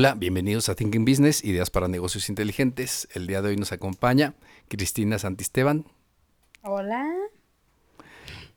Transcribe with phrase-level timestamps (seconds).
[0.00, 3.06] Hola, bienvenidos a Thinking Business, ideas para negocios inteligentes.
[3.12, 4.32] El día de hoy nos acompaña
[4.68, 5.84] Cristina Santisteban
[6.62, 7.06] Hola.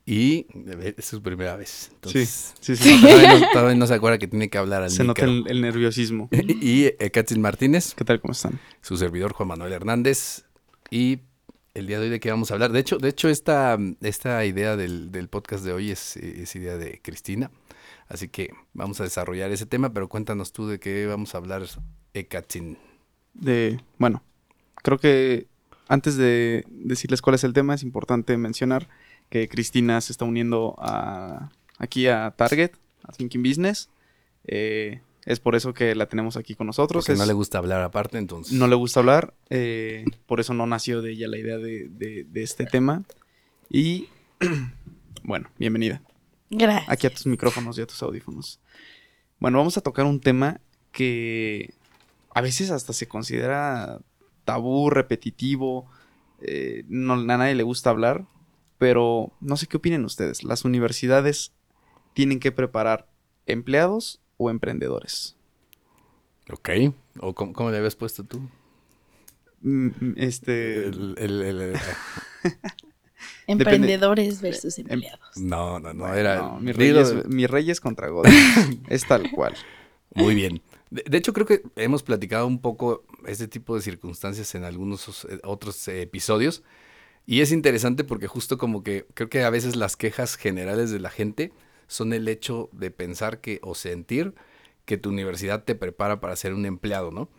[0.06, 0.48] y
[0.98, 1.70] es su primera vez.
[1.70, 2.98] Sí, Entonces, sí, sí.
[3.02, 6.30] Todavía, no, todavía no se acuerda que tiene que hablar al Se nota el nerviosismo.
[6.62, 8.22] Y eh, Katzin Martínez, ¿Qué tal?
[8.22, 8.58] ¿Cómo están?
[8.82, 10.46] su servidor Juan Manuel Hernández.
[10.92, 11.20] Y
[11.74, 12.72] el día de hoy de qué vamos a hablar.
[12.72, 16.78] De hecho, de hecho esta, esta idea del, del podcast de hoy es, es idea
[16.78, 17.52] de Cristina.
[18.14, 21.64] Así que vamos a desarrollar ese tema, pero cuéntanos tú de qué vamos a hablar,
[22.14, 22.78] eh, Katzin.
[23.34, 24.22] De, bueno,
[24.84, 25.48] creo que
[25.88, 28.88] antes de decirles cuál es el tema, es importante mencionar
[29.32, 32.74] que Cristina se está uniendo a, aquí a Target,
[33.04, 33.90] a Thinking Business.
[34.46, 37.04] Eh, es por eso que la tenemos aquí con nosotros.
[37.04, 38.54] Porque Es- no le gusta hablar aparte, entonces.
[38.54, 42.26] no le gusta hablar, eh, por eso no nació de ella la idea de, de-
[42.30, 43.02] de este tema.
[43.72, 44.08] Y
[45.24, 46.04] bueno, bienvenida.
[46.56, 46.90] Gracias.
[46.90, 48.60] aquí a tus micrófonos y a tus audífonos.
[49.40, 51.74] Bueno, vamos a tocar un tema que
[52.34, 54.00] a veces hasta se considera
[54.46, 55.86] tabú, repetitivo,
[56.42, 58.26] eh, no, a nadie le gusta hablar,
[58.78, 60.44] pero no sé qué opinen ustedes.
[60.44, 61.54] ¿Las universidades
[62.14, 63.08] tienen que preparar
[63.46, 65.36] empleados o emprendedores?
[66.52, 66.70] Ok.
[67.20, 68.42] ¿O cómo, cómo le habías puesto tú?
[69.62, 70.88] Mm, mm, Este...
[70.88, 71.74] El- el- el-
[73.48, 75.38] Emprendedores versus Em- empleados.
[75.38, 76.38] no, no, no, era...
[76.38, 78.34] no, mis, Digo, reyes, reyes contra Godín.
[78.90, 79.56] es tal cual.
[80.16, 80.62] Muy bien.
[80.92, 85.26] De, de hecho, creo que hemos platicado un poco este tipo de circunstancias en algunos
[85.26, 86.64] eh, otros episodios.
[87.26, 91.00] Y es interesante porque justo como que creo que a veces las quejas generales de
[91.00, 91.54] la gente
[91.88, 94.34] son el hecho de pensar que o sentir
[94.86, 97.30] que tu universidad te prepara para ser un empleado, ¿no?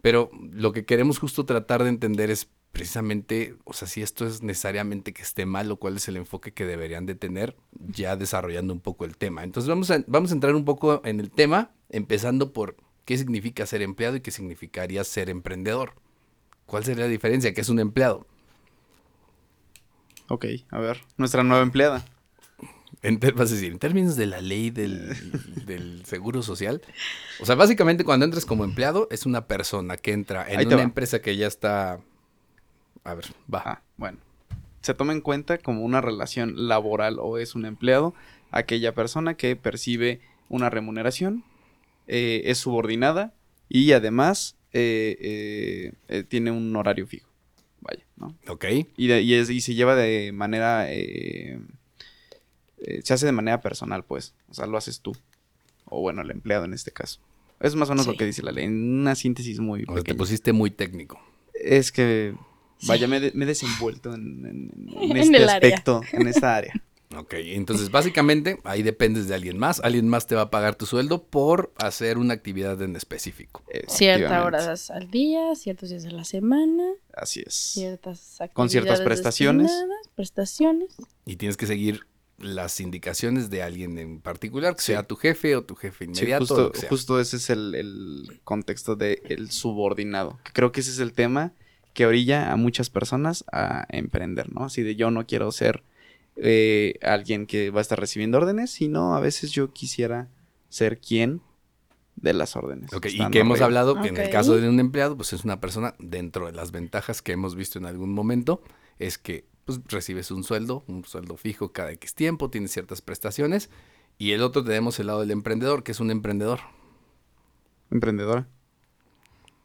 [0.00, 4.42] Pero lo que queremos justo tratar de entender es precisamente, o sea, si esto es
[4.42, 8.72] necesariamente que esté mal o cuál es el enfoque que deberían de tener, ya desarrollando
[8.72, 9.44] un poco el tema.
[9.44, 13.66] Entonces vamos a, vamos a entrar un poco en el tema, empezando por qué significa
[13.66, 15.94] ser empleado y qué significaría ser emprendedor.
[16.66, 17.52] ¿Cuál sería la diferencia?
[17.52, 18.26] ¿Qué es un empleado?
[20.28, 21.02] Ok, a ver.
[21.18, 22.06] Nuestra nueva empleada.
[23.02, 25.10] En, vas a decir, en términos de la ley del,
[25.66, 26.80] del seguro social.
[27.40, 30.82] O sea, básicamente cuando entras como empleado es una persona que entra en una va.
[30.82, 32.00] empresa que ya está...
[33.04, 33.62] A ver, va.
[33.64, 34.18] Ah, bueno.
[34.80, 38.14] Se toma en cuenta como una relación laboral o es un empleado
[38.50, 41.44] aquella persona que percibe una remuneración,
[42.08, 43.32] eh, es subordinada
[43.68, 47.28] y además eh, eh, eh, tiene un horario fijo.
[47.80, 48.34] Vaya, ¿no?
[48.48, 48.64] Ok.
[48.96, 50.86] Y, de- y es- y se lleva de manera...
[50.92, 51.60] eh,
[52.78, 54.34] eh, se hace de manera personal, pues.
[54.48, 55.12] O sea, lo haces tú.
[55.84, 57.20] O bueno, el empleado en este caso.
[57.60, 58.64] Es más o menos lo que dice la ley.
[58.64, 61.20] En una síntesis muy O sea, te pusiste muy técnico.
[61.54, 62.34] Es que,
[62.82, 62.88] Sí.
[62.88, 65.54] vaya, me, he de- me he desenvuelto en, en- en En este el área.
[65.68, 66.72] aspecto, en esta área.
[67.14, 69.80] Ok, entonces básicamente ahí dependes de alguien más.
[69.80, 73.62] Alguien más te va a pagar tu sueldo por hacer una actividad en específico.
[73.86, 76.84] Ciertas horas al día, ciertos días a la semana,
[77.14, 77.52] Así es.
[77.52, 79.70] ciertas actividades Con ciertas prestaciones.
[80.14, 80.96] prestaciones.
[81.26, 82.06] Y tienes que seguir
[82.38, 84.92] las indicaciones de alguien en particular, que Sí.
[84.92, 86.46] sea tu jefe o tu jefe Sí, inmediato.
[86.46, 86.88] justo, sea.
[86.88, 90.38] justo ese es el, el contexto del el subordinado.
[90.54, 91.52] Creo que ese es el tema
[91.92, 94.64] que orilla a muchas personas a emprender, ¿no?
[94.64, 95.82] Así de yo no quiero ser
[96.36, 100.28] eh, alguien que va a estar recibiendo órdenes, sino a veces yo quisiera
[100.68, 101.42] ser quien
[102.16, 102.92] de las órdenes.
[102.94, 103.66] Ok, y que hemos arriba.
[103.66, 106.70] hablado que en el caso de un empleado, pues es una persona, dentro de las
[106.70, 108.62] ventajas que hemos visto en algún momento,
[108.98, 113.70] es que pues, recibes un sueldo, un sueldo fijo cada X tiempo, tienes ciertas prestaciones,
[114.18, 116.60] y el otro tenemos el lado del emprendedor, que es un emprendedor.
[117.90, 118.46] Emprendedora.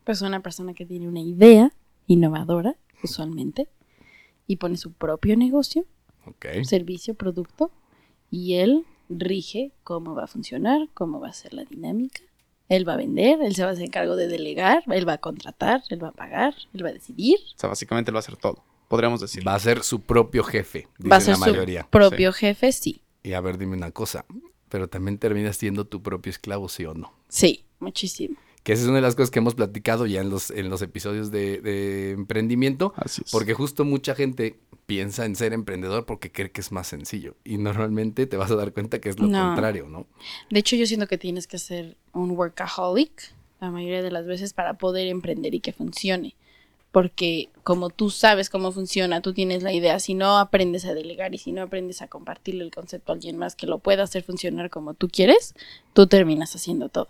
[0.04, 1.72] Pues una persona que tiene una idea
[2.08, 3.70] innovadora, usualmente,
[4.48, 5.86] y pone su propio negocio,
[6.64, 7.72] servicio, producto,
[8.32, 12.22] y él rige cómo va a funcionar, cómo va a ser la dinámica.
[12.70, 15.18] Él va a vender, él se va a hacer cargo de delegar, él va a
[15.20, 17.40] contratar, él va a pagar, él va a decidir.
[17.56, 18.64] O sea, básicamente lo va a hacer todo.
[18.90, 19.48] Podríamos decir.
[19.48, 21.84] Va a ser su propio jefe, dice va a ser la mayoría.
[21.84, 23.02] su propio jefe, sí.
[23.24, 24.26] Y a ver, dime una cosa,
[24.70, 27.14] pero también terminas siendo tu propio esclavo, ¿sí o no?
[27.30, 28.38] Sí, muchísimo.
[28.68, 30.82] Que esa es una de las cosas que hemos platicado ya en los, en los
[30.82, 33.32] episodios de, de emprendimiento, Así es.
[33.32, 37.36] porque justo mucha gente piensa en ser emprendedor porque cree que es más sencillo.
[37.46, 39.40] Y normalmente te vas a dar cuenta que es lo No.
[39.48, 40.06] contrario, ¿no?
[40.50, 44.52] De hecho, yo siento que tienes que ser un workaholic la mayoría de las veces
[44.54, 46.36] para poder emprender y que funcione.
[46.92, 51.34] Porque como tú sabes cómo funciona, tú tienes la idea, si no aprendes a delegar
[51.34, 54.24] y si no aprendes a compartirle el concepto a alguien más que lo pueda hacer
[54.24, 55.54] funcionar como tú quieres,
[55.94, 57.08] tú terminas haciendo todo.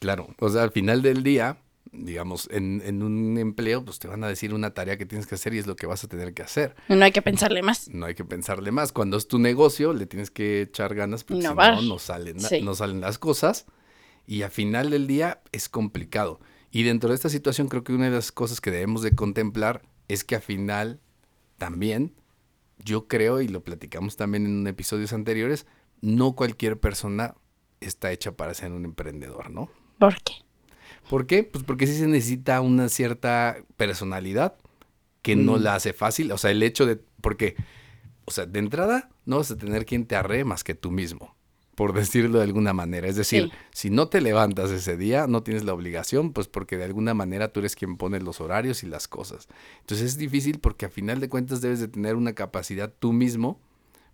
[0.00, 1.58] Claro, o sea, al final del día,
[1.90, 5.34] digamos, en, en un empleo, pues te van a decir una tarea que tienes que
[5.34, 6.76] hacer y es lo que vas a tener que hacer.
[6.88, 7.88] No hay que pensarle más.
[7.88, 8.92] No hay que pensarle más.
[8.92, 11.74] Cuando es tu negocio, le tienes que echar ganas porque si Innovar.
[11.76, 12.60] no, no salen, Sí.
[12.62, 13.66] no salen las cosas.
[14.26, 16.38] Y al final del día es complicado.
[16.70, 19.82] Y dentro de esta situación creo que una de las cosas que debemos de contemplar
[20.06, 21.00] es que al final
[21.56, 22.14] también,
[22.84, 25.66] yo creo, y lo platicamos también en episodios anteriores,
[26.02, 27.34] no cualquier persona
[27.80, 29.70] está hecha para ser un emprendedor, ¿no?
[29.98, 30.32] ¿Por qué?
[31.08, 31.42] ¿Por qué?
[31.44, 34.54] Pues porque sí se necesita una cierta personalidad
[35.22, 35.62] que no Mm.
[35.62, 36.30] la hace fácil.
[36.32, 37.00] O sea, el hecho de.
[37.20, 37.56] Porque,
[38.24, 41.34] o sea, de entrada, no vas a tener quien te arre más que tú mismo,
[41.74, 43.08] por decirlo de alguna manera.
[43.08, 43.52] Es decir, Sí.
[43.72, 47.48] si no te levantas ese día, no tienes la obligación, pues porque de alguna manera
[47.52, 49.48] tú eres quien pone los horarios y las cosas.
[49.80, 53.60] Entonces es difícil porque a final de cuentas debes de tener una capacidad tú mismo.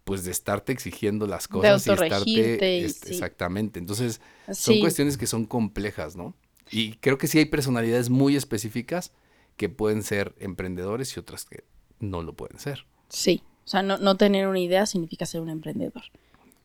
[0.04, 2.30] Pues de estarte exigiendo las cosas y estarte.
[2.30, 2.40] y
[2.84, 3.14] este, sí.
[3.14, 3.78] Exactamente.
[3.78, 4.80] Entonces, son Sí.
[4.80, 6.34] cuestiones que son complejas, ¿no?
[6.70, 9.12] Y creo que sí hay personalidades muy específicas
[9.56, 11.64] que pueden ser emprendedores y otras que
[12.00, 12.84] no lo pueden ser.
[13.08, 13.42] Sí.
[13.64, 16.02] O sea, no, no tener una idea significa ser un emprendedor.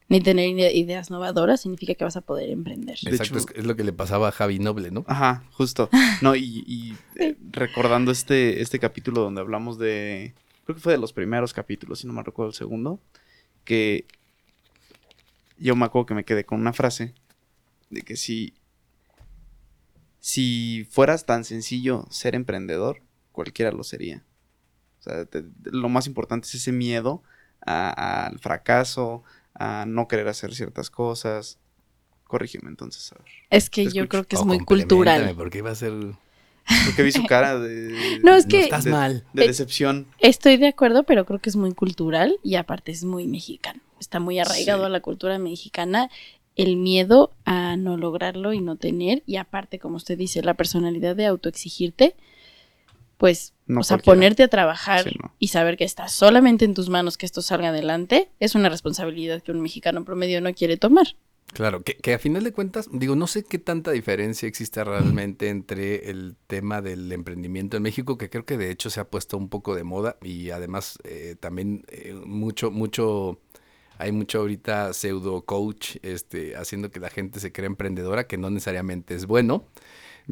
[0.10, 2.98] Ni tener ide- ideas novadoras significa que vas a poder emprender.
[3.04, 5.06] De Exacto, hecho- es, es lo que le pasaba a Javi Noble, ¿no?
[5.08, 5.90] Ajá, justo.
[6.22, 10.34] No, y, y, eh, recordando este, este capítulo donde hablamos de.
[10.66, 13.00] Creo que fue de los primeros capítulos, si no me recuerdo el segundo.
[13.70, 14.08] Que
[15.60, 17.14] yo me acuerdo que me quedé con una frase
[17.92, 18.56] de que si.
[20.20, 24.26] Si fueras tan sencillo ser emprendedor, cualquiera lo sería.
[25.00, 27.22] O sea, te- lo más importante es ese miedo
[27.64, 29.24] a- al fracaso,
[29.54, 31.60] a no querer hacer ciertas cosas.
[32.24, 33.28] Corrígeme entonces, a ver.
[33.52, 35.36] Es que yo creo que es O muy cultural.
[35.36, 35.94] Porque va a ser...
[36.86, 38.20] Porque vi su cara de.
[38.24, 39.24] No, es No que estás de- mal.
[39.34, 40.08] De decepción.
[40.20, 43.82] estoy de acuerdo, pero creo que es muy cultural y aparte es muy mexicano.
[44.00, 44.86] Está muy arraigado Sí.
[44.86, 46.10] a la cultura mexicana
[46.56, 51.16] el miedo a no lograrlo y no tener y aparte, como usted dice, la personalidad
[51.16, 52.16] de autoexigirte,
[53.18, 54.16] pues, No o sea, cualquiera.
[54.16, 55.34] ponerte a trabajar Sí, no.
[55.40, 59.42] y saber que está solamente en tus manos que esto salga adelante, es una responsabilidad
[59.42, 61.16] que un mexicano promedio no quiere tomar.
[61.54, 65.50] Claro, que, que a final de cuentas, digo, no sé qué tanta diferencia existe realmente
[65.50, 69.36] entre el tema del emprendimiento en México, que creo que de hecho se ha puesto
[69.38, 73.40] un poco de moda y además eh, también eh, mucho, mucho,
[73.98, 78.50] hay mucho ahorita pseudo coach este, haciendo que la gente se crea emprendedora, que no
[78.52, 79.66] necesariamente es bueno.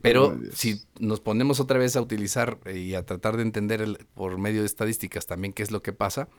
[0.02, 4.38] Pero si nos ponemos otra vez a utilizar y a tratar de entender el- por
[4.38, 6.30] medio de estadísticas también qué es lo que pasa,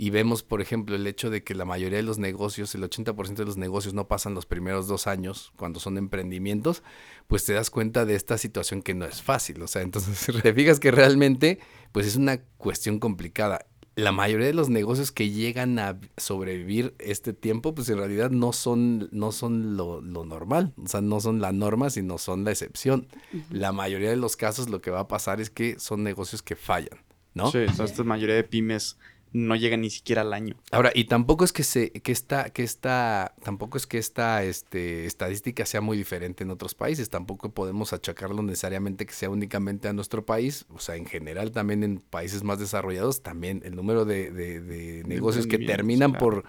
[0.00, 3.34] y vemos, por ejemplo, el hecho de que la mayoría de los negocios, el 80%
[3.34, 6.82] de los negocios no pasan los primeros dos años cuando son emprendimientos,
[7.26, 9.60] pues te das cuenta de esta situación que no es fácil.
[9.60, 11.58] O sea, entonces te fijas que realmente,
[11.92, 13.66] pues es una cuestión complicada.
[13.94, 18.54] La mayoría de los negocios que llegan a sobrevivir este tiempo, pues en realidad no
[18.54, 20.72] son, no son lo, lo normal.
[20.82, 23.06] O sea, no son la norma, sino son la excepción.
[23.50, 26.56] La mayoría de los casos lo que va a pasar es que son negocios que
[26.56, 27.00] fallan,
[27.34, 27.50] ¿no?
[27.50, 28.96] Sí, o sea, esta mayoría de pymes
[29.32, 30.56] no llegan ni siquiera al año.
[30.72, 35.06] Ahora, y tampoco es que se, que esta, que esta, tampoco es que esta este,
[35.06, 39.92] estadística sea muy diferente en otros países, tampoco podemos achacarlo necesariamente que sea únicamente a
[39.92, 44.30] nuestro país, o sea, en general también en países más desarrollados, también el número de,
[44.32, 46.24] de- de negocios que terminan claro.
[46.24, 46.44] por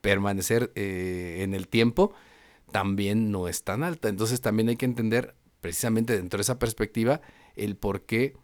[0.00, 2.12] permanecer eh, en el tiempo,
[2.70, 4.08] también no es tan alta.
[4.08, 7.20] Entonces también hay que entender, precisamente dentro de esa perspectiva,
[7.56, 8.36] el por qué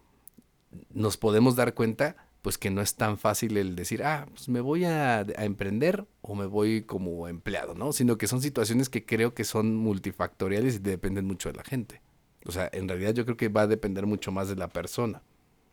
[0.92, 4.60] nos podemos dar cuenta pues que no es tan fácil el decir, ah, pues me
[4.60, 7.92] voy a, a emprender o me voy como empleado, ¿no?
[7.92, 12.02] Sino que son situaciones que creo que son multifactoriales y dependen mucho de la gente.
[12.44, 15.22] O sea, en realidad yo creo que va a depender mucho más de la persona.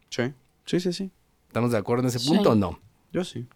[0.09, 0.33] Sí,
[0.65, 1.11] sí, sí, sí.
[1.47, 2.29] ¿Estamos de acuerdo en ese Sí.
[2.29, 2.79] punto o no?
[3.11, 3.47] Yo sí.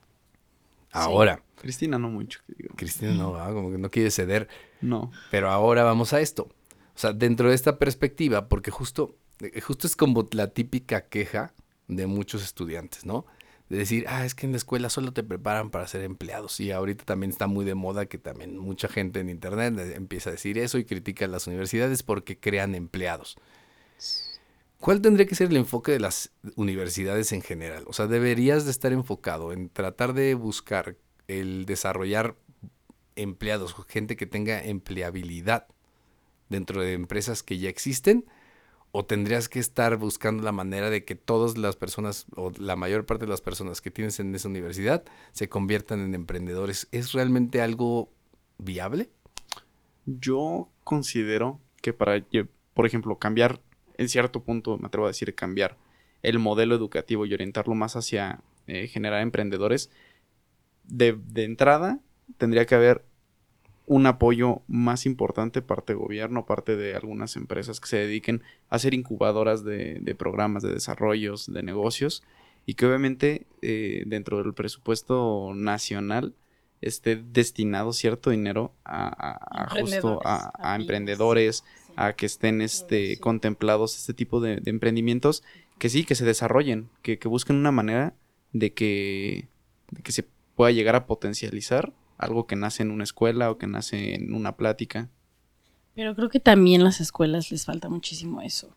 [0.92, 2.74] Ahora, Cristina no mucho, digo.
[2.76, 3.54] Cristina no, ¿verdad?
[3.54, 4.48] como que no quiere ceder.
[4.82, 5.12] No.
[5.32, 6.44] Pero ahora vamos a esto.
[6.44, 11.54] O sea, dentro de esta perspectiva, porque justo, eh, justo es como la típica queja
[11.88, 13.26] de muchos estudiantes, ¿no?
[13.70, 16.60] De decir, ah, es que en la escuela solo te preparan para ser empleados.
[16.60, 20.34] Y ahorita también está muy de moda que también mucha gente en internet empieza a
[20.34, 23.38] decir eso y critica a las universidades porque crean empleados.
[24.80, 27.84] ¿Cuál tendría que ser el enfoque de las universidades en general?
[27.88, 30.96] O sea, deberías de estar enfocado en tratar de buscar
[31.28, 32.36] el desarrollar
[33.16, 35.68] empleados, gente que tenga empleabilidad
[36.50, 38.26] dentro de empresas que ya existen,
[38.98, 43.06] o tendrías que estar buscando la manera de que todas las personas, o la mayor
[43.06, 46.88] parte de las personas que tienes en esa universidad, se conviertan en emprendedores.
[46.92, 48.10] ¿Es realmente algo
[48.58, 49.12] viable?
[50.08, 52.26] Yo considero que para
[52.74, 53.62] por ejemplo, cambiar,
[54.00, 55.78] en cierto punto, me atrevo a decir, cambiar
[56.24, 59.92] el modelo educativo y orientarlo más hacia eh, generar emprendedores,
[60.86, 62.00] de, de entrada
[62.40, 63.06] tendría que haber
[63.88, 68.78] un apoyo más importante parte de gobierno, parte de algunas empresas que se dediquen a
[68.80, 72.22] ser incubadoras de, de programas, de desarrollos, de negocios,
[72.66, 76.36] y que obviamente eh, dentro del presupuesto nacional
[76.82, 81.94] esté destinado cierto dinero a, a- a justo a, Emprendedores, a a emprendedores, Sí.
[81.96, 83.20] a que estén este, Sí.
[83.22, 85.44] contemplados este tipo de, de emprendimientos,
[85.80, 88.14] que sí, que se desarrollen, que, que busquen una manera
[88.52, 89.48] de que,
[89.92, 90.26] de que se
[90.56, 94.56] pueda llegar a potencializar algo que nace en una escuela o que nace en una
[94.56, 95.10] plática.
[95.96, 98.76] Pero creo que también las escuelas les falta muchísimo eso.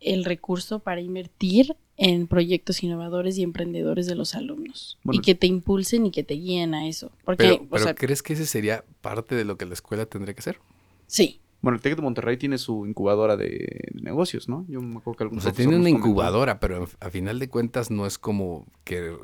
[0.00, 4.98] El recurso para invertir en proyectos innovadores y emprendedores de los alumnos.
[5.04, 5.20] Bueno.
[5.20, 7.12] y que te impulsen y que te guíen a eso.
[7.24, 10.06] Porque, Pero, o pero sea, ¿crees que ese sería parte de lo que la escuela
[10.06, 10.58] tendría que hacer?
[11.06, 11.40] sí.
[11.62, 14.66] Bueno, el TEC de Monterrey tiene su incubadora de negocios, ¿no?
[14.68, 17.90] Yo me acuerdo que O algún sea, tiene una incubadora, pero a final de cuentas
[17.90, 19.16] no es como que,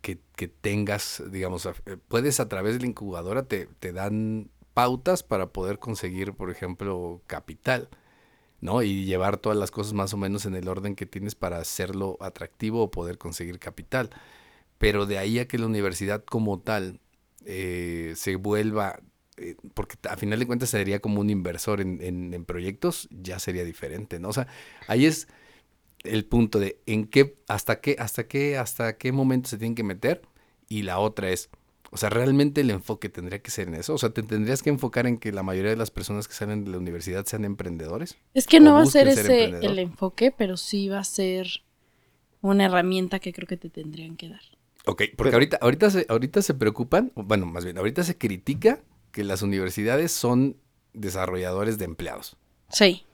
[0.00, 5.52] que, tengas, digamos, eh, puedes a través de la incubadora te, te dan pautas para
[5.52, 7.88] poder conseguir, por ejemplo, capital,
[8.60, 8.82] ¿no?
[8.82, 12.16] Y llevar todas las cosas más o menos en el orden que tienes para hacerlo
[12.20, 14.10] atractivo o poder conseguir capital.
[14.78, 17.00] Pero de ahí a que la universidad como tal
[17.44, 19.00] eh, se vuelva,
[19.36, 23.38] eh, porque a final de cuentas sería como un inversor en, en- en proyectos, ya
[23.38, 24.28] sería diferente, ¿no?
[24.28, 24.46] O sea,
[24.86, 25.28] ahí es
[26.08, 29.84] el punto de en qué, hasta qué, hasta qué, hasta qué momento se tienen que
[29.84, 30.22] meter.
[30.68, 31.48] Y la otra es,
[31.90, 33.94] o sea, realmente el enfoque tendría que ser en eso.
[33.94, 36.64] O sea, te tendrías que enfocar en que la mayoría de las personas que salen
[36.64, 38.16] de la universidad sean emprendedores.
[38.34, 41.62] Es que no va a ser ese el enfoque, pero sí va a ser
[42.40, 44.40] una herramienta que creo que te tendrían que dar.
[44.86, 48.80] Ok, porque Pero- ahorita, ahorita, se, ahorita se preocupan, bueno, más bien, ahorita se critica
[49.12, 50.56] que las universidades son
[50.92, 52.36] desarrolladores de empleados.
[52.70, 53.04] Sí.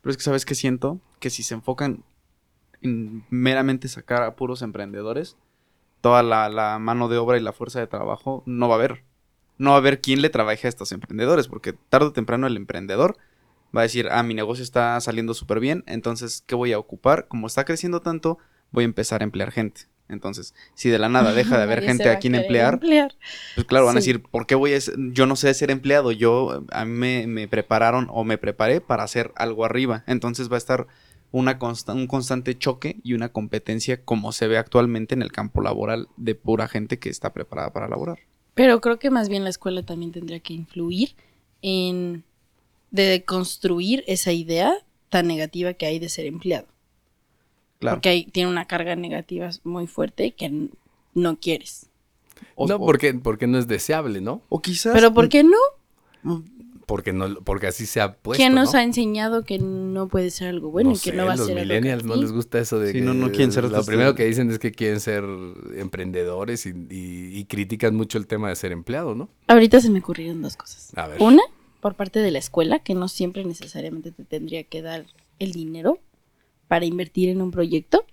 [0.00, 2.04] Pero es que sabes que siento que si se enfocan
[2.82, 5.36] en meramente sacar a puros emprendedores,
[6.00, 9.04] toda la, la mano de obra y la fuerza de trabajo no va a haber.
[9.58, 12.56] No va a haber quién le trabaje a estos emprendedores, porque tarde o temprano el
[12.56, 13.16] emprendedor
[13.76, 17.28] va a decir, ah, mi negocio está saliendo súper bien, entonces, ¿qué voy a ocupar?
[17.28, 18.38] Como está creciendo tanto,
[18.72, 19.82] voy a empezar a emplear gente.
[20.08, 23.14] Entonces, si de la nada deja de haber gente a quien emplear, emplear.
[23.54, 24.94] pues claro, van a decir, ¿por qué voy a ser?
[25.12, 29.04] Yo no sé ser empleado, yo, a mí me, me prepararon o me preparé para
[29.04, 30.02] hacer algo arriba.
[30.06, 30.88] Entonces va a estar
[31.32, 35.60] una consta- un constante choque y una competencia como se ve actualmente en el campo
[35.60, 38.18] laboral de pura gente que está preparada para laborar.
[38.54, 41.14] Pero creo que más bien la escuela también tendría que influir
[41.62, 42.24] en
[42.90, 44.72] de construir esa idea
[45.08, 46.66] tan negativa que hay de ser empleado.
[47.78, 47.96] Claro.
[47.96, 50.68] Porque ahí tiene una carga negativa muy fuerte que
[51.14, 51.86] no quieres.
[52.56, 54.42] O, no, o- porque, porque no es deseable, ¿no?
[54.48, 54.92] o quizás...
[54.94, 56.44] Pero ¿por qué no?
[56.90, 58.40] Porque no, porque así se ha puesto.
[58.42, 58.80] ¿Quién nos ¿no?
[58.80, 61.36] ha enseñado que no puede ser algo bueno No y que sé, no va a
[61.36, 63.62] los ser algo millennials no les gusta eso de Sí, que no- no quieren ser
[63.70, 65.22] lo primero que dicen es que quieren ser
[65.76, 69.28] emprendedores y, y- y critican mucho el tema de ser empleado, ¿no?
[69.46, 70.90] Ahorita se me ocurrieron dos cosas.
[70.96, 71.22] A ver.
[71.22, 71.42] Una,
[71.80, 75.06] por parte de la escuela, que no siempre necesariamente te tendría que dar
[75.38, 76.00] el dinero
[76.66, 78.04] para invertir en un proyecto.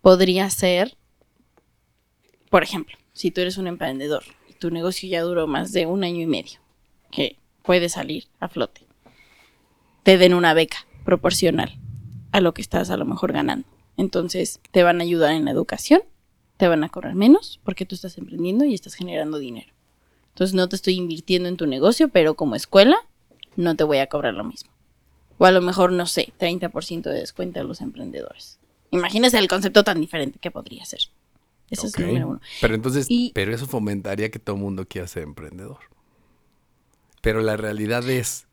[0.00, 0.96] Podría ser,
[2.48, 6.04] por ejemplo, si tú eres un emprendedor y tu negocio ya duró más de un
[6.04, 6.58] año y medio,
[7.10, 8.82] que puede salir a flote,
[10.02, 11.78] te den una beca proporcional
[12.32, 13.66] a lo que estás a lo mejor ganando.
[13.96, 16.02] Entonces te van a ayudar en la educación,
[16.56, 19.72] te van a cobrar menos porque tú estás emprendiendo y estás generando dinero.
[20.28, 22.96] Entonces no te estoy invirtiendo en tu negocio, pero como escuela
[23.56, 24.70] no te voy a cobrar lo mismo.
[25.38, 28.58] O a lo mejor, no sé, 30% de descuento a los emprendedores.
[28.90, 31.00] Imagínese el concepto tan diferente que podría ser.
[31.70, 31.98] Eso Ok.
[31.98, 32.40] es número uno.
[32.60, 35.78] Pero entonces, Y- pero eso fomentaría que todo el mundo quiera ser emprendedor.
[37.22, 38.46] Pero la realidad es,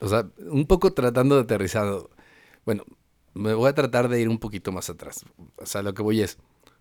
[0.00, 1.86] o sea, un poco tratando de aterrizar,
[2.64, 2.84] bueno,
[3.34, 5.24] me voy a tratar de ir un poquito más atrás.
[5.56, 6.38] O sea, lo que voy es,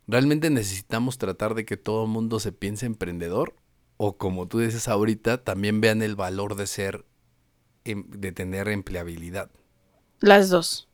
[0.07, 3.55] ¿realmente necesitamos tratar de que todo el mundo se piense emprendedor?
[3.97, 7.05] O como tú dices ahorita, también vean el valor de ser,
[7.85, 9.51] em- de tener empleabilidad.
[10.19, 10.88] Las dos.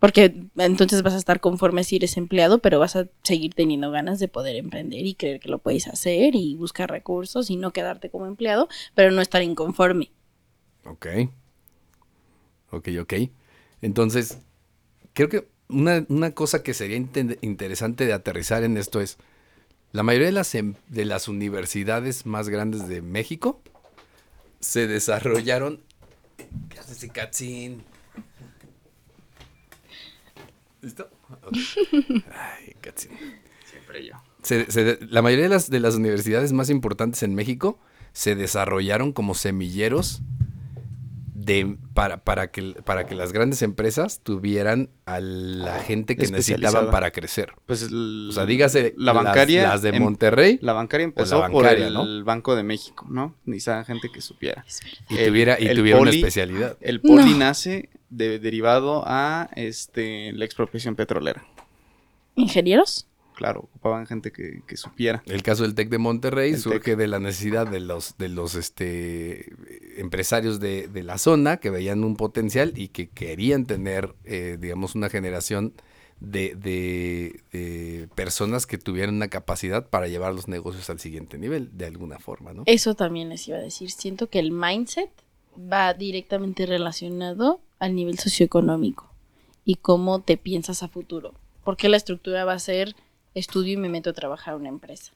[0.00, 4.20] Porque entonces vas a estar conforme si eres empleado, pero vas a seguir teniendo ganas
[4.20, 8.08] de poder emprender y creer que lo puedes hacer y buscar recursos y no quedarte
[8.08, 10.10] como empleado, pero no estar inconforme.
[10.84, 11.06] Ok.
[12.70, 13.14] Ok, ok.
[13.82, 14.38] Entonces,
[15.14, 19.18] creo que una, una cosa que sería inte- interesante de aterrizar en esto es,
[19.92, 23.60] la mayoría de las, em- de las universidades más grandes de México
[24.60, 25.82] se desarrollaron...
[26.68, 27.76] ¿Qué haces, ese?
[30.82, 31.08] ¿Listo?
[32.32, 33.10] Ay, Katzin.
[33.64, 34.14] Siempre yo.
[34.42, 37.78] Se- se- la mayoría de las, de las universidades más importantes en México
[38.12, 40.22] se desarrollaron como semilleros
[41.34, 46.90] de para, para, que, para que las grandes empresas tuvieran a la gente que necesitaban
[46.90, 47.52] para crecer.
[47.66, 51.40] Pues el- O sea, dígase la las- bancaria las, de em- Monterrey La bancaria empezó
[51.40, 52.24] bancaria, por el ¿no?
[52.24, 53.34] Banco de México, ¿no?
[53.46, 54.64] Necesitaban gente que supiera.
[55.08, 56.76] y el- tuviera, y el tuviera una poli- especialidad.
[56.80, 57.38] El poli No.
[57.38, 61.44] nace de- derivado a este la expropiación petrolera.
[62.36, 63.06] ¿Ingenieros?
[63.34, 65.22] Claro, ocupaban gente que, que supiera.
[65.26, 68.56] El caso del TEC de Monterrey El surge de la necesidad de los, de los
[68.56, 69.52] este,
[70.00, 74.96] empresarios de, de la zona que veían un potencial y que querían tener, eh, digamos,
[74.96, 75.72] una generación
[76.18, 81.70] de, de- de personas que tuvieran una capacidad para llevar los negocios al siguiente nivel,
[81.78, 82.64] de alguna forma, ¿no?
[82.66, 83.92] Eso también les iba a decir.
[83.92, 85.10] Siento que el mindset
[85.56, 89.08] va directamente relacionado al nivel socioeconómico
[89.64, 91.34] y cómo te piensas a futuro.
[91.64, 92.96] Porque la estructura va a ser
[93.34, 95.12] estudio y me meto a trabajar a una empresa.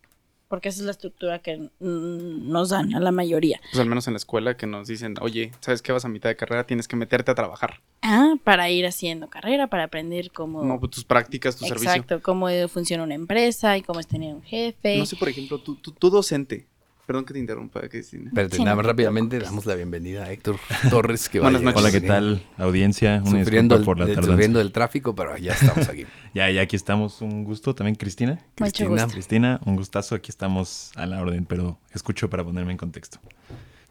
[0.49, 3.59] Porque esa es la estructura que nos dan a la mayoría.
[3.71, 6.29] Pues al menos en la escuela que nos dicen, oye, ¿sabes qué vas a mitad
[6.29, 6.67] de carrera?
[6.67, 7.81] Tienes que meterte a trabajar.
[8.03, 10.63] Ah, para ir haciendo carrera, para aprender cómo...
[10.63, 11.91] No, pues tus prácticas, tu servicio.
[11.91, 14.99] Exacto, cómo funciona una empresa y cómo es tener un jefe.
[14.99, 16.67] No sé, por ejemplo, tú, tú, tú docente.
[17.13, 18.31] Perdón que te interrumpa, Cristina.
[18.51, 20.57] Sí, nada más te rápidamente damos la bienvenida a Héctor
[20.89, 21.83] Torres, que va Buenas noches.
[21.83, 23.21] Hola, ¿qué tal, audiencia?
[23.27, 24.33] Una Sufriendo disculpa el, por la de- tardanza.
[24.33, 26.07] sufriendo el tráfico, pero ya estamos aquí.
[26.33, 27.21] Ya, ya aquí estamos.
[27.21, 28.33] Un gusto también, Cristina.
[28.33, 28.89] Mucho Cristina.
[28.89, 29.09] gusto.
[29.09, 30.15] Cristina, un gustazo.
[30.15, 33.19] Aquí estamos a la orden, pero escucho para ponerme en contexto.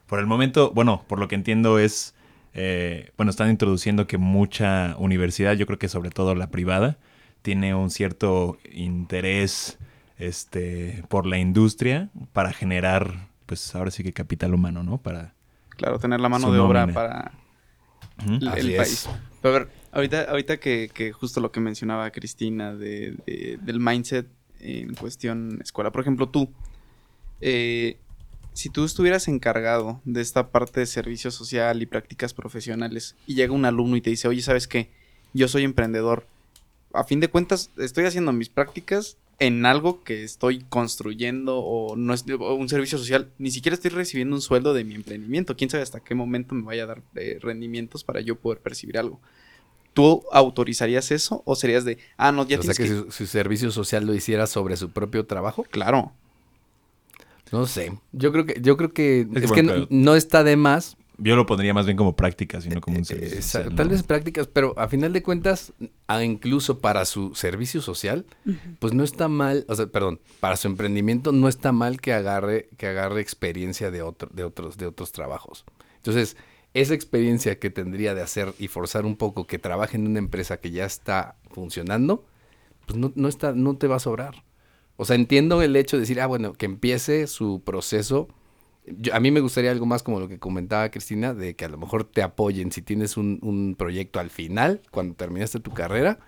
[0.08, 2.16] Por el momento, bueno, por lo que entiendo es,
[2.56, 6.98] eh, bueno, están introduciendo que mucha universidad, yo creo que sobre todo la privada,
[7.44, 9.78] tiene un cierto interés
[10.22, 15.00] este, por la industria para generar, pues ahora sí que capital humano, ¿no?
[15.00, 15.34] Para...
[15.70, 16.94] Claro, tener la mano de obra nómina.
[16.94, 17.32] para
[18.56, 19.10] el, país.
[19.42, 23.80] Pero a ver, ahorita, ahorita que, que justo lo que mencionaba Cristina de, de- del
[23.80, 24.28] mindset
[24.60, 25.92] en cuestión escuela.
[25.92, 26.52] Por ejemplo, tú,
[27.40, 27.98] eh,
[28.54, 33.54] si tú estuvieras encargado de esta parte de servicio social y prácticas profesionales y llega
[33.54, 34.92] un alumno y te dice, oye, ¿sabes qué?
[35.34, 36.28] Yo soy emprendedor.
[36.94, 42.14] A fin de cuentas, estoy haciendo mis prácticas en algo que estoy construyendo o no
[42.14, 43.32] es o un servicio social.
[43.40, 45.58] Ni siquiera estoy recibiendo un sueldo de mi emprendimiento.
[45.58, 49.00] Quién sabe hasta qué momento me vaya a dar eh, rendimientos para yo poder percibir
[49.00, 49.20] algo.
[49.94, 52.90] ¿Tú autorizarías eso o serías de, ah, no, ya o sea que, que...
[52.90, 55.64] su, su servicio social lo hiciera sobre su propio trabajo.
[55.64, 56.14] Claro.
[57.52, 57.92] No sé.
[58.12, 60.98] Yo creo que, yo creo que es, que, no está de más.
[61.24, 63.40] Yo lo pondría más bien como práctica, sino como un eh, servicio.
[63.40, 63.92] esa- social, tal ¿no?
[63.92, 65.72] vez prácticas, pero a final de cuentas,
[66.24, 68.26] incluso para su servicio social,
[68.80, 72.70] pues no está mal, o sea, perdón, para su emprendimiento no está mal que agarre,
[72.78, 75.64] que agarre experiencia de otro, de otros, de otros trabajos.
[75.98, 76.38] Entonces,
[76.74, 80.58] esa experiencia que tendría de hacer y forzar un poco que trabaje en una empresa
[80.58, 82.26] que ya está funcionando,
[82.88, 84.44] pues no, no está, no te va a sobrar.
[84.96, 88.28] O sea, entiendo el hecho de decir, ah, bueno, que empiece su proceso.
[88.86, 91.70] Yo- a mí me gustaría algo más como lo que comentaba Cristina, de que a
[91.70, 96.20] lo mejor te apoyen si tienes un, un proyecto al final, cuando terminaste tu carrera,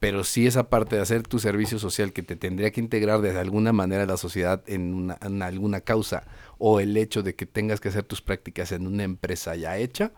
[0.00, 3.38] pero sí esa parte de hacer tu servicio social que te tendría que integrar de
[3.38, 6.24] alguna manera a la sociedad en, una, en alguna causa,
[6.58, 10.12] o el hecho de que tengas que hacer tus prácticas en una empresa ya hecha,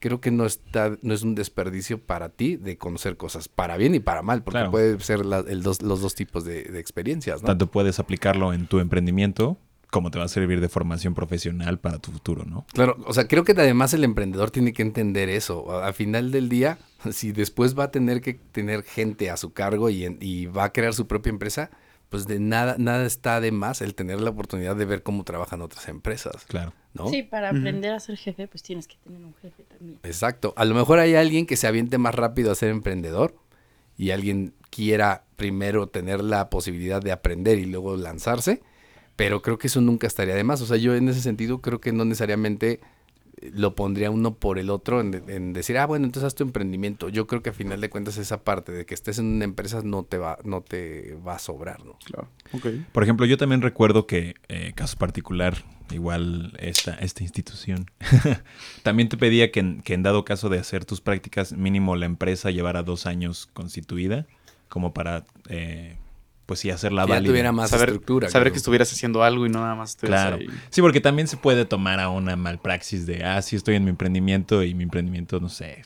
[0.00, 3.94] creo que no está, no es un desperdicio para ti de conocer cosas, para bien
[3.94, 4.70] y para mal, porque Claro.
[4.72, 7.46] puede ser la- el dos, los dos tipos de, de experiencias, ¿no?
[7.46, 9.56] Tanto puedes aplicarlo en tu emprendimiento
[9.92, 12.64] como te va a servir de formación profesional para tu futuro, ¿no?
[12.72, 15.82] Claro, o sea, creo que además el emprendedor tiene que entender eso.
[15.82, 16.78] Al final del día,
[17.12, 20.64] si después va a tener que tener gente a su cargo y, en- y va
[20.64, 21.70] a crear su propia empresa,
[22.08, 25.60] pues de nada, nada está de más el tener la oportunidad de ver cómo trabajan
[25.62, 26.72] otras empresas, Claro.
[26.94, 27.08] ¿no?
[27.08, 29.98] Sí, para aprender a ser jefe, pues tienes que tener un jefe también.
[30.02, 30.54] Exacto.
[30.56, 33.34] A lo mejor hay alguien que se aviente más rápido a ser emprendedor
[33.98, 38.62] y alguien quiera primero tener la posibilidad de aprender y luego lanzarse,
[39.16, 40.60] pero creo que eso nunca estaría de más.
[40.60, 42.80] O sea, yo en ese sentido creo que no necesariamente
[43.40, 46.44] eh, lo pondría uno por el otro en, en decir, ah, bueno, entonces haz tu
[46.44, 47.08] emprendimiento.
[47.08, 49.82] Yo creo que a final de cuentas esa parte de que estés en una empresa
[49.84, 51.98] no te va, no te va a sobrar, ¿no?
[52.04, 52.28] Claro.
[52.52, 52.66] Ok.
[52.92, 55.56] Por ejemplo, yo también recuerdo que, eh, caso particular,
[55.90, 57.90] igual esta, esta institución,
[58.82, 62.06] también te pedía que en, que en dado caso de hacer tus prácticas, mínimo la
[62.06, 64.26] empresa llevara dos años constituida,
[64.68, 65.96] como para, eh,
[66.46, 67.30] pues sí, hacerla Que ya válida.
[67.30, 68.28] tuviera más saber estructura.
[68.28, 68.52] saber creo.
[68.52, 70.36] que estuvieras haciendo algo y no nada más Claro.
[70.36, 70.46] ahí.
[70.70, 73.90] Sí, porque también se puede tomar a una malpraxis de, ah, sí estoy en mi
[73.90, 75.82] emprendimiento y mi emprendimiento, no sé,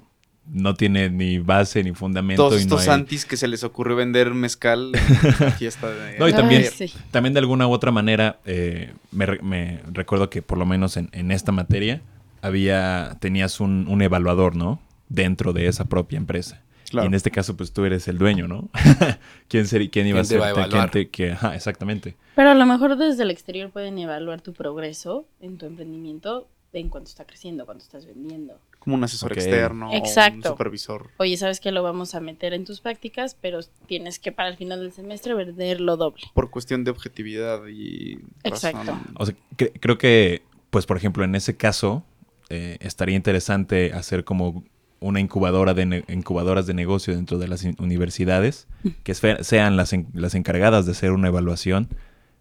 [0.48, 2.42] no tiene ni base ni fundamento.
[2.48, 4.92] Todos y no estos hay- antis que se les ocurrió vender mezcal
[5.58, 6.18] fiesta de...
[6.18, 6.92] No, y Ay, también, sí.
[7.10, 10.96] también de alguna u otra manera, eh, me, re- me recuerdo que por lo menos
[10.96, 12.00] en, en esta materia
[12.42, 14.80] había, tenías un, un evaluador, ¿no?
[15.08, 16.62] Dentro de esa propia empresa.
[16.90, 17.04] Claro.
[17.04, 18.68] Y en este caso, pues tú eres el dueño, ¿no?
[19.48, 20.40] ¿Quién, sería, quién iba ¿Quién a te ser?
[20.40, 20.90] va a quién evaluar?
[20.90, 22.16] te- que- ajá, exactamente.
[22.34, 26.90] Pero a lo mejor desde el exterior pueden evaluar tu progreso en tu emprendimiento en
[26.90, 28.60] cuanto está creciendo, cuando estás vendiendo.
[28.80, 31.08] como un asesor externo, o un supervisor.
[31.16, 34.56] Oye, sabes que lo vamos a meter en tus prácticas, pero tienes que para el
[34.58, 36.22] final del semestre venderlo doble.
[36.34, 38.78] Por cuestión de objetividad y Exacto.
[38.78, 39.00] razón.
[39.16, 42.04] O sea, cre- creo que, pues, por ejemplo, en ese caso,
[42.50, 44.62] eh, estaría interesante hacer como
[45.00, 48.66] una incubadora de incubadoras de negocio dentro de las universidades,
[49.02, 51.88] que sean las, en- las encargadas de hacer una evaluación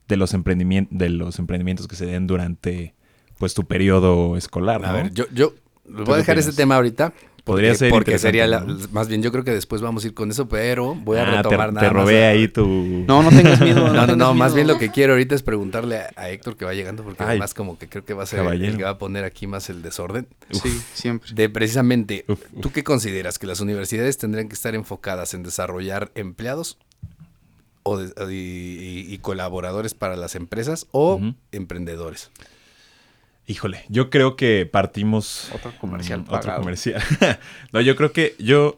[0.08, 2.94] de los, de los emprendimientos que se den durante,
[3.38, 4.88] pues, tu periodo escolar, ¿no?
[4.88, 5.54] A ver, yo, yo
[5.86, 7.14] ¿Tú voy a dejar ese tema ahorita.
[7.46, 8.76] Podría porque- ser Porque sería la- ¿no?
[8.92, 11.26] más bien, yo creo que después vamos a ir con eso, pero voy a Ah,
[11.32, 12.66] te- retomar te, nada más robé a- ahí tu...
[13.08, 13.88] No, no tengas miedo.
[13.94, 16.66] No, no, no, más bien lo que quiero ahorita es preguntarle a, a Héctor que
[16.66, 18.72] va llegando, porque Ay, además como que creo que va a ser el- caballero.
[18.72, 20.28] el que va a poner aquí más el desorden.
[20.50, 21.30] Sí, siempre.
[21.36, 23.38] De precisamente, Uf, ¿tú qué consideras?
[23.38, 26.80] ¿Que las universidades tendrían que estar enfocadas en desarrollar empleados
[27.84, 31.36] o de- y, y- y colaboradores para las empresas o Ujú.
[31.52, 32.32] emprendedores?
[33.48, 35.50] Híjole, yo creo que partimos...
[35.54, 37.02] Otro comercial Mm, Otro comercial.
[37.72, 38.78] no, yo creo que yo...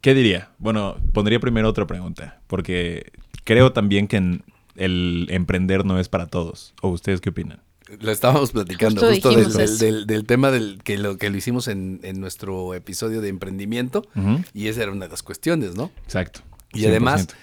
[0.00, 0.50] ¿Qué diría?
[0.58, 3.12] Bueno, pondría primero otra pregunta, porque
[3.44, 4.44] creo también que en-
[4.74, 6.74] el emprender no es para todos.
[6.82, 7.60] ¿O ustedes qué opinan?
[8.00, 9.84] Lo estábamos platicando Justo justo, del, dijimos del- eso.
[9.84, 14.06] del- del tema del que lo que lo hicimos en, en nuestro episodio de emprendimiento
[14.54, 15.90] y esa era una de las cuestiones, ¿no?
[16.04, 16.40] Exacto.
[16.72, 17.34] Y además 100%.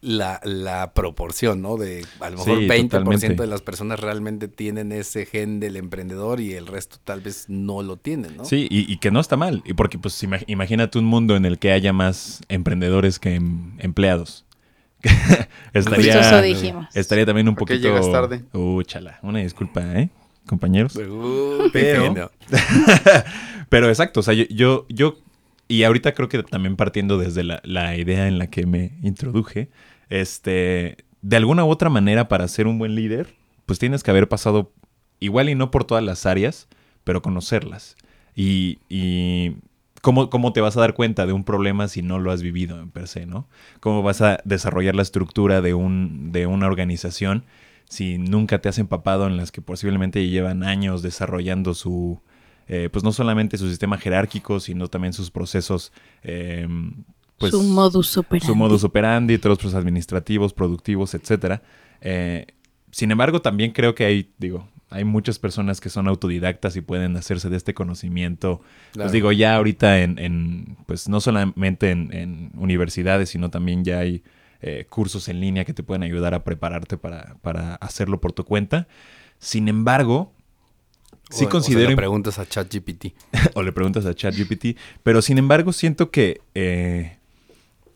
[0.00, 1.76] La, la proporción, ¿no?
[1.76, 3.34] De a lo Sí, mejor 20% totalmente.
[3.42, 7.82] de las personas realmente tienen ese gen del emprendedor y el resto tal vez no
[7.82, 8.44] lo tienen, ¿no?
[8.44, 9.62] Sí, y, y que no está mal.
[9.64, 13.74] Y porque, pues, ima- imagínate un mundo en el que haya más emprendedores que em-
[13.78, 14.44] empleados.
[15.72, 16.86] Eso estaría, dijimos.
[16.94, 17.88] estaría también un ¿Por qué poquito...
[17.88, 18.42] llegas tarde?
[18.52, 19.18] Uh, chala.
[19.22, 20.10] Una disculpa, ¿eh?
[20.46, 20.96] Compañeros.
[20.96, 22.30] Uh, Pero-.
[23.68, 25.16] Pero exacto, o sea, yo, yo, yo-
[25.68, 29.68] y ahorita creo que también partiendo desde la, idea en la que me introduje,
[30.08, 33.34] este, de alguna u otra manera para ser un buen líder,
[33.66, 34.72] pues tienes que haber pasado
[35.20, 36.68] igual y no por todas las áreas,
[37.04, 37.96] pero conocerlas.
[38.34, 39.56] Y, y
[40.00, 42.80] ¿cómo, cómo te vas a dar cuenta de un problema si no lo has vivido
[42.80, 43.46] en per se, ¿no?
[43.80, 47.44] ¿Cómo vas a desarrollar la estructura de, un, de una organización
[47.90, 52.22] si nunca te has empapado en las que posiblemente llevan años desarrollando su,
[52.68, 56.68] eh, pues no solamente su sistema jerárquico, sino también sus procesos, eh,
[57.38, 58.46] pues su modus operandi.
[58.46, 61.62] su modus operandi, todos los procesos administrativos, productivos, etcétera.
[62.00, 62.46] Eh,
[62.90, 67.16] sin embargo, también creo que hay, digo, hay muchas personas que son autodidactas y pueden
[67.16, 68.60] hacerse de este conocimiento.
[68.92, 69.06] Claro.
[69.06, 73.98] Pues digo, ya ahorita en, en, pues no solamente en, en universidades, sino también ya
[73.98, 74.22] hay
[74.60, 78.44] eh, cursos en línea que te pueden ayudar a prepararte para, para hacerlo por tu
[78.44, 78.88] cuenta.
[79.38, 80.32] Sin embargo,
[81.30, 83.14] sí O- o considero lo imp- preguntas a ChatGPT.
[83.54, 84.76] o le preguntas a ChatGPT.
[85.02, 87.18] Pero sin embargo, siento que, eh,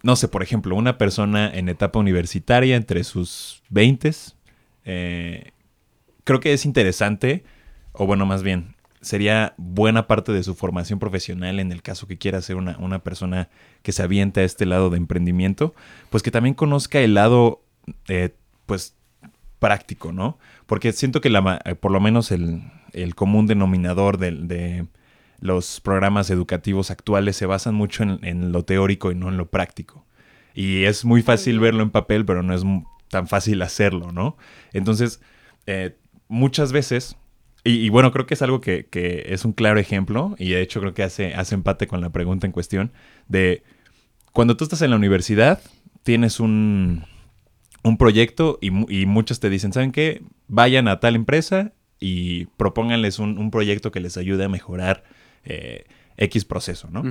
[0.02, 4.10] no sé, por ejemplo, una persona en etapa universitaria, entre sus 20,
[6.24, 7.44] creo que es interesante,
[7.92, 12.18] o bueno, más bien, sería buena parte de su formación profesional en el caso que
[12.18, 13.48] quiera ser una, una persona
[13.82, 15.74] que se avienta a este lado de emprendimiento,
[16.10, 17.62] pues que también conozca el lado,
[18.08, 18.30] eh,
[18.66, 18.94] pues,
[19.62, 20.38] práctico, ¿no?
[20.66, 24.86] Porque siento que la, eh, por lo menos el, el común denominador de,
[25.38, 29.50] los programas educativos actuales se basan mucho en, en lo teórico y no en lo
[29.50, 30.04] práctico.
[30.52, 32.62] Y es muy fácil verlo en papel, pero no es
[33.08, 34.36] tan fácil hacerlo, ¿no?
[34.72, 35.20] Entonces,
[35.66, 35.96] eh,
[36.26, 37.16] muchas veces,
[37.62, 40.60] y, y bueno, creo que es algo que, que es un claro ejemplo, y de
[40.60, 42.92] hecho creo que hace, hace empate con la pregunta en cuestión,
[43.28, 43.62] de
[44.32, 45.60] cuando tú estás en la universidad,
[46.02, 47.04] tienes un,
[47.82, 50.22] un proyecto y, mu- y muchos te dicen, ¿saben qué?
[50.48, 55.04] Vayan a tal empresa y propónganles un, un proyecto que les ayude a mejorar
[55.44, 55.84] eh,
[56.16, 57.02] X proceso, ¿no?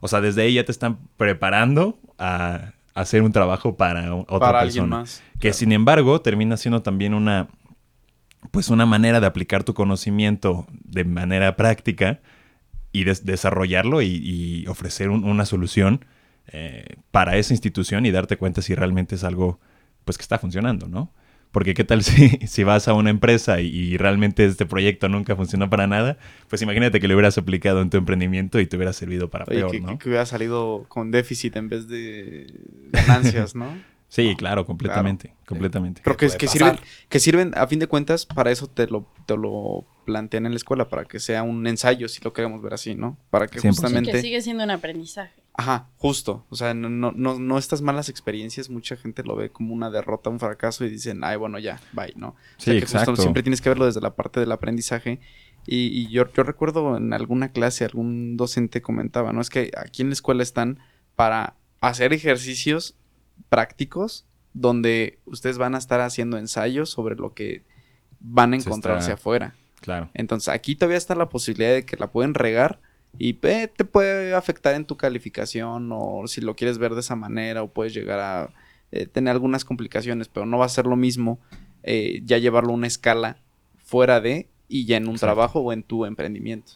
[0.00, 4.60] O sea, desde ahí ya te están preparando a, hacer un trabajo para otra Para
[4.60, 4.82] persona.
[4.82, 5.22] alguien más.
[5.40, 7.48] Que sin embargo termina siendo también una,
[8.50, 12.20] pues una manera de aplicar tu conocimiento de manera práctica
[12.92, 16.04] y des- desarrollarlo y, y ofrecer un- una solución
[16.48, 19.58] eh, para esa institución y darte cuenta si realmente es algo
[20.04, 21.12] pues que está funcionando, ¿no?
[21.50, 25.36] Porque qué tal si, si vas a una empresa y, y realmente este proyecto nunca
[25.36, 26.16] funcionó para nada,
[26.48, 29.58] pues imagínate que lo hubieras aplicado en tu emprendimiento y te hubiera servido para Oye,
[29.58, 29.86] peor, que, ¿no?
[29.88, 32.46] que- que hubiera salido con déficit en vez de
[32.90, 33.78] ganancias, ¿no?
[34.12, 36.02] Sí, claro, completamente, completamente.
[36.04, 36.76] Pero que, que sirven,
[37.08, 40.56] que sirven, a fin de cuentas, para eso te lo, te lo plantean en la
[40.56, 43.16] escuela, para que sea un ensayo, si lo queremos ver así, ¿no?
[43.30, 43.62] Para que 100%.
[43.62, 44.12] Sí, justamente...
[44.12, 45.41] que sigue siendo un aprendizaje.
[45.54, 46.46] Ajá, justo.
[46.48, 49.90] O sea, no, no, no, no estas malas experiencias, mucha gente lo ve como una
[49.90, 52.28] derrota, un fracaso y dicen, ay, bueno, ya, bye, ¿no?
[52.28, 53.20] O Sí, sea, que justo exacto.
[53.20, 55.20] siempre tienes que verlo desde la parte del aprendizaje.
[55.66, 59.40] Y, y yo, yo recuerdo en alguna clase, algún docente comentaba, ¿no?
[59.42, 60.78] Es que aquí en la escuela están
[61.16, 62.96] para hacer ejercicios
[63.48, 67.64] prácticos donde ustedes van a estar haciendo ensayos sobre lo que
[68.20, 69.54] van a Se encontrarse está- afuera.
[69.80, 70.10] Claro.
[70.14, 72.80] Entonces, aquí todavía está la posibilidad de que la pueden regar
[73.18, 77.14] Y eh, te puede afectar en tu calificación o si lo quieres ver de esa
[77.16, 78.50] manera o puedes llegar a
[78.90, 81.38] eh, tener algunas complicaciones, pero no va a ser lo mismo
[81.82, 83.36] eh, ya llevarlo a una escala
[83.84, 85.26] fuera de y ya en un Exacto.
[85.34, 86.72] trabajo o en tu emprendimiento.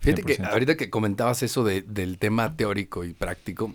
[0.00, 0.48] Fíjate que 100%.
[0.52, 3.74] ahorita que comentabas eso de- del tema teórico y práctico,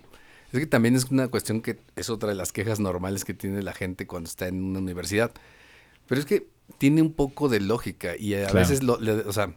[0.52, 3.62] es que también es una cuestión que es otra de las quejas normales que tiene
[3.62, 5.32] la gente cuando está en una universidad.
[6.06, 6.46] Pero es que
[6.78, 8.54] tiene un poco de lógica y a Claro.
[8.54, 9.54] veces, lo, le- o sea,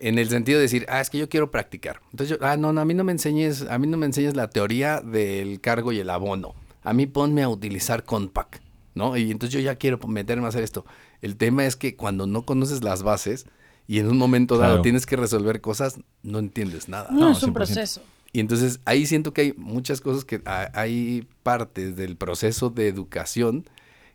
[0.00, 2.00] en el sentido de decir, ah, es que yo quiero practicar.
[2.10, 4.34] Entonces, yo, ah, no, no, a mí no me enseñes, a mí no me enseñes
[4.36, 6.54] la teoría del cargo y el abono.
[6.82, 8.62] A mí ponme a utilizar Compact,
[8.94, 9.16] ¿no?
[9.16, 10.84] Y entonces yo ya quiero meterme a hacer esto.
[11.22, 13.46] El tema es que cuando no conoces las bases
[13.88, 14.82] y en un momento dado Claro.
[14.82, 17.08] tienes que resolver cosas, no entiendes nada.
[17.10, 17.54] No, No, es un 100%.
[17.54, 18.02] proceso.
[18.32, 22.86] Y entonces ahí siento que hay muchas cosas que ha- hay partes del proceso de
[22.88, 23.64] educación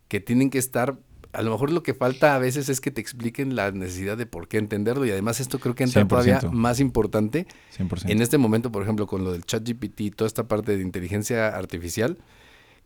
[0.07, 0.97] que tienen que estar,
[1.33, 4.25] a lo mejor lo que falta a veces es que te expliquen la necesidad de
[4.25, 6.07] por qué entenderlo y además esto creo que entra 100%.
[6.07, 8.09] todavía más importante 100%.
[8.09, 10.81] en este momento, por ejemplo, con lo del chat GPT y toda esta parte de
[10.81, 12.17] inteligencia artificial,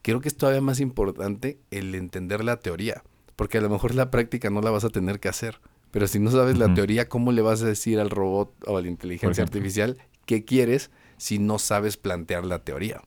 [0.01, 3.03] creo que es todavía más importante el entender la teoría,
[3.35, 5.59] porque a lo mejor la práctica no la vas a tener que hacer,
[5.91, 8.81] pero si no sabes la teoría, ¿cómo le vas a decir al robot o a
[8.81, 13.01] la inteligencia artificial qué quieres si no sabes plantear la teoría?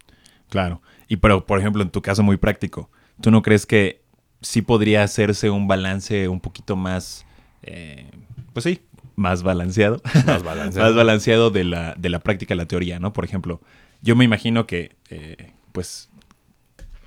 [0.49, 0.81] Claro.
[1.07, 4.01] Y pero, por ejemplo, en tu caso muy práctico, ¿tú no crees que
[4.41, 7.25] sí podría hacerse un balance un poquito más,
[7.63, 8.11] eh,
[8.53, 8.81] pues sí,
[9.17, 10.01] más balanceado?
[10.27, 10.89] Más balanceado.
[10.89, 13.13] más balanceado de la, de la práctica a la teoría, ¿no?
[13.13, 13.61] Por ejemplo,
[14.03, 16.09] yo me imagino que, eh, pues,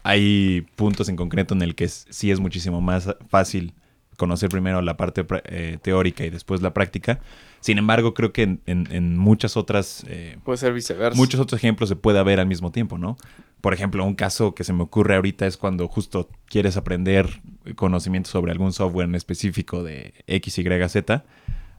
[0.03, 3.73] hay puntos en concreto en el que sí es muchísimo más fácil
[4.17, 7.19] conocer primero la parte eh, teórica y después la práctica.
[7.59, 11.17] Sin embargo, creo que en, en- en muchas otras eh, Puede ser viceversa.
[11.17, 13.17] muchos otros ejemplos se puede haber al mismo tiempo, ¿no?
[13.61, 17.41] Por ejemplo, un caso que se me ocurre ahorita es cuando justo quieres aprender
[17.75, 21.23] conocimiento sobre algún software en específico de X, Y, Z.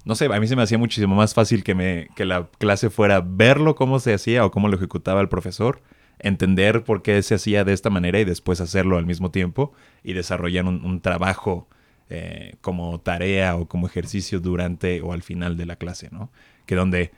[0.05, 2.88] No sé, a mí se me hacía muchísimo más fácil que, me, que la clase
[2.88, 5.83] fuera verlo cómo se hacía o cómo lo ejecutaba el profesor,
[6.21, 9.73] entender por qué se hacía de esta manera y después hacerlo al mismo tiempo
[10.05, 11.68] y desarrollar un, trabajo
[12.11, 16.31] eh, como tarea o como ejercicio durante o al final de la clase, ¿no?
[16.66, 17.11] Que donde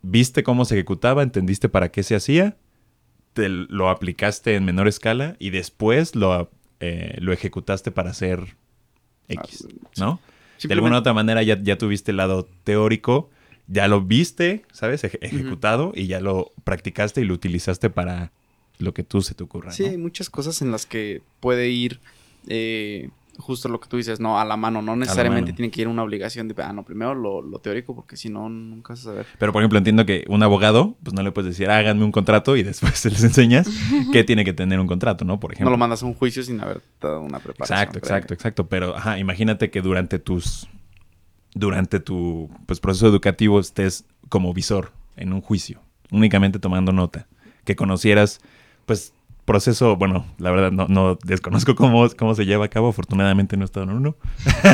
[0.00, 2.56] viste cómo se ejecutaba, entendiste para qué se hacía,
[3.38, 8.56] te lo aplicaste en menor escala y después lo, eh, lo ejecutaste para hacer
[9.28, 10.20] X, ¿no?
[10.62, 13.30] De alguna otra manera ya, ya tuviste el lado teórico,
[13.68, 15.04] ya lo viste, ¿sabes?
[15.04, 18.32] Eje- ejecutado y ya lo practicaste y lo utilizaste para
[18.78, 19.90] lo que tú se te ocurra, Sí, ¿no?
[19.90, 22.00] hay muchas cosas en las que puede ir
[22.48, 24.82] eh, justo lo que tú dices, no, a la mano.
[24.82, 25.56] No necesariamente mano.
[25.56, 28.48] tiene que ir una obligación de, ah, no, primero lo, lo teórico, porque si no,
[28.48, 29.26] nunca vas a saber.
[29.38, 32.56] Pero, por ejemplo, entiendo que un abogado, pues no le puedes decir, háganme un contrato
[32.56, 33.68] y después se les enseñas
[34.12, 35.40] que tiene que tener un contrato, ¿no?
[35.40, 35.66] Por ejemplo.
[35.66, 37.78] No lo mandas a un juicio sin haber dado una preparación.
[37.78, 38.16] Exacto, previa.
[38.16, 38.68] exacto, exacto.
[38.68, 40.68] Pero, ajá, imagínate que durante tus.
[41.54, 47.26] Durante tu pues, proceso educativo estés como visor en un juicio, únicamente tomando nota.
[47.64, 48.40] Que conocieras,
[48.84, 49.14] pues,
[49.48, 53.64] proceso, bueno, la verdad no, no desconozco cómo, cómo se lleva a cabo, afortunadamente no
[53.64, 54.16] he estado en uno.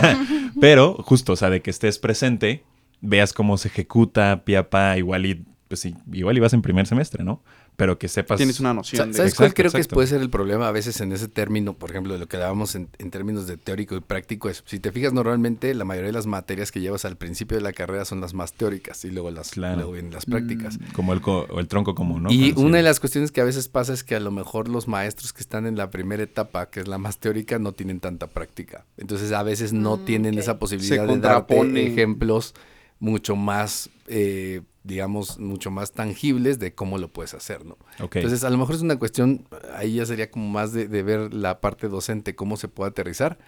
[0.61, 2.65] Pero, justo, o sea, de que estés presente,
[3.01, 6.87] veas cómo se ejecuta, pie a pa, igual y, pues igual y vas en primer
[6.87, 7.43] semestre, ¿no?
[7.77, 8.37] Pero que sepas.
[8.37, 9.19] Tienes una noción de...
[9.19, 11.91] ¿Sabes cuál Exacto, creo que puede ser el problema a veces en ese término, por
[11.91, 14.49] ejemplo, de lo que hablábamos en, en términos de teórico y práctico?
[14.49, 17.63] Es, si te fijas, normalmente la mayoría de las materias que llevas al principio de
[17.65, 19.77] la carrera son las más teóricas y luego, las, Claro.
[19.77, 20.79] luego vienen las prácticas.
[20.95, 22.33] Como el, co- o el tronco común, ¿no?
[22.33, 24.87] Y una de las cuestiones que a veces pasa es que a lo mejor los
[24.87, 28.29] maestros que están en la primera etapa, que es la más teórica, no tienen tanta
[28.29, 28.85] práctica.
[28.99, 32.55] Entonces a veces no Mm, tienen esa posibilidad Se de darte ejemplos
[33.01, 37.77] mucho más, eh, digamos, mucho más tangibles de cómo lo puedes hacer, ¿no?
[38.01, 38.17] Ok.
[38.17, 41.35] Entonces a lo mejor es una cuestión, ahí ya sería como más de, de ver
[41.35, 43.39] la parte docente, cómo se puede aterrizar.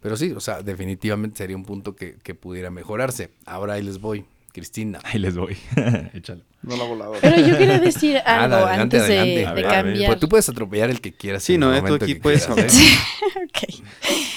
[0.00, 3.30] Pero sí, o sea, definitivamente sería un punto que, que pudiera mejorarse.
[3.44, 5.00] Ahora ahí les voy, Cristina.
[5.02, 5.56] Ahí les voy.
[6.14, 6.42] Échalo.
[6.62, 7.20] No la voladora.
[7.20, 9.62] Pero yo quería decir algo Nada, adelante, antes de, adelante.
[9.62, 10.06] cambiar.
[10.08, 11.44] Pues tú puedes atropellar el que quieras.
[11.44, 12.66] Sí, no, eh, tú aquí puedes saber.
[12.66, 12.70] ¿eh?
[13.36, 13.82] Ok.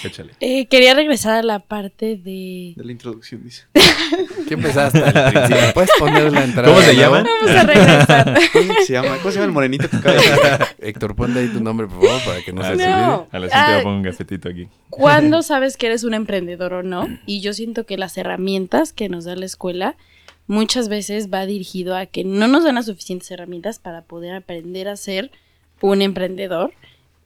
[0.03, 0.33] Échale.
[0.39, 2.73] Eh, quería regresar a la parte de...
[2.75, 3.63] De la introducción, dice.
[4.47, 4.99] ¿Qué empezaste?
[5.73, 6.67] ¿Puedes poner la entrada?
[6.69, 7.25] ¿Cómo se llaman?
[7.25, 8.39] Vamos a regresar.
[8.53, 9.17] ¿Cómo se llama?
[9.17, 10.67] ¿Cómo se llama el morenito que llegar?
[10.79, 12.77] Héctor, ponle ahí tu nombre, por favor, para que no se Ah, sí.
[12.83, 13.27] No.
[13.31, 14.67] A la voy Ah, a poner un gafetito aquí.
[14.89, 17.07] ¿Cuándo sabes que eres un emprendedor o no?
[17.25, 19.95] Y yo siento que las herramientas que nos da la escuela
[20.49, 24.87] muchas veces va dirigido a que no nos dan las suficientes herramientas para poder aprender
[24.87, 25.29] a ser
[25.79, 26.73] un emprendedor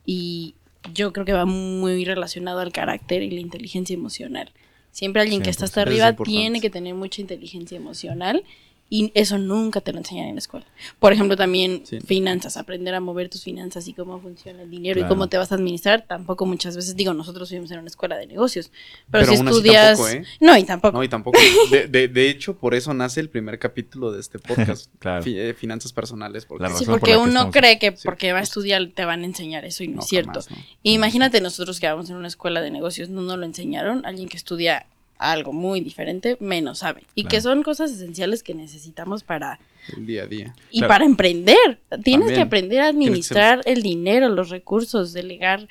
[0.04, 0.54] y
[0.92, 4.52] yo creo que va muy relacionado al carácter y la inteligencia emocional.
[4.92, 5.86] Siempre alguien que está hasta 100%.
[5.86, 8.44] arriba Es tiene que tener mucha inteligencia emocional
[8.90, 10.66] Y eso nunca te lo enseñan en la escuela.
[11.00, 12.00] Por ejemplo, también Sí.
[12.00, 15.06] finanzas, aprender a mover tus finanzas y cómo funciona el dinero Claro.
[15.06, 16.04] y cómo te vas a administrar.
[16.06, 18.70] Tampoco muchas veces, digo, nosotros vivimos en una escuela de negocios.
[19.10, 19.98] Pero, Pero si aún así estudias...
[19.98, 20.24] tampoco, ¿eh?
[20.40, 20.98] No, y tampoco.
[20.98, 21.38] No, y tampoco.
[21.70, 24.88] De, de, de hecho, por eso nace el primer capítulo de este podcast.
[25.00, 25.22] Claro.
[25.22, 26.44] Fi- eh, finanzas personales.
[26.46, 28.02] Porque La Sí, por porque uno estamos- cree que Sí.
[28.04, 30.30] porque va a estudiar te van a enseñar eso y no, no, es cierto.
[30.40, 30.56] jamás, ¿no?
[30.82, 34.36] Imagínate nosotros que vamos en una escuela de negocios, no nos lo enseñaron, alguien que
[34.36, 34.86] estudia
[35.30, 37.02] algo muy diferente, menos sabe.
[37.14, 39.58] Y que son cosas esenciales que necesitamos para...
[39.96, 40.54] El día a día.
[40.70, 40.92] Y Claro.
[40.94, 41.80] para emprender.
[42.02, 45.66] Tienes que aprender a administrar el dinero, los recursos, delegar.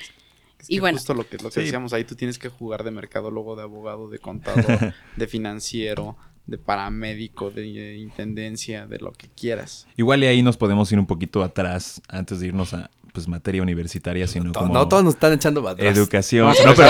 [0.59, 0.97] Es Y bueno.
[0.97, 1.59] justo lo que, lo que Sí.
[1.61, 6.57] decíamos ahí, tú tienes que jugar de mercadólogo, de abogado, de contador, de financiero, de
[6.57, 9.87] paramédico, de intendencia, de lo que quieras.
[9.97, 13.61] Igual y ahí nos podemos ir un poquito atrás antes de irnos a pues materia
[13.61, 15.95] universitaria, sino To- como No, todos nos están echando atrás.
[15.97, 16.53] educación.
[16.65, 16.89] No, pero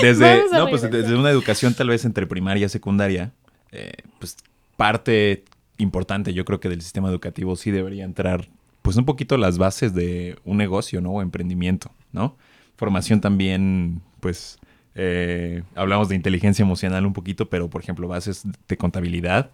[0.00, 3.32] desde, no, pues desde una educación tal vez entre primaria y secundaria,
[3.72, 4.36] eh, pues
[4.76, 5.44] parte
[5.76, 8.48] importante yo creo que del sistema educativo sí debería entrar
[8.82, 11.10] pues un poquito las bases de un negocio, ¿no?
[11.10, 12.36] O emprendimiento, ¿no?
[12.76, 14.58] Formación también, pues,
[14.94, 19.50] eh, hablamos de inteligencia emocional un poquito, pero por ejemplo bases de contabilidad,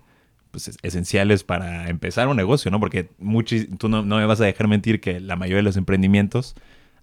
[0.54, 2.78] pues es- esenciales para empezar un negocio, ¿no?
[2.78, 5.76] Porque muchis- tú no, no me vas a dejar mentir que la mayoría de los
[5.76, 6.54] emprendimientos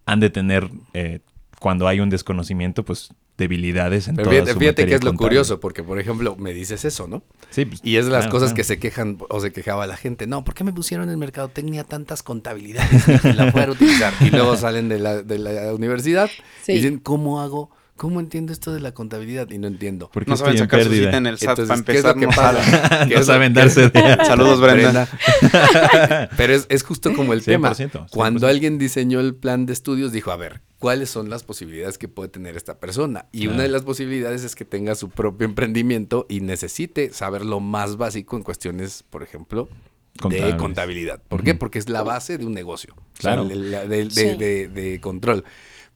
[0.05, 1.19] han de tener, eh,
[1.59, 5.13] cuando hay un desconocimiento, pues debilidades en Pero toda fíjate, su fíjate que es lo
[5.15, 7.23] curioso, porque por ejemplo me dices eso, ¿no?
[7.49, 8.55] Sí, pues, Y es de las claro, cosas claro.
[8.57, 10.27] que se quejan o se quejaba la gente.
[10.27, 14.13] No, ¿por qué me pusieron en mercadotecnia tantas contabilidades que la fuera a utilizar?
[14.21, 16.29] Y luego salen de la, de la universidad
[16.63, 16.73] Sí.
[16.73, 17.71] y dicen, ¿cómo hago?
[18.01, 19.51] ¿Cómo entiendo esto de la contabilidad?
[19.51, 20.09] Y no entiendo.
[20.11, 22.19] Porque No saben sacar su cita en el SAT Entonces, para ¿qué es lo empezar.
[22.19, 22.89] que no pasa?
[22.89, 23.07] saben.
[23.09, 24.17] ¿Qué No es lo saben que- darse de...
[24.25, 25.07] Saludos, Brenda.
[26.35, 27.71] Pero es, es justo como el tema.
[27.73, 28.49] 100%, Cuando 100%.
[28.49, 32.29] alguien diseñó el plan de estudios, dijo, a ver, ¿cuáles son las posibilidades que puede
[32.29, 33.27] tener esta persona?
[33.31, 33.53] Y Claro.
[33.53, 37.97] una de las posibilidades es que tenga su propio emprendimiento y necesite saber lo más
[37.97, 39.69] básico en cuestiones, por ejemplo,
[40.27, 41.21] de contabilidad.
[41.27, 41.55] ¿Por qué?
[41.55, 42.95] Porque es la base de un negocio.
[43.17, 43.43] Claro.
[43.43, 44.23] O sea, de, la- de- de- Sí.
[44.37, 45.43] de- de control.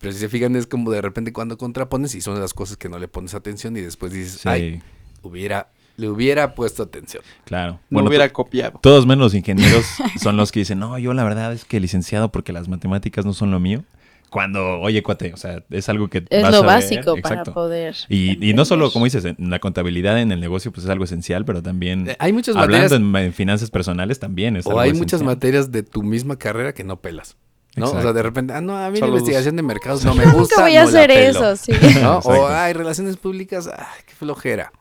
[0.06, 2.90] Pero si se fijan, es como de repente cuando contrapones y son las cosas que
[2.90, 4.84] no le pones atención y después dices, Sí, ay,
[5.24, 7.24] hubiera, le hubiera puesto atención.
[7.44, 7.74] claro.
[7.74, 8.78] No Bueno, hubiera copiado.
[8.84, 9.84] todos menos los ingenieros
[10.22, 13.34] son los que dicen, no, yo la verdad es que licenciado porque las matemáticas no
[13.34, 13.84] son lo mío.
[14.30, 17.36] Cuando, oye, cuate, o sea, es algo que Es vas lo a ver, básico para
[17.42, 17.54] exacto.
[17.56, 17.96] poder...
[18.08, 21.06] Y, y no solo, como dices, en la contabilidad en el negocio pues es algo
[21.06, 24.70] esencial, pero también Eh, Hay muchas hablando materias en, en finanzas personales también es O
[24.70, 27.38] algo hay muchas materias de tu misma carrera que no pelas.
[27.76, 27.92] ¿No?
[27.92, 30.38] O sea, de repente, ah, no, a mí la investigación de mercados no me gusta.
[30.56, 31.72] Nunca voy a no hacer eso, sí.
[32.02, 32.20] ¿no?
[32.20, 34.72] O, ay, relaciones públicas, ay, qué flojera.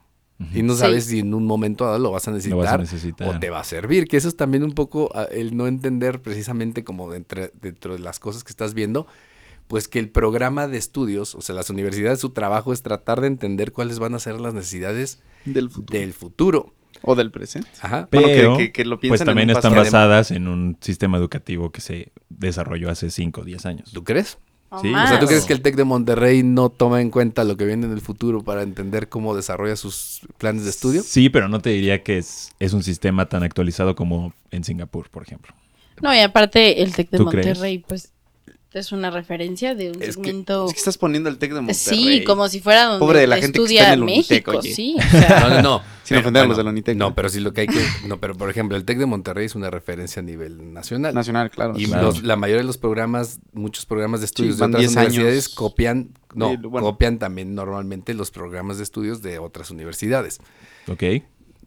[0.53, 0.79] Y no Sí.
[0.81, 3.27] sabes si en un momento dado lo vas a necesitar, Lo vas a necesitar.
[3.29, 4.07] o te va a servir.
[4.07, 7.99] Que eso es también un poco ah, el no entender precisamente como dentro, dentro de
[7.99, 9.07] las cosas que estás viendo,
[9.67, 13.27] pues que el programa de estudios, o sea, las universidades, su trabajo es tratar de
[13.27, 15.97] entender cuáles van a ser las necesidades Del futuro.
[15.99, 16.73] del futuro.
[17.05, 17.69] O del presente.
[17.81, 18.07] Ajá.
[18.11, 21.71] Bueno, que- Pero, que- que lo pues en también están basadas en un sistema educativo
[21.71, 23.91] que se desarrolló hace 5 o 10 años.
[23.91, 24.37] ¿Tú crees?
[24.69, 27.43] O Sí, o sea, ¿tú crees que el TEC de Monterrey no toma en cuenta
[27.43, 31.03] lo que viene en el futuro para entender cómo desarrolla sus planes de estudio?
[31.03, 35.09] Sí, pero no te diría que es, es un sistema tan actualizado como en Singapur,
[35.09, 35.53] por ejemplo.
[36.01, 37.19] No, y aparte el TEC de.
[37.19, 38.11] Monterrey, pues,
[38.79, 40.65] es una referencia de un Es que- segmento...
[40.67, 42.19] Es que estás poniendo el TEC de Monterrey.
[42.19, 44.29] Sí, como si fuera donde Pobre de la gente que estudia está en el Unitec,
[44.29, 44.73] México, oye.
[44.73, 44.95] sí.
[44.99, 45.81] o sea, No, no, no.
[46.03, 47.83] Sin ofender a los del Unitec, No, pero sí lo que hay que...
[48.07, 51.13] No, pero por ejemplo, el TEC de Monterrey es una referencia a nivel nacional.
[51.15, 51.73] Nacional, claro.
[51.77, 52.07] Y Claro.
[52.07, 55.45] los- la mayoría de los programas, muchos programas de estudios Sí, de otras 10 universidades
[55.45, 55.55] años.
[55.55, 56.85] copian, no, Sí, bueno.
[56.87, 60.39] copian también normalmente los programas de estudios de otras universidades.
[60.87, 61.03] ¿Ok?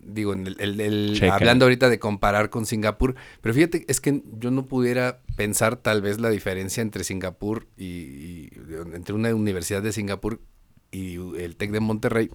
[0.01, 4.23] digo, en el, el- el- hablando ahorita de comparar con Singapur, pero fíjate, es que
[4.38, 8.51] yo no pudiera pensar tal vez la diferencia entre Singapur y, y-
[8.92, 10.40] entre una universidad de Singapur
[10.90, 12.29] y el TEC de Monterrey,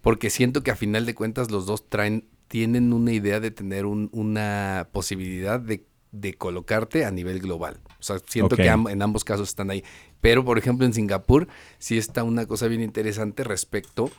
[0.00, 3.84] porque siento que a final de cuentas los dos traen, tienen una idea de tener
[3.84, 7.80] un- una posibilidad de, de colocarte a nivel global.
[8.00, 9.84] O sea, siento que en ambos casos están ahí.
[10.22, 11.46] Pero, por ejemplo, en Singapur
[11.78, 14.10] sí está una cosa bien interesante respecto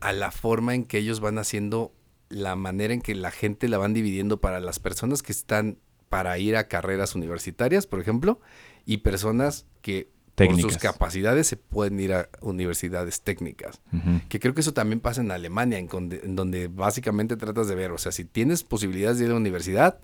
[0.00, 1.94] a la forma en que ellos van haciendo
[2.28, 5.78] la manera en que la gente la van dividiendo para las personas que están
[6.12, 8.38] para ir a carreras universitarias, por ejemplo,
[8.84, 10.82] y personas que por sus Técnicas.
[10.82, 13.80] capacidades se pueden ir a universidades técnicas.
[14.28, 17.74] Que creo que eso también pasa en Alemania, en, conde- en donde básicamente tratas de
[17.76, 20.00] ver, o sea, si tienes posibilidades de ir a la universidad,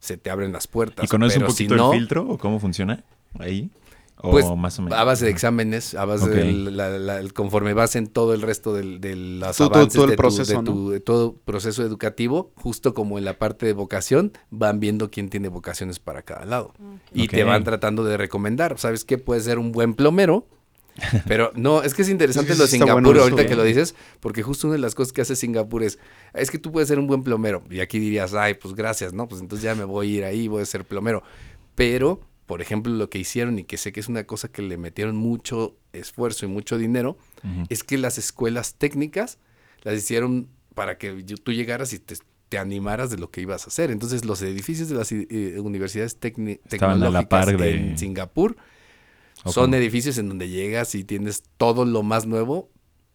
[0.00, 1.04] se te abren las puertas.
[1.04, 3.04] ¿Y conoces un si poquito no, el filtro o cómo funciona
[3.38, 3.70] ahí?
[4.22, 4.98] O Pues, más o menos.
[4.98, 6.30] A base de exámenes, a base Ok.
[6.30, 9.78] del la- la- el- conforme vas en todo el resto del, de los Todo- todo-
[9.78, 13.24] avances todo el de, tu- proceso, de tu- de todo proceso educativo, justo como en
[13.26, 16.72] la parte de vocación, van viendo quién tiene vocaciones para cada lado.
[17.12, 18.78] Y te van tratando de recomendar.
[18.78, 19.18] ¿Sabes qué?
[19.18, 20.46] Puede ser un buen plomero,
[21.28, 23.46] Pero no, es que es interesante lo de Singapur bueno eso, ahorita ¿eh?
[23.46, 25.98] que lo dices, porque justo una de las cosas que hace Singapur es,
[26.32, 27.62] es que tú puedes ser un buen plomero.
[27.68, 29.28] Y aquí dirías, ay, pues gracias, ¿no?
[29.28, 31.22] Pues entonces ya me voy a ir ahí, voy a ser plomero.
[31.74, 34.76] Pero, por ejemplo, lo que hicieron y que sé que es una cosa que le
[34.76, 37.18] metieron mucho esfuerzo y mucho dinero,
[37.68, 39.38] es que las escuelas técnicas
[39.82, 42.16] las hicieron para que tú llegaras y te,
[42.48, 43.90] te animaras de lo que ibas a hacer.
[43.90, 48.56] Entonces, los edificios de las eh, universidades a la tecnológicas par de- en Singapur
[49.44, 52.70] ¿O son edificios en donde llegas y tienes todo lo más nuevo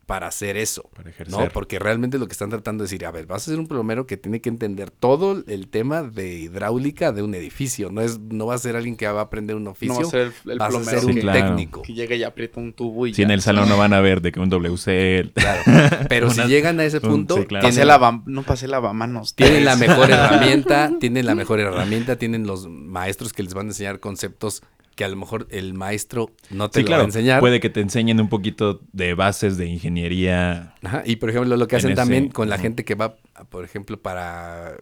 [0.06, 0.90] para hacer eso.
[0.96, 1.48] Para ¿no?
[1.54, 4.06] Porque realmente lo que están tratando de decir, a ver, vas a ser un plomero
[4.08, 7.92] que tiene que entender todo el tema de hidráulica de un edificio.
[7.92, 10.08] No es, no va a ser alguien que va a aprender un oficio, No va
[10.08, 11.48] a ser el, el vas a plomero ser un Sí, claro.
[11.48, 11.82] técnico.
[11.84, 14.22] que llega y aprieta un tubo y Si en el salón no van a ver
[14.22, 15.32] de que un WC.
[15.34, 15.62] Claro.
[16.10, 17.64] Pero si llegan a ese un- punto, sí, claro.
[17.64, 19.36] Pasé tienen, lava- no pasé lavamanos.
[19.36, 23.70] tienen la mejor herramienta, tienen la mejor herramienta, tienen los maestros que les van a
[23.70, 24.62] enseñar conceptos
[24.96, 27.00] que a lo mejor el maestro no te Sí, lo claro.
[27.02, 27.40] va a enseñar.
[27.40, 30.76] Puede que te enseñen un poquito de bases de ingeniería.
[30.84, 33.18] Ajá, y por ejemplo, lo que En hacen ese- también con la gente que va,
[33.50, 34.76] por ejemplo, para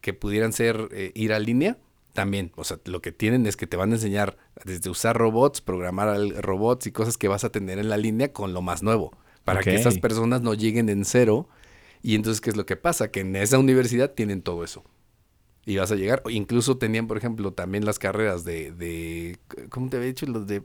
[0.00, 1.78] que pudieran ser eh, ir a línea,
[2.12, 5.60] también, o sea, lo que tienen es que te van a enseñar desde usar robots,
[5.60, 9.12] programar robots y cosas que vas a tener en la línea con lo más nuevo,
[9.44, 11.48] para que esas personas no lleguen en cero.
[12.02, 13.10] Y entonces, ¿qué es lo que pasa?
[13.10, 14.82] Que en esa universidad tienen todo eso.
[15.70, 19.88] Y vas a llegar, o incluso tenían, por ejemplo, también las carreras de, de ¿cómo
[19.88, 20.26] te había dicho?
[20.26, 20.62] Los de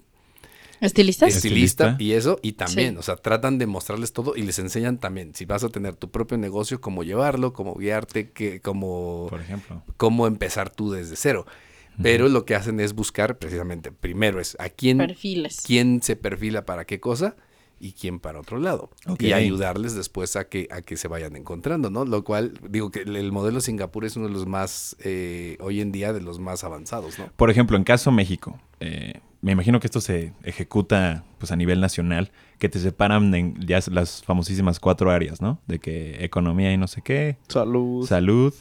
[0.82, 1.36] ¿Estilistas?
[1.36, 2.04] estilista, Estilista.
[2.04, 3.00] y eso, y también, Sí.
[3.00, 6.10] o sea, tratan de mostrarles todo y les enseñan también, si vas a tener tu
[6.10, 9.84] propio negocio, cómo llevarlo, cómo guiarte, que, cómo, Por ejemplo.
[9.98, 11.46] cómo empezar tú desde cero.
[12.02, 15.62] Pero lo que hacen es buscar precisamente, primero es a quién, Perfiles.
[15.66, 17.36] quién se perfila para qué cosa
[17.80, 18.90] y quién para otro lado.
[19.20, 22.06] Y ayudarles después a que, a que se vayan encontrando, ¿no?
[22.06, 25.82] Lo cual, digo que el, el modelo Singapur es uno de los más, eh, hoy
[25.82, 27.28] en día, de los más avanzados, ¿no?
[27.36, 31.80] Por ejemplo, en caso México, eh, me imagino que esto se ejecuta pues a nivel
[31.82, 35.60] nacional, que te separan en ya las famosísimas cuatro áreas, ¿no?
[35.68, 38.08] De que economía y no sé qué, Salud.
[38.08, 38.54] salud,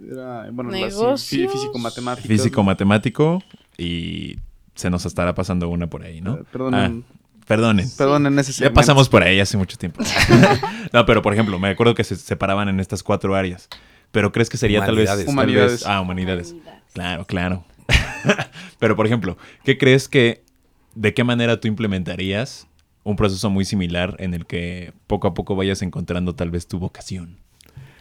[0.00, 1.22] Era, bueno, las- Negocios.
[1.32, 2.28] fí- físico matemático.
[2.28, 3.42] físico, matemático
[3.76, 4.36] y
[4.74, 6.36] se nos estará pasando una por ahí, ¿no?
[6.36, 7.04] Eh, perdonen.
[7.08, 7.16] Ah,
[7.50, 7.90] perdonen.
[7.98, 8.74] Perdón, en ese Ya segmento.
[8.80, 10.02] pasamos por ahí hace mucho tiempo.
[10.92, 13.68] no, pero por ejemplo, me acuerdo que se separaban en estas cuatro áreas.
[14.12, 15.24] Pero crees que sería tal vez, Humanidades.
[15.26, 15.72] tal Humanidades.
[15.72, 16.54] vez- ah, humanidades.
[16.94, 17.64] Claro, claro.
[18.78, 20.42] Pero, por ejemplo, ¿qué crees que,
[20.94, 22.66] de qué manera tú implementarías
[23.02, 26.78] un proceso muy similar en el que poco a poco vayas encontrando tal vez tu
[26.78, 27.38] vocación?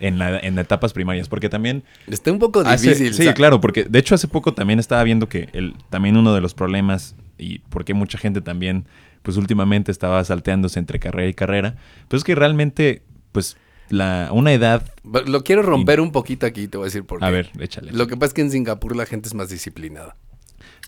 [0.01, 1.83] En, la, en etapas primarias, porque también...
[2.07, 3.13] Está un poco hace- difícil.
[3.13, 6.33] sí, sa- claro, porque de hecho hace poco también estaba viendo que el, también uno
[6.33, 8.85] de los problemas y porque mucha gente también,
[9.21, 11.75] pues últimamente estaba salteándose entre carrera y carrera,
[12.07, 13.57] pues es que realmente, pues
[13.89, 14.83] la, una edad...
[15.25, 17.25] Lo quiero romper un poquito aquí, te voy a decir por qué.
[17.25, 17.91] A ver, échale.
[17.91, 20.15] Lo que pasa es que en Singapur la gente es más disciplinada.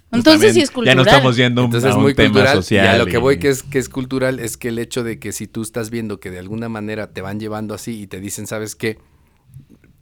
[0.10, 0.96] Pues Entonces también sí es cultural.
[0.96, 2.56] Ya no estamos yendo Entonces a es un muy tema cultural.
[2.58, 2.86] social.
[2.86, 5.20] y a lo que voy que es, que es cultural es que el hecho de
[5.20, 8.20] que si tú estás viendo que de alguna manera te van llevando así y te
[8.20, 9.00] dicen, ¿sabes qué?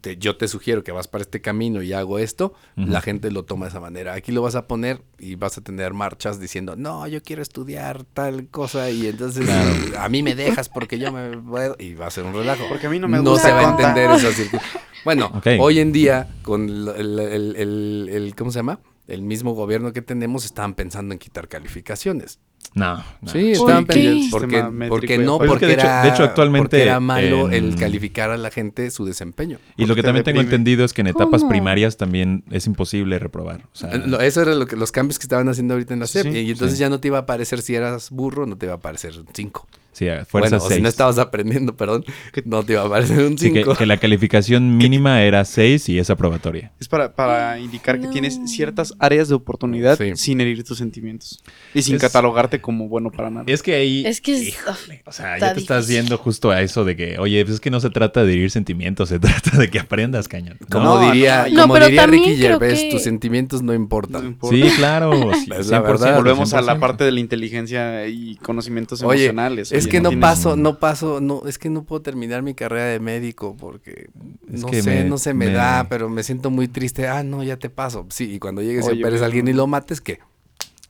[0.01, 3.43] Te- yo te sugiero que vas para este camino y hago esto, la gente lo
[3.43, 4.13] toma de esa manera.
[4.13, 8.03] Aquí lo vas a poner y vas a tener marchas diciendo, no, yo quiero estudiar
[8.05, 9.99] tal cosa y entonces Claro.
[9.99, 12.63] a mí me dejas porque yo me puedo y va a ser un relajo.
[12.69, 14.81] Porque a mí no me no gusta se va a entender esa circunstancia.
[15.05, 18.79] Bueno, hoy en día, con el, el- el- el- el- ¿cómo se llama?
[19.07, 22.39] El mismo gobierno que tenemos, estaban pensando en quitar calificaciones.
[22.75, 23.31] No, no.
[23.31, 23.85] Sí, ¿Por estaban.
[24.21, 28.29] Sistema Porque, no, porque hecho- era, de hecho, actualmente porque era malo en- el calificar
[28.29, 29.57] a la gente su desempeño.
[29.75, 31.49] Y lo que también tengo entendido es que en etapas ¿Cómo?
[31.49, 33.61] primarias también es imposible reprobar.
[33.73, 35.99] O sea, Eh, lo- Eso era lo que, los cambios que estaban haciendo ahorita en
[36.01, 36.35] la Sí, SEP.
[36.35, 36.81] y entonces sí.
[36.81, 39.67] ya no te iba a aparecer si eras burro, no te iba a aparecer 5.
[39.91, 42.05] Sí, fuerza Bueno, o si no estabas aprendiendo, perdón,
[42.45, 43.75] no te iba a aparecer un Sí, que, 5.
[43.75, 46.71] que la calificación mínima era 6 y es aprobatoria.
[46.79, 48.11] Es para, para indicar que No.
[48.11, 50.11] tienes ciertas áreas de oportunidad Sí.
[50.15, 51.41] sin herir tus sentimientos.
[51.73, 53.45] Y sin Es- catalogarte como bueno para nada.
[53.47, 54.05] Es que ahí...
[54.05, 57.17] Es que es- híjole, o sea, ya te estás viendo justo a eso de que,
[57.19, 60.27] oye, pues es que no se trata de herir sentimientos, se trata de que aprendas,
[60.27, 60.57] cañón.
[60.61, 60.67] ¿no?
[60.67, 64.21] Como No, diría, como diría Ricky Gervais, que- tus sentimientos no importan.
[64.23, 64.55] No importa.
[64.55, 65.11] Sí, claro.
[65.33, 66.15] sí, Es la 100%, verdad.
[66.17, 66.79] Volvemos a la 100%.
[66.79, 69.71] parte de la inteligencia y conocimientos Oye, emocionales.
[69.79, 72.99] Es que no paso, no paso, no, es que no puedo terminar mi carrera de
[72.99, 74.09] médico porque
[74.53, 77.07] Es no que sé, me- no se me, me- da, pero me siento muy triste.
[77.07, 78.05] Ah, no, ya te paso.
[78.09, 80.19] Sí, y cuando llegues y operes a alguien y lo mates, ¿qué?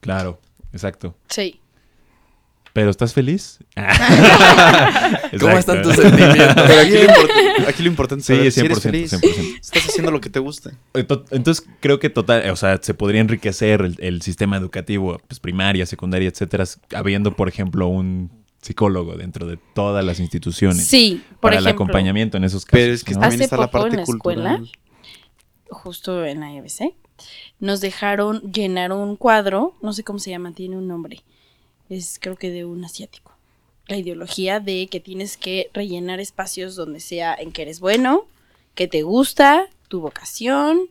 [0.02, 0.40] Claro,
[0.74, 1.16] exacto.
[1.30, 1.60] Sí.
[2.72, 3.58] ¿Pero estás feliz?
[5.40, 6.54] ¿Cómo están tus sentimientos?
[6.68, 9.14] Pero aquí lo, import- aquí lo importante es Sí, saber si 100%, eres feliz.
[9.14, 9.60] 100%.
[9.62, 10.72] Estás haciendo lo que te gusta.
[10.94, 15.20] Eh, to- Entonces creo que total, o sea, se podría enriquecer el, el sistema educativo,
[15.28, 16.66] pues primaria, secundaria, etcétera,
[16.96, 18.32] habiendo, por ejemplo, un
[18.62, 22.80] psicólogo dentro de todas las instituciones Sí, por para el acompañamiento en esos casos.
[22.82, 23.22] Pero es que ¿no?
[23.22, 24.72] también Hace está la poco en parte la escuela, cultural.
[25.70, 26.94] justo en la EBC,
[27.60, 31.22] nos dejaron llenar un cuadro, no sé cómo se llama, tiene un nombre,
[31.90, 33.32] es creo que de un asiático.
[33.88, 38.26] La ideología de que tienes que rellenar espacios donde sea en que eres bueno,
[38.76, 40.82] que te gusta, tu vocación,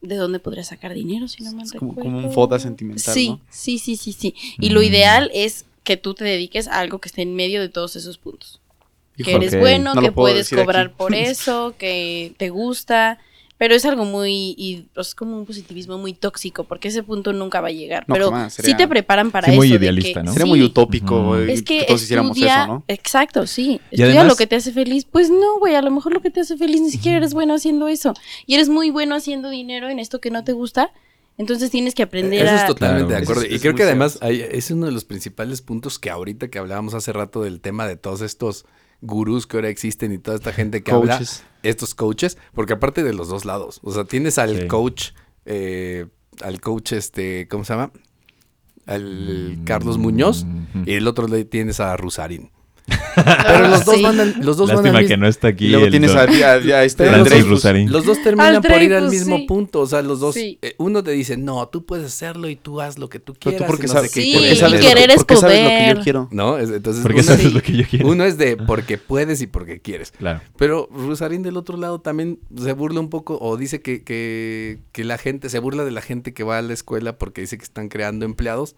[0.00, 3.28] de dónde podrías sacar dinero, si no me Es como, como un foda sentimental, Sí,
[3.30, 3.40] ¿no?
[3.50, 4.34] sí, sí, sí, sí.
[4.60, 4.84] Y lo Mm.
[4.84, 8.18] ideal es que tú te dediques a algo que esté en medio de todos esos
[8.18, 8.60] puntos.
[9.16, 10.94] Que eres bueno, No que puedes cobrar aquí.
[10.96, 13.18] por eso, que te gusta.
[13.56, 17.60] Pero es algo muy, y es como un positivismo muy tóxico, porque ese punto nunca
[17.60, 18.04] va a llegar.
[18.06, 19.56] No, pero jamás, sí sería- te preparan para sí, eso.
[19.56, 20.32] muy de idealista, que- ¿no?
[20.32, 22.84] Sería sí, muy utópico Es que todos hiciéramos estudia, eso, ¿no?
[22.86, 23.80] exacto, sí.
[23.90, 25.06] Y Estudia además- lo que te hace feliz.
[25.10, 27.54] Pues no, güey, a lo mejor lo que te hace feliz ni siquiera eres bueno
[27.54, 28.14] haciendo eso.
[28.46, 30.92] Y eres muy bueno haciendo dinero en esto que no te gusta.
[31.38, 32.56] Entonces tienes que aprender Eso a...
[32.56, 33.20] es totalmente Claro.
[33.20, 33.40] de acuerdo.
[33.42, 36.10] Eso es- y es creo que además hay- es uno de los principales puntos que
[36.10, 38.66] ahorita que hablábamos hace rato del tema de todos estos
[39.00, 41.44] gurús que ahora existen y toda esta gente que habla, Coaches.
[41.62, 44.66] estos coaches, porque aparte de los dos lados, o sea, tienes al Sí.
[44.66, 45.10] coach,
[45.46, 46.06] eh,
[46.42, 47.92] al coach este, ¿cómo se llama?
[48.86, 50.82] Al Mm, Carlos Muñoz ujú.
[50.86, 52.50] y el otro le tienes a Rusarín.
[53.14, 54.02] Pero los dos Sí.
[54.02, 55.66] van al, los dos van Lástima al que mismo- no está aquí.
[55.66, 56.24] Y luego el tienes don- a, a-
[56.78, 57.92] a este Pero Francis los Andrés dos- Rusarín.
[57.92, 59.44] Los dos terminan por ir al Dreyfus, mismo sí.
[59.46, 59.80] punto.
[59.80, 60.34] O sea, los dos.
[60.34, 60.58] Sí.
[60.62, 63.50] eh, uno te dice, no, tú puedes hacerlo y tú haz lo que tú Pero
[63.56, 63.66] quieras.
[63.66, 64.26] tú porque y no sabes, sé qué".
[64.26, 66.28] Sí, porque sabes, querer lo, es porque sabes lo que yo quiero.
[66.30, 66.58] ¿No?
[66.58, 68.08] Es- Entonces, Porque uno, eso es es- lo que yo quiero.
[68.08, 70.12] uno es de porque puedes y porque quieres.
[70.12, 70.40] Claro.
[70.56, 75.04] Pero Rusarín del otro lado también se burla un poco o dice que, que, que
[75.04, 77.64] la gente, se burla de la gente que va a la escuela porque dice que
[77.64, 78.76] están creando empleados.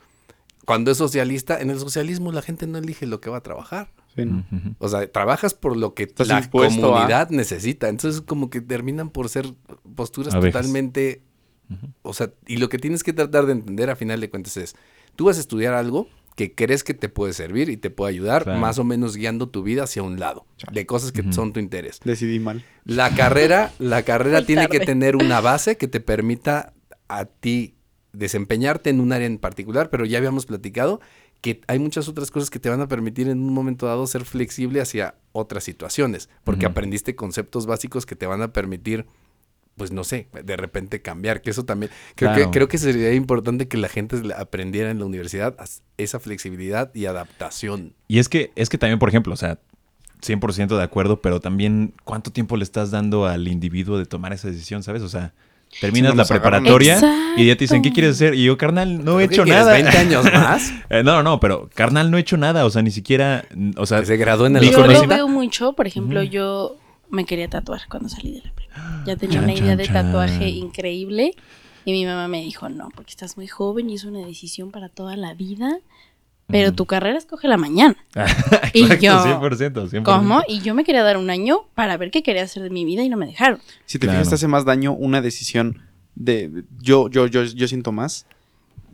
[0.66, 3.90] Cuando es socialista, en el socialismo la gente no elige lo que va a trabajar.
[4.14, 4.44] Sí, ¿no?
[4.50, 4.74] Ujú.
[4.78, 7.88] O sea, trabajas por lo que Estás la a- comunidad necesita.
[7.88, 9.46] Entonces, como que terminan por ser
[9.94, 11.22] posturas totalmente.
[12.02, 14.74] O sea, y lo que tienes que tratar de entender a final de cuentas es:
[15.14, 18.44] tú vas a estudiar algo que crees que te puede servir y te puede ayudar,
[18.44, 18.58] Claro.
[18.58, 22.00] más o menos guiando tu vida hacia un lado, de cosas que son tu interés.
[22.04, 22.64] Decidí mal.
[22.84, 26.72] La carrera, la carrera tiene que tener una base que te permita
[27.08, 27.74] a ti
[28.12, 31.00] desempeñarte en un área en particular, pero ya habíamos platicado
[31.40, 34.24] que hay muchas otras cosas que te van a permitir en un momento dado ser
[34.24, 39.06] flexible hacia otras situaciones, porque aprendiste conceptos básicos que te van a permitir
[39.76, 42.50] pues no sé, de repente cambiar, que eso también creo Claro.
[42.50, 45.56] que creo que sería importante que la gente aprendiera en la universidad
[45.96, 47.94] esa flexibilidad y adaptación.
[48.06, 49.58] Y es que, es que también, por ejemplo, o sea,
[50.20, 54.48] 100% de acuerdo, pero también cuánto tiempo le estás dando al individuo de tomar esa
[54.48, 55.00] decisión, ¿sabes?
[55.00, 55.32] O sea,
[55.80, 56.98] terminas no la preparatoria
[57.36, 57.94] y ya te dicen, ¿qué Exacto.
[57.94, 58.34] quieres hacer?
[58.34, 59.72] Y yo, carnal, no he ¿Qué hecho nada.
[59.72, 60.72] 20 años más?
[60.88, 63.86] Eh, no, no, pero carnal, no he hecho nada, o sea, ni siquiera, mm, o
[63.86, 66.30] sea, se graduó en el Yo lo veo mucho, por ejemplo, Ujú.
[66.30, 66.76] yo
[67.10, 69.02] me quería tatuar cuando salí de la prepa.
[69.06, 69.94] Ya tenía Chan, una idea chan, de chan.
[70.06, 71.34] tatuaje increíble
[71.84, 74.88] y mi mamá me dijo, no, porque estás muy joven y es una decisión para
[74.88, 75.78] toda la vida,
[76.50, 77.96] pero tu carrera escoge la mañana.
[78.72, 80.02] Y Exacto, yo, 100%, 100%.
[80.04, 80.42] ¿Cómo?
[80.46, 83.02] Y yo me quería dar un año para ver qué quería hacer de mi vida
[83.02, 83.58] y no me dejaron.
[83.86, 84.18] Si te Claro.
[84.20, 85.82] fijas, te hace más daño una decisión
[86.14, 86.62] de.
[86.80, 88.26] Yo, yo, yo, yo siento más.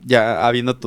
[0.05, 0.79] Ya habiendo.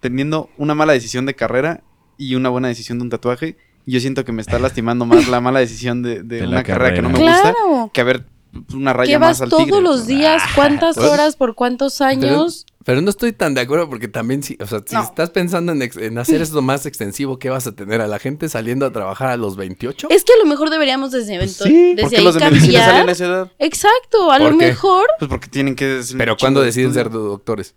[0.00, 1.82] teniendo una mala decisión de carrera
[2.18, 3.56] y una buena decisión de un tatuaje.
[3.86, 6.62] Yo siento que me está lastimando más la mala decisión de, de De una la
[6.62, 7.32] carrera que no me carrera.
[7.32, 7.90] gusta Claro.
[7.92, 8.24] que haber
[8.74, 9.80] una raya Que vas más al todos tigre.
[9.80, 12.66] los días, cuántas Pues, horas, por cuántos años.
[12.86, 15.02] Pero no estoy tan de acuerdo porque también, si, o sea, si No.
[15.02, 18.00] estás pensando en, hacer esto más extensivo, ¿qué vas a tener?
[18.00, 20.06] ¿A la gente saliendo a trabajar a los 28?
[20.08, 22.78] Es que a lo mejor deberíamos desde, Pues sí, desde Porque ahí los de medicina
[22.78, 22.90] cambiar.
[22.92, 23.52] salen a esa edad.
[23.58, 25.06] Exacto, a lo mejor.
[25.18, 26.00] Pues porque tienen que.
[26.16, 27.74] Pero ¿cuándo de deciden ser doctores?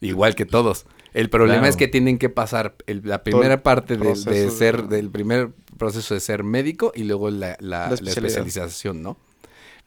[0.00, 0.86] Igual que todos.
[1.12, 1.70] El problema Claro.
[1.70, 6.20] es que tienen que pasar el- la primera parte de, ser, del primer proceso de
[6.20, 8.38] ser médico y luego la, la- La la especialidad.
[8.38, 9.16] especialización, ¿no?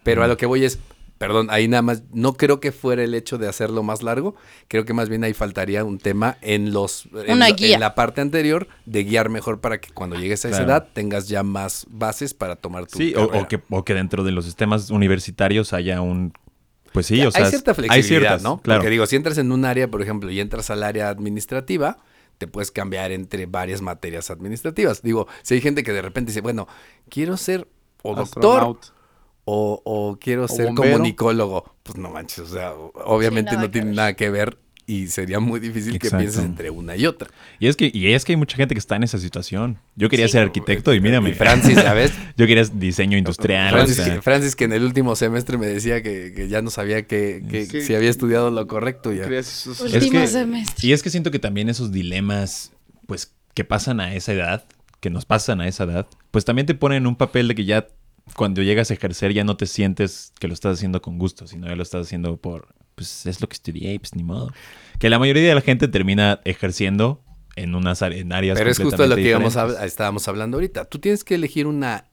[0.03, 0.79] Pero a lo que voy es,
[1.27, 4.35] perdón, ahí nada más, no creo que fuera el hecho de hacerlo más largo,
[4.67, 7.75] creo que más bien ahí faltaría un tema en los, en, Una lo- guía.
[7.75, 10.71] en la parte anterior de guiar mejor para que cuando llegues a esa Claro.
[10.71, 14.31] edad tengas ya más bases para tomar tu Sí, o, que, o que dentro de
[14.31, 16.33] los sistemas universitarios haya un...
[16.91, 17.45] Pues sí, o sea...
[17.45, 18.61] hay cierta flexibilidad, ciertas, ¿no?
[18.61, 18.81] Claro.
[18.81, 21.97] Porque digo, si entras en un área, por ejemplo, y entras al área administrativa,
[22.37, 25.01] te puedes cambiar entre varias materias administrativas.
[25.01, 26.67] Digo, si hay gente que de repente dice, bueno,
[27.09, 27.67] quiero ser
[28.03, 28.77] o doctor.
[29.45, 30.91] O, o quiero ser bombero.
[30.93, 33.95] comunicólogo, pues no manches, o sea, obviamente Sí, no tiene ver.
[33.95, 37.29] nada que ver y sería muy difícil que pienses entre una y otra.
[37.57, 39.79] Y es que y es que hay mucha gente que está en esa situación.
[39.95, 40.33] Yo quería Sí.
[40.33, 41.29] ser arquitecto y mírame.
[41.29, 42.11] Y Francis, ¿sabes?
[42.37, 43.73] Yo quería diseño industrial.
[43.73, 46.61] o Francis, sea, que, Francis que en el último semestre me decía que, que ya
[46.61, 47.81] no sabía que, que Sí.
[47.81, 49.13] si había estudiado lo correcto.
[49.13, 49.23] Ya.
[49.25, 50.87] Es Último que- semestre.
[50.87, 52.73] Y es que siento que también esos dilemas,
[53.07, 54.65] pues, que pasan a esa edad,
[54.99, 57.63] que nos pasan a esa edad, pues también te ponen en un papel de que
[57.65, 57.87] ya
[58.35, 61.67] cuando llegas a ejercer ya no te sientes que lo estás haciendo con gusto, sino
[61.67, 64.51] ya lo estás haciendo por, pues es lo que estudié, pues ni modo.
[64.99, 67.21] Que la mayoría de la gente termina ejerciendo
[67.55, 70.85] en unas en áreas Pero es justo lo que íbamos a- estábamos hablando ahorita.
[70.85, 72.09] Tú tienes que elegir una,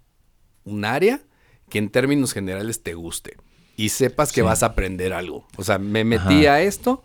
[0.64, 1.20] un área
[1.68, 3.36] que en términos generales te guste
[3.76, 4.44] y sepas que Sí.
[4.44, 5.46] vas a aprender algo.
[5.56, 6.54] O sea, me metí Ajá.
[6.54, 7.04] a esto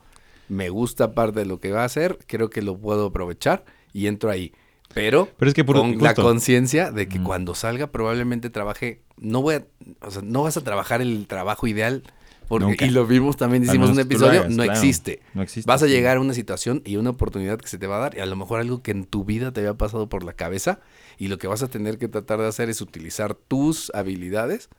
[0.50, 4.06] me gusta parte de lo que va a hacer, creo que lo puedo aprovechar y
[4.08, 4.52] entro ahí.
[4.94, 9.42] Pero, Pero es que por- con la conciencia de que cuando salga probablemente trabaje, no
[9.42, 9.66] voy a,
[10.02, 12.04] o sea, no vas a trabajar el trabajo ideal,
[12.48, 12.86] porque, Nunca.
[12.86, 14.72] y lo vimos también, hicimos un episodio, hagas, no claro.
[14.74, 15.22] existe.
[15.34, 15.68] No existe.
[15.68, 18.16] Vas a llegar a una situación y una oportunidad que se te va a dar
[18.16, 20.80] y a lo mejor algo que en tu vida te había pasado por la cabeza
[21.18, 24.70] y lo que vas a tener que tratar de hacer es utilizar tus habilidades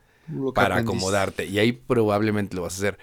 [0.55, 0.97] para aprendiste.
[0.97, 2.97] acomodarte y ahí probablemente lo vas a hacer.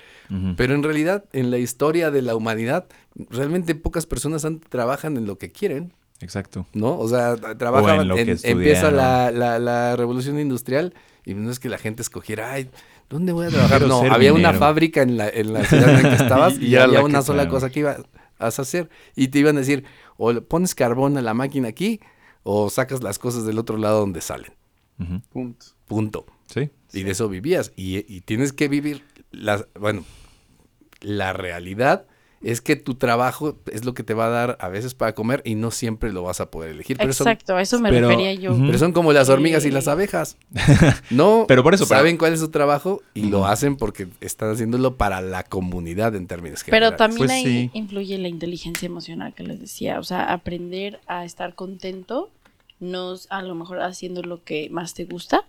[0.57, 2.87] Pero en realidad, en la historia de la humanidad,
[3.31, 5.93] realmente pocas personas han- trabajan en lo que quieren,
[6.25, 6.67] Exacto.
[6.73, 6.99] ¿no?
[6.99, 8.63] O sea, tra- trabajaban, lo que en- estudiaron.
[8.63, 10.95] empieza la, la- la revolución industrial
[11.25, 12.71] y no es que la gente escogiera, ay,
[13.09, 13.79] ¿dónde voy a trabajar?
[13.83, 16.75] Quiero No, había una fábrica en la, en la ciudad en la que estabas y,
[16.77, 18.01] había una sola cosa que ibas
[18.39, 19.85] a hacer y te iban a decir,
[20.17, 22.01] o le pones carbón a la máquina aquí
[22.43, 24.53] o sacas las cosas del otro lado donde salen.
[25.31, 25.67] Punto.
[25.87, 26.27] Punto.
[26.47, 26.71] Sí.
[26.93, 27.73] Y de eso vivías.
[27.77, 30.05] Y, y tienes que vivir, las, bueno,
[31.01, 32.07] la realidad
[32.45, 35.43] es que tu trabajo es lo que te va a dar a veces para comer
[35.45, 36.97] y no siempre lo vas a poder elegir.
[36.99, 38.57] Pero son, Exacto, a eso me pero- refería yo.
[38.57, 40.37] Pero son como las hormigas y las abejas.
[41.11, 44.51] No Pero por eso, para- saben cuál es su trabajo y lo hacen porque están
[44.53, 46.99] haciéndolo para la comunidad en términos Pero generales.
[46.99, 47.71] también Pues ahí sí.
[47.73, 52.31] influye la inteligencia emocional que les decía, o sea, aprender a estar contento,
[52.81, 55.45] no a lo mejor haciendo lo que más te gusta,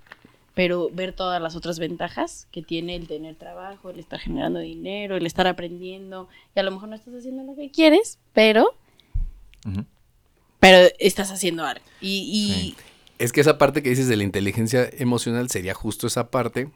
[0.55, 5.17] pero ver todas las otras ventajas que tiene el tener trabajo, el estar generando dinero,
[5.17, 8.73] el estar aprendiendo, y a lo mejor no estás haciendo lo que quieres, pero,
[10.59, 11.83] pero estás haciendo algo.
[12.01, 12.75] Y, y Sí.
[13.17, 16.69] Es que esa parte que dices de la inteligencia emocional sería justo esa parte,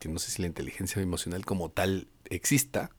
[0.00, 2.90] que no sé si la inteligencia emocional como tal exista.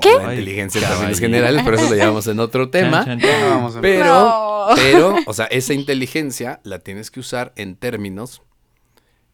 [0.00, 0.12] ¿Qué?
[0.14, 3.04] La inteligencia en generales, pero eso lo llevamos en otro tema.
[3.04, 3.82] Chan, chan, chan.
[3.82, 4.66] Pero, No.
[4.74, 8.42] pero, o sea, esa inteligencia la tienes que usar en términos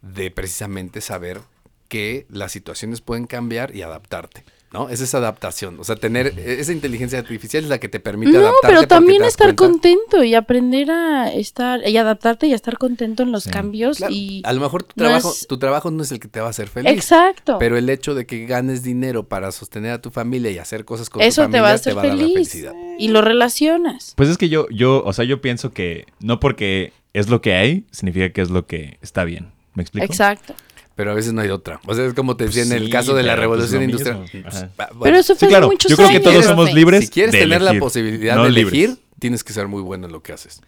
[0.02, 1.40] de precisamente saber
[1.88, 4.44] que las situaciones pueden cambiar y adaptarte,
[4.74, 4.90] ¿no?
[4.90, 8.40] Es esa adaptación, o sea, tener esa inteligencia artificial es la que te permite no,
[8.40, 8.66] adaptarte.
[8.66, 12.76] pero porque también estar cuenta- contento y aprender a estar y adaptarte y a estar
[12.76, 13.50] contento en los Sí.
[13.50, 16.20] cambios Claro, y a lo mejor tu no trabajo, es- tu trabajo no es el
[16.20, 16.92] que te va a hacer feliz.
[16.92, 17.56] Exacto.
[17.58, 21.08] Pero el hecho de que ganes dinero para sostener a tu familia y hacer cosas
[21.08, 22.32] con Eso tu familia te va a hacer dar la feliz.
[22.34, 22.74] felicidad.
[22.98, 24.12] Y lo relacionas.
[24.14, 27.54] Pues es que yo, yo, o sea, yo pienso que no porque es lo que
[27.54, 29.56] hay, significa que es lo que está bien.
[29.78, 30.04] ¿Me explico?
[30.04, 30.54] Exacto.
[30.94, 31.80] Pero a veces no hay otra.
[31.86, 33.82] O sea, es como te decía en el Sí, caso de la pero pues revolución
[33.84, 34.24] industrial.
[34.44, 34.66] Pues,
[35.02, 35.68] Pero eso fue hace claro.
[35.68, 36.24] muchos Yo creo que años.
[36.24, 37.04] todos somos libres.
[37.04, 38.74] si quieres de tener la posibilidad no de libres.
[38.74, 40.60] elegir, tienes que ser muy bueno en lo que haces.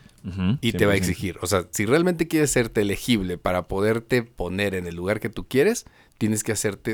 [0.61, 0.99] Y te va a 100%.
[0.99, 1.37] exigir.
[1.43, 5.49] O sea, si realmente quieres serte elegible para poderte poner en el lugar que tú
[5.49, 5.85] quieres,
[6.19, 6.93] tienes que hacerte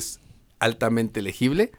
[0.59, 1.73] altamente elegible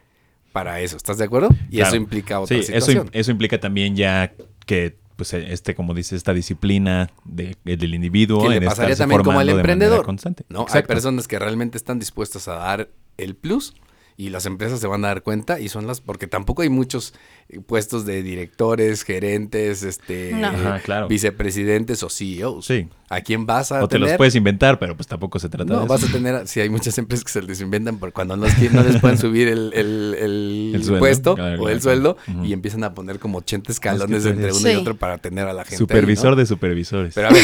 [0.51, 0.95] para eso.
[0.97, 1.49] ¿Estás de acuerdo?
[1.71, 1.87] Y Claro.
[1.87, 3.09] eso implica otra Sí, situación.
[3.13, 4.33] eso implica también ya
[4.67, 8.41] que, pues, este, como dice, esta disciplina de- del individuo.
[8.43, 10.05] que le en pasaría también como al manera emprendedor.
[10.05, 10.45] Constante.
[10.47, 10.65] ¿no?
[10.71, 13.73] Hay personas que realmente están dispuestas a dar el plus
[14.19, 17.13] y las empresas se van a dar cuenta y son las porque tampoco hay muchos
[17.49, 20.47] eh, puestos de directores, gerentes, este No.
[20.47, 21.07] Ajá, claro.
[21.07, 22.65] vicepresidentes o CEOs.
[22.65, 22.89] Sí.
[23.09, 25.69] ¿A quién vas a O te los puedes inventar, pero pues tampoco se trata de
[25.75, 25.87] no, eso.
[25.87, 28.83] vas a tener, si hay muchas empresas que se les inventan por cuando no, no
[28.83, 30.99] les pueden subir el, el- el El sueldo.
[30.99, 34.67] puesto Claro, o claro, el sueldo y empiezan a poner como 80 escalones entre uno
[34.67, 34.77] y Sí.
[34.77, 35.75] otro para tener a la gente.
[35.75, 36.35] ahí, Supervisor ¿no?
[36.37, 37.13] de supervisores.
[37.13, 37.43] Pero a ver,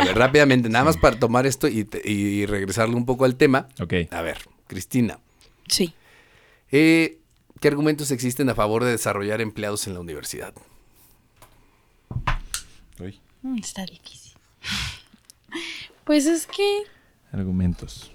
[0.00, 3.36] a ver, rápidamente, nada más para tomar esto y, te- y regresarle un poco al
[3.36, 3.68] tema.
[3.80, 3.94] Ok.
[4.10, 5.20] A ver, Cristina,
[5.68, 5.94] Sí.
[6.72, 7.18] Eh,
[7.60, 10.52] ¿qué argumentos existen a favor de desarrollar empleados en la universidad?
[13.00, 14.32] Uy, Mm, Está difícil.
[16.04, 16.82] Pues es que
[17.32, 18.10] argumentos.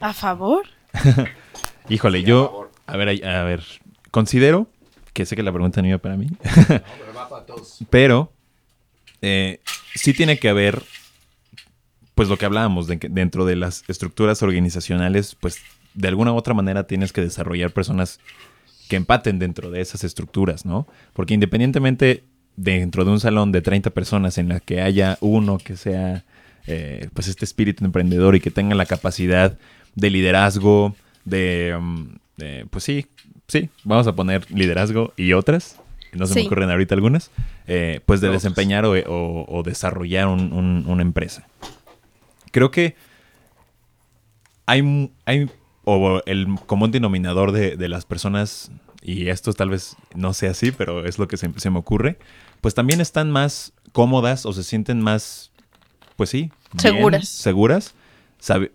[0.00, 0.66] a favor.
[1.88, 3.62] Híjole, yo, a ver, ahí- a ver,
[4.10, 4.66] considero
[5.12, 6.26] que sé que la pregunta no iba para mí,
[7.90, 8.32] pero
[9.20, 9.60] eh,
[9.94, 10.82] sí tiene que haber,
[12.16, 15.58] pues lo que hablábamos, de que dentro de las estructuras organizacionales, pues
[15.94, 18.20] de alguna u otra manera tienes que desarrollar personas
[18.88, 20.86] que empaten dentro de esas estructuras, ¿no?
[21.12, 22.24] Porque independientemente
[22.56, 26.24] dentro de un salón de 30 personas en la que haya uno que sea,
[26.66, 29.56] eh, pues este espíritu emprendedor y que tenga la capacidad
[29.94, 32.04] de liderazgo, de, mm,
[32.36, 33.06] de, pues sí,
[33.48, 35.78] sí, vamos a poner liderazgo y otras,
[36.12, 37.30] no se me ocurren ahorita algunas,
[37.66, 38.42] eh, pues de Otras.
[38.42, 41.46] desempeñar o, o- o desarrollar un- un- una empresa.
[42.50, 42.94] Creo que
[44.66, 45.50] hay, hay
[45.84, 48.70] o el común denominador de, de las personas,
[49.02, 52.18] y esto tal vez no sea así, pero es lo que se, se me ocurre,
[52.60, 55.50] pues también están más cómodas o se sienten más,
[56.16, 57.28] pues sí, bien, Seguras.
[57.28, 57.94] seguras,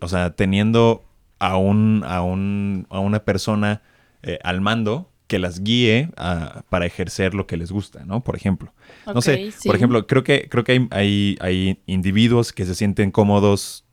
[0.00, 1.04] o sea, teniendo
[1.38, 3.82] a, un, a, un, a una persona
[4.22, 8.22] eh, al mando que las guíe a- para ejercer lo que les gusta, ¿no?
[8.24, 8.72] Por ejemplo.
[9.14, 9.68] No sé, sí.
[9.68, 13.84] por ejemplo, creo que, creo que hay, hay, hay individuos que se sienten cómodos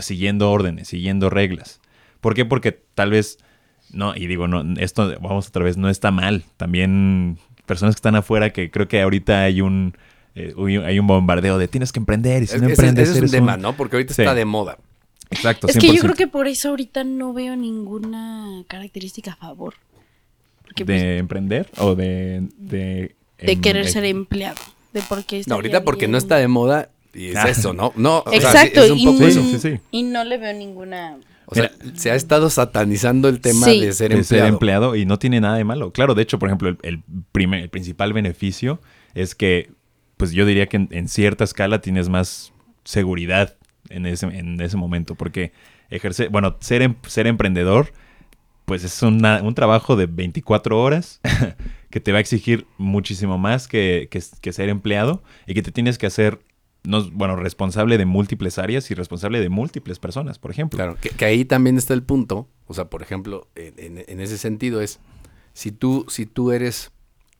[0.00, 1.80] siguiendo órdenes, siguiendo reglas.
[2.20, 2.44] ¿Por qué?
[2.44, 3.38] Porque tal vez
[3.92, 6.44] No, y digo, no, esto, vamos otra vez, no está mal.
[6.56, 9.96] También personas que están afuera, que creo que ahorita hay un,
[10.36, 10.54] eh,
[10.84, 13.24] hay un bombardeo de tienes que emprender y si Es- no ese- emprendes ese es
[13.24, 13.72] un tema, un- ¿no?
[13.76, 14.22] Porque ahorita Sí.
[14.22, 14.78] está de moda.
[15.30, 16.00] Exacto, Es que yo 100%.
[16.02, 19.74] creo que por eso ahorita no veo ninguna característica a favor.
[20.62, 22.48] Porque pues, ¿De emprender o de...
[22.58, 24.60] De, de em- querer ser empleado.
[24.92, 27.48] De por qué No, ahorita porque no está de moda y es Ah.
[27.48, 27.92] eso, ¿no?
[27.96, 29.42] No, o sea, sí, Exacto, es un poco eso.
[29.42, 29.80] sí, sí.
[29.90, 31.16] y no le veo ninguna...
[31.50, 33.80] O sea, se ha estado satanizando el tema Sí.
[33.80, 34.44] de ser de empleado.
[34.44, 35.92] ser empleado y no tiene nada de malo.
[35.92, 38.80] Claro, de hecho, por ejemplo, el, el primer- el principal beneficio
[39.14, 39.70] es que,
[40.16, 42.52] pues yo diría que en, en cierta escala tienes más
[42.84, 43.56] seguridad
[43.88, 45.52] en ese, en ese momento, porque
[45.90, 47.92] ejercer, bueno, ser, em- ser emprendedor,
[48.64, 51.20] pues es una- un trabajo de 24 horas
[51.90, 55.72] que te va a exigir muchísimo más que, que- que ser empleado y que te
[55.72, 56.38] tienes que hacer,
[56.84, 60.76] no, bueno, responsable de múltiples áreas y responsable de múltiples personas, por ejemplo.
[60.76, 62.48] Claro, que, ahí también está el punto.
[62.66, 64.98] O sea, por ejemplo, en, en- en ese sentido es,
[65.52, 66.90] si tú, si tú eres,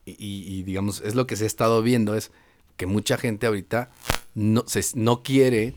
[0.05, 2.33] y, y- y digamos, es lo que se ha estado viendo, es
[2.77, 3.91] que mucha gente ahorita
[4.35, 5.75] no, se, no quiere,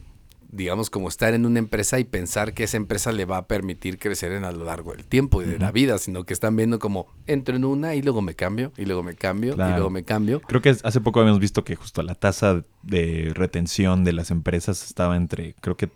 [0.55, 3.97] digamos, como estar en una empresa y pensar que esa empresa le va a permitir
[3.97, 6.77] crecer en a lo largo del tiempo y de la vida, sino que están viendo
[6.79, 10.03] como, entro en una y luego me cambio, y luego me cambio, y luego me
[10.03, 10.41] cambio.
[10.41, 14.83] Creo que hace poco habíamos visto que justo la tasa de retención de las empresas
[14.85, 15.89] estaba entre, creo que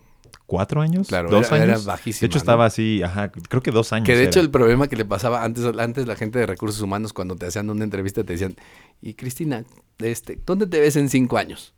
[0.47, 1.86] cuatro años, Claro, dos era- era años.
[1.86, 2.41] bajísima, De hecho ¿no?
[2.41, 4.05] estaba así, ajá, creo que dos años.
[4.05, 7.14] Que de hecho el problema que le pasaba antes, antes la gente de recursos humanos
[7.14, 8.55] cuando te hacían una entrevista te decían,
[9.01, 9.66] y Cristina,
[9.99, 11.74] este, ¿dónde te ves en cinco años?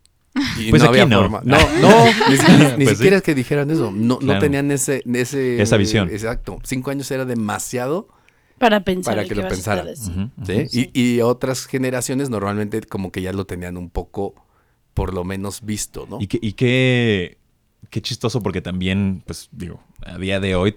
[0.58, 1.22] Y Pues no aquí había no.
[1.22, 1.40] forma.
[1.44, 2.04] No, no,
[2.76, 3.18] ni, Pues siquiera sí.
[3.18, 3.90] es que dijeran eso.
[3.92, 6.08] No, no tenían ese, ese Esa visión.
[6.10, 6.58] Exacto.
[6.62, 8.08] Cinco años era demasiado,
[8.58, 9.88] Para pensar Para que lo pensaran.
[10.72, 14.34] Y, y otras generaciones normalmente como que ya lo tenían un poco,
[14.94, 16.18] por lo menos visto, ¿no?
[16.20, 17.38] Y, qué, y qué,
[17.90, 20.76] qué chistoso porque también, pues digo, a día de hoy,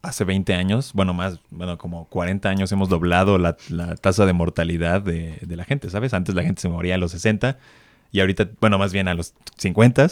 [0.00, 4.32] hace 20 años, bueno, más, bueno, como 40 años hemos doblado la, la tasa de
[4.32, 6.14] mortalidad de, de la gente, ¿sabes?
[6.14, 7.58] Antes la gente se moría a los 60
[8.12, 10.08] y ahorita, bueno, más bien a los 50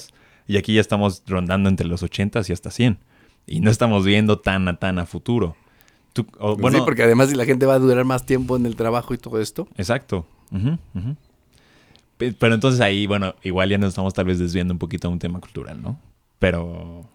[0.49, 2.99] y aquí ya estamos rondando entre los 80 y hasta 100.
[3.47, 5.57] Y no estamos viendo tan a tan a futuro.
[6.12, 8.74] Tú- o, bueno, sí, porque además la gente va a durar más tiempo en el
[8.76, 9.68] trabajo y todo esto.
[9.76, 10.26] Exacto.
[12.18, 15.18] Pero entonces ahí, bueno, igual ya nos estamos tal vez desviando un poquito a un
[15.18, 16.01] tema cultural, ¿no?
[16.38, 17.09] Pero...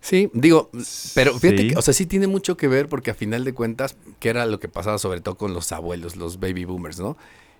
[0.00, 0.70] Sí, digo,
[1.14, 1.68] pero fíjate Sí.
[1.70, 4.46] que, o sea, sí tiene mucho que ver porque a final de cuentas, que era
[4.46, 7.16] lo que pasaba sobre todo con los abuelos, los baby boomers, ¿no?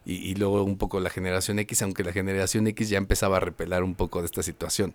[0.06, 3.40] Y, y luego un poco la generación X, aunque la generación X ya empezaba a
[3.40, 4.94] repelar un poco de esta situación,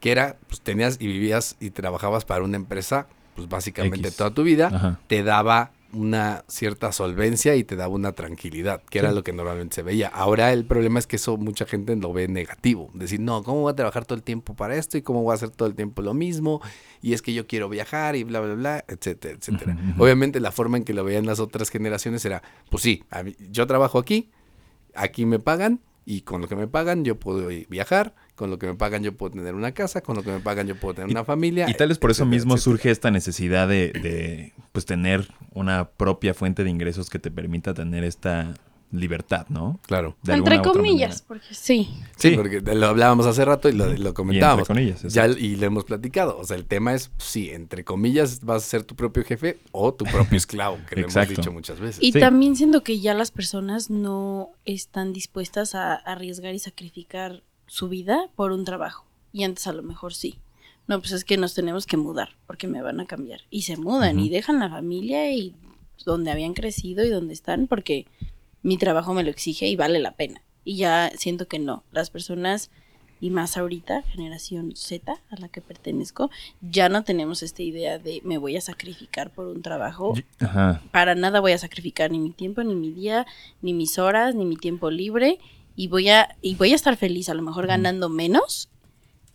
[0.00, 4.16] que era, pues tenías y vivías y trabajabas para una empresa, pues básicamente X.
[4.16, 5.00] toda tu vida, Ajá.
[5.08, 9.76] te daba una cierta solvencia y te daba una tranquilidad, que era lo que normalmente
[9.76, 10.08] se veía.
[10.08, 12.90] Ahora el problema es que eso mucha gente lo ve negativo.
[12.92, 14.98] Decir, no, ¿cómo voy a trabajar todo el tiempo para esto?
[14.98, 16.60] ¿Y cómo voy a hacer todo el tiempo lo mismo?
[17.00, 19.76] Y es que yo quiero viajar y bla, bla, bla, etcétera, etcétera.
[19.96, 23.66] Obviamente la forma en que lo veían las otras generaciones era, pues sí, mí- yo
[23.66, 24.28] trabajo aquí,
[24.96, 28.68] aquí me pagan y con lo que me pagan yo puedo viajar, con lo que
[28.68, 31.10] me pagan yo puedo tener una casa, con lo que me pagan yo puedo tener
[31.10, 31.68] una familia.
[31.68, 32.76] Y tal vez por eso mismo etcétera.
[32.76, 37.74] surge esta necesidad de, de, pues tener una propia fuente de ingresos que te permita
[37.74, 38.54] tener esta
[38.92, 39.80] libertad, ¿no?
[39.86, 40.16] Claro.
[40.22, 41.88] De Entre comillas, porque sí.
[42.16, 42.36] Sí, Sí.
[42.36, 44.68] porque lo hablábamos hace rato y lo, lo comentábamos.
[44.68, 46.38] comillas, ya, y lo hemos platicado.
[46.38, 49.92] O sea, el tema es, sí, entre comillas, vas a ser tu propio jefe o
[49.92, 52.02] tu propio esclavo, que lo hemos dicho muchas veces.
[52.02, 52.20] Y Sí.
[52.20, 58.28] también siento que ya las personas no están dispuestas a arriesgar y sacrificar su vida
[58.36, 59.04] por un trabajo.
[59.32, 60.38] Y antes a lo mejor sí.
[60.88, 63.40] No, pues es que nos tenemos que mudar porque me van a cambiar.
[63.50, 65.52] Y se mudan y dejan la familia y
[66.04, 68.06] donde habían crecido y donde están porque
[68.66, 70.42] mi trabajo me lo exige y vale la pena.
[70.64, 71.84] Y ya siento que no.
[71.92, 72.72] Las personas,
[73.20, 78.20] y más ahorita, generación Z, a la que pertenezco, ya no tenemos esta idea de
[78.24, 80.82] me voy a sacrificar por un trabajo Ajá.
[80.90, 83.24] para nada voy a sacrificar ni mi tiempo, ni mi día,
[83.62, 85.38] ni mis horas, ni mi tiempo libre
[85.76, 88.68] y voy a y voy a estar feliz a lo mejor ganando menos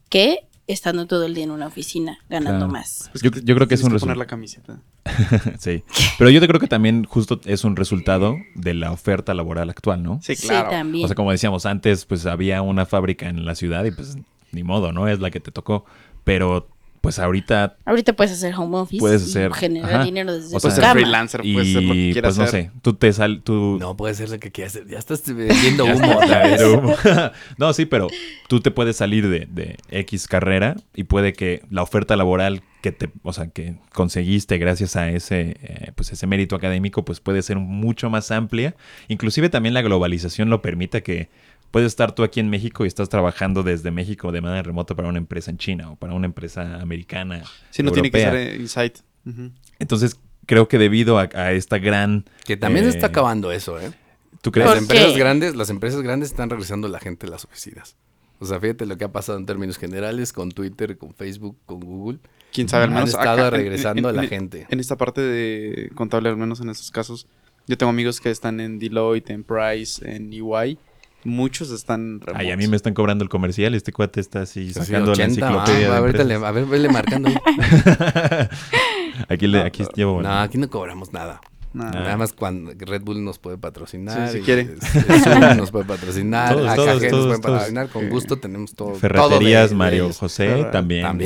[0.10, 2.72] que estando todo el día en una oficina ganando Claro.
[2.74, 3.10] más.
[3.12, 4.80] Pues Yo- yo creo que es un poner resu- la camiseta.
[5.60, 5.84] sí.
[6.18, 10.20] Pero yo creo que también justo es un resultado de la oferta laboral actual, ¿no?
[10.22, 10.70] Sí, claro.
[10.70, 11.06] también.
[11.06, 14.18] O sea, como decíamos antes, pues había una fábrica en la ciudad y pues
[14.52, 15.08] ni modo, ¿no?
[15.08, 15.86] Es la que te tocó.
[16.24, 16.68] Pero
[17.02, 20.04] pues ahorita Ahorita puedes hacer home office Puedes y hacer- generar ajá.
[20.04, 20.94] dinero desde O tu sea, Puedes cama.
[20.94, 22.64] freelancer, puedes ser lo que y quieras pues no hacer.
[22.66, 24.88] sé, tú te sal, tú No puede ser lo que quieras hacer.
[24.88, 26.20] Ya estás vendiendo humo
[27.58, 28.08] no, sí, pero
[28.48, 32.92] tú te puedes salir de, de X carrera y puede que la oferta laboral que
[32.92, 37.42] te, o sea, que conseguiste gracias a ese, eh, pues ese mérito académico, pues puede
[37.44, 38.76] ser mucho más amplia.
[39.08, 41.30] Inclusive también la globalización lo permite que
[41.72, 45.08] puedes estar tú aquí en México y estás trabajando desde México de manera remota para
[45.08, 47.44] una empresa en China o para una empresa americana.
[47.72, 48.44] Sí, no tiene que europea.
[48.52, 48.98] ser Insight.
[49.80, 52.26] Entonces, creo que debido a, a esta gran...
[52.46, 53.92] Que también se está eh, acabando eso, ¿eh?
[54.42, 54.66] ¿Tú crees?
[54.68, 57.96] Las ¿Por empresas grandes, las empresas grandes están regresando a la gente a las oficinas.
[58.40, 61.80] O sea, fíjate lo que ha pasado en términos generales con Twitter, con Facebook, con
[61.80, 62.20] Google.
[62.52, 64.66] Quién sabe, al Han menos estado acá, en- regresando en- a la en- gente.
[64.70, 67.28] En esta parte de contable, al menos en estos casos,
[67.68, 70.78] yo tengo amigos que están en Deloitte, en Price, en EY.
[71.24, 72.36] Muchos están remotos.
[72.40, 73.74] Ay, a mí me están cobrando el comercial.
[73.76, 75.90] Este cuate está así Sí, sacando 80, la ah, enciclopedia.
[75.90, 76.44] de le, empresas.
[76.44, 77.30] a ver, vele marcando
[79.30, 80.22] aquí le, aquí llevo.
[80.22, 81.42] No, aquí no cobramos nada.
[81.74, 81.92] Nada.
[81.92, 84.30] Nada más cuando Red Bull nos puede patrocinar.
[84.30, 84.76] Sí, si quiere.
[85.24, 86.54] Zoom nos puede patrocinar.
[86.54, 87.40] Todos, todos, nos todos, puede todos.
[87.40, 87.88] patrocinar.
[87.90, 88.90] Con gusto tenemos todo.
[88.90, 90.14] todo Ferreterías, de- de Mario.
[90.14, 91.18] José, también.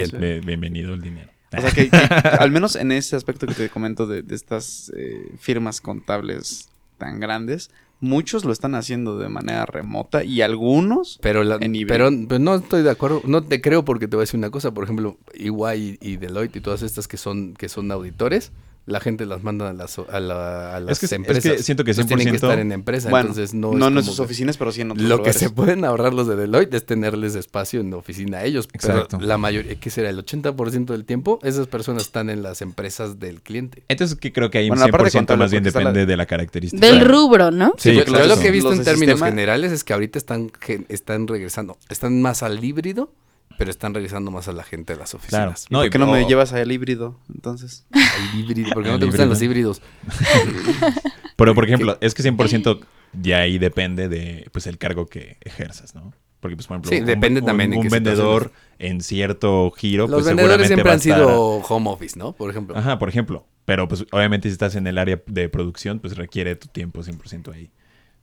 [0.46, 1.32] bienvenido el dinero.
[1.58, 4.92] O sea, que, que al menos en ese aspecto que te comento de, de estas
[4.98, 7.70] eh, firmas contables tan grandes,
[8.00, 11.86] muchos lo están haciendo de manera remota y algunos Pero, la- en eBay.
[11.86, 14.50] pero, pero no estoy de acuerdo, no te creo porque te voy a decir una
[14.52, 18.52] cosa, por ejemplo, EY y, y Deloitte y todas estas que son que son auditores,
[18.88, 21.66] la gente las manda a las, a la- a las Es que- es que empresas.
[21.66, 24.04] siento que Entonces tienen que 100% estar en empresa, bueno, entonces no, no, es en
[24.04, 26.86] sus oficinas, pero sí en otros Lo que se pueden ahorrar los de Deloitte es
[26.86, 28.68] tenerles espacio en la oficina a ellos.
[28.74, 29.18] Exacto.
[29.18, 30.10] Pero la mayoría, ¿qué será?
[30.10, 33.84] El 80% del tiempo, esas personas están en las empresas del cliente.
[33.88, 36.18] Entonces, que creo que ahí Bueno, la parte 100% contable, más bien la- depende de
[36.18, 36.86] la característica.
[36.86, 37.74] Del rubro, ¿no?
[37.78, 38.26] Sí, yo, claro.
[38.28, 40.52] yo lo que he visto Los en términos sistema- generales es que ahorita están,
[40.90, 43.12] están regresando, están más al híbrido,
[43.58, 45.52] pero están regresando más a la gente de las Claro.
[45.52, 45.66] oficinas.
[45.70, 47.20] ¿Y ¿Por y- qué no me llevas al híbrido?
[47.34, 49.82] Entonces, Al híbrido, porque no te gustan los híbridos.
[51.36, 52.80] Pero, por ejemplo, es que 100%
[53.22, 56.14] ya ahí depende de pues el cargo que ejerzas, ¿no?
[56.40, 60.26] Porque, pues, por ejemplo, Sí, depende también en un vendedor en cierto giro, Los pues
[60.28, 62.34] vendedores seguramente siempre va han a estar- sido home office, ¿no?
[62.34, 62.78] Por ejemplo.
[62.78, 63.48] Ajá, por ejemplo.
[63.66, 67.52] Pero, pues, obviamente si estás en el área de producción, pues requiere tu tiempo 100%
[67.54, 67.72] ahí.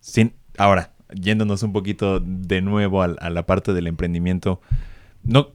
[0.01, 0.35] Sin...
[0.57, 4.61] Ahora, yéndonos un poquito de nuevo al- a, la parte del emprendimiento,
[5.25, 5.51] no...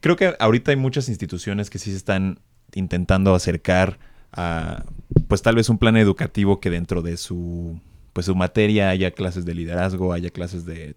[0.00, 2.40] Creo que ahorita hay muchas instituciones que sí se están
[2.74, 3.98] intentando acercar
[4.32, 4.84] a,
[5.28, 7.80] pues tal vez un plan educativo que dentro de su,
[8.12, 10.96] pues su materia haya clases de liderazgo, haya clases de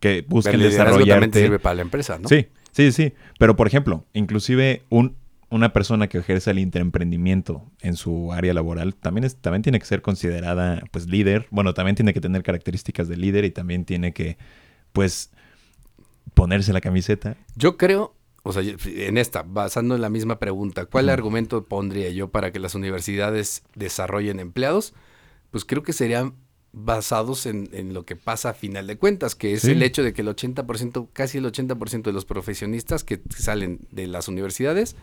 [0.00, 1.40] que busquen el desarrollarte.
[1.40, 2.28] sirve para la empresa, ¿no?
[2.28, 3.12] Sí, sí, sí.
[3.38, 5.14] Pero, por ejemplo, inclusive un,
[5.50, 9.84] una persona que ejerce el intraemprendimiento en su área laboral también, es, también tiene que
[9.84, 11.46] ser considerada, pues, líder.
[11.50, 14.38] Bueno, también tiene que tener características de líder y también tiene que,
[14.92, 15.32] pues,
[16.34, 17.36] ponerse la camiseta.
[17.56, 22.28] Yo creo, o sea, en esta, basando en la misma pregunta, ¿cuál argumento pondría yo
[22.30, 24.94] para que las universidades desarrollen empleados?
[25.50, 26.34] Pues creo que serían
[26.72, 29.72] basados en, en lo que pasa a final de cuentas, que es Sí.
[29.72, 34.06] el hecho de que el 80%, casi el 80% de los profesionistas que salen de
[34.06, 34.94] las universidades,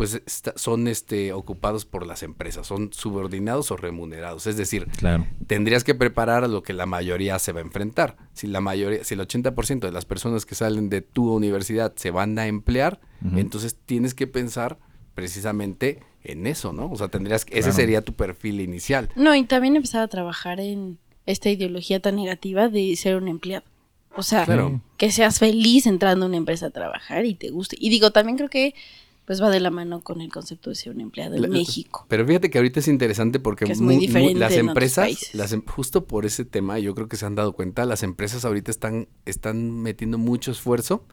[0.00, 4.46] pues está- son este, ocupados por las empresas, son subordinados o remunerados.
[4.46, 5.26] Es decir, Claro.
[5.46, 8.16] tendrías que preparar a lo que la mayoría se va a enfrentar.
[8.32, 12.10] Si la mayoría, si el 80% de las personas que salen de tu universidad se
[12.10, 13.00] van a emplear,
[13.36, 14.78] entonces tienes que pensar
[15.14, 16.90] precisamente en eso, ¿no?
[16.90, 19.10] O sea, tendrías que, ese sería tu perfil inicial.
[19.16, 23.64] No, y también empezar a trabajar en esta ideología tan negativa de ser un empleado.
[24.16, 24.80] O sea, Claro.
[24.96, 27.76] que seas feliz entrando a una empresa a trabajar y te guste.
[27.78, 28.74] Y digo, también creo que
[29.30, 32.04] pues va de la mano con el concepto de ser un empleado en La- México.
[32.08, 35.34] Pero fíjate que ahorita es interesante porque Que es muy las en otros empresas, países.
[35.36, 38.44] las em- justo por ese tema, yo creo que se han dado cuenta, las empresas
[38.44, 41.04] ahorita están, están metiendo mucho esfuerzo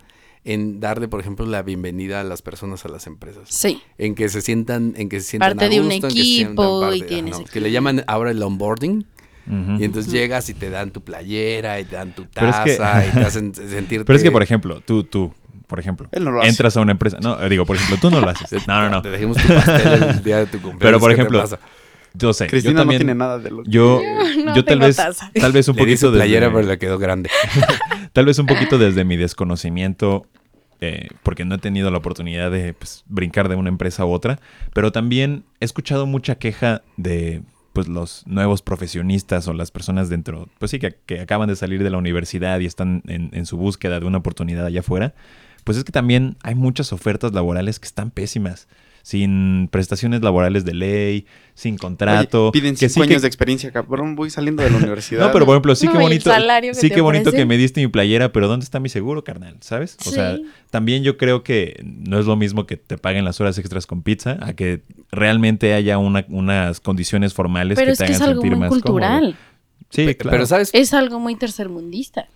[0.43, 3.49] en darle, por ejemplo, la bienvenida a las personas a las empresas.
[3.51, 3.83] Sí.
[3.99, 6.23] en que se sientan en que se sientan Parte a de un gusto, en que
[6.23, 7.53] se equipo parte- y tienes ajá, equipo.
[7.53, 9.05] que le llaman ahora el onboarding
[9.79, 12.63] y entonces llegas y te dan tu playera y te dan tu es taza
[13.03, 15.31] que- y te hacen sentir Pero es que, por ejemplo, tú, tú,
[15.67, 16.49] por ejemplo, Él no lo hace.
[16.49, 17.17] entras a una empresa.
[17.21, 18.49] No, digo, por ejemplo, tú no lo haces.
[18.67, 19.01] No, no, no.
[19.01, 21.59] te dejemos tu pastel el día de tu cumpleaños Pero, por ¿qué te ejemplo?
[22.13, 22.47] Yo sé.
[22.47, 23.69] Cristina yo también, no tiene nada de lo que...
[23.69, 24.01] Yo,
[24.43, 25.29] no yo tal vez, taza.
[25.39, 27.29] tal vez un le poquito playera desde- pero le quedó grande
[28.13, 30.25] Tal vez un poquito desde mi desconocimiento,
[30.81, 34.39] eh, porque no he tenido la oportunidad de pues, brincar de una empresa a otra,
[34.73, 37.43] pero también he escuchado mucha queja de
[37.73, 41.83] pues los nuevos profesionistas o las personas dentro, pues sí, que, que acaban de salir
[41.83, 45.13] de la universidad y están en, en su búsqueda de una oportunidad allá afuera,
[45.67, 48.69] pues es que también hay muchas ofertas laborales que están pésimas,
[49.03, 52.45] sin prestaciones laborales de ley, sin contrato.
[52.49, 54.15] Oye, piden que cinco sí que- años de experiencia, cabrón.
[54.15, 55.19] Voy saliendo de la universidad.
[55.27, 56.31] no, pero por ejemplo, sí No, que bonito.
[56.61, 59.57] que sí que bonito que me diste mi playera, pero ¿dónde está mi seguro, carnal?
[59.59, 59.97] ¿Sabes?
[60.05, 60.45] O sea, Sí.
[60.71, 64.03] también yo creo que no es lo mismo que te paguen las horas extras con
[64.03, 68.29] pizza a que realmente haya una- unas condiciones formales Pero que te que es hagan
[68.29, 69.19] algo sentir muy más cultural.
[69.19, 69.37] cómodo.
[69.89, 70.35] Sí, Pe- claro.
[70.35, 72.27] pero sabes Es algo muy tercermundista.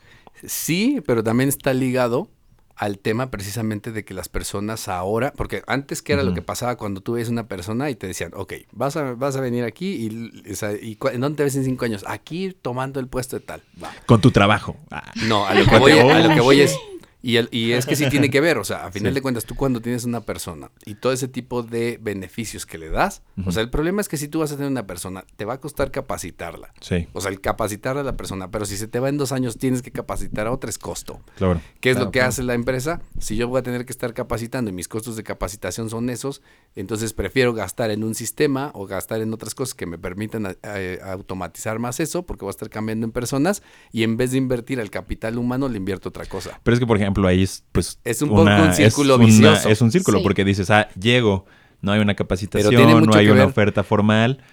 [0.45, 2.29] Sí, pero también está ligado
[2.76, 6.78] al tema precisamente de que las personas ahora, porque antes que era lo que pasaba
[6.78, 10.07] cuando tú ves una persona y te decían, ok, vas a, vas a venir aquí
[10.45, 12.03] y, o sea, y cu- ¿en dónde te ves en cinco años?
[12.07, 13.61] Aquí tomando el puesto de tal.
[13.84, 13.91] Va.
[14.05, 14.76] Con tu trabajo.
[14.89, 16.76] Ah, No, a lo que voy, a lo que voy es,
[17.24, 19.45] Y, el, y es que sí tiene que ver, o sea, a final de cuentas,
[19.45, 23.51] tú cuando tienes una persona y todo ese tipo de beneficios que le das, o
[23.51, 25.59] sea, el problema es que si tú vas a tener una persona, te va a
[25.59, 26.74] costar capacitarla.
[26.82, 29.32] Sí, O sea, el capacitar a la persona, pero si se te va en dos
[29.32, 31.22] años, tienes que capacitar a otra, es costo.
[31.36, 31.61] claro.
[31.80, 32.30] ¿Qué es Claro, lo que claro.
[32.30, 33.01] hace la empresa?
[33.19, 36.41] Si yo voy a tener que estar capacitando y mis costos de capacitación son esos,
[36.76, 40.55] entonces prefiero gastar en un sistema o gastar en otras cosas que me permitan a-
[40.63, 43.61] a- automatizar más eso, porque voy a estar cambiando en personas
[43.91, 46.59] y en vez de invertir al capital humano, le invierto otra cosa.
[46.63, 47.99] Pero es que, por ejemplo, ahí es, pues...
[48.03, 49.70] Es un poco un círculo vicioso.
[49.70, 50.24] Es un círculo, Sí.
[50.24, 51.45] porque dices, ah, llego,
[51.82, 52.74] no hay una capacitación,
[53.05, 53.47] no hay una ver.
[53.49, 54.43] oferta formal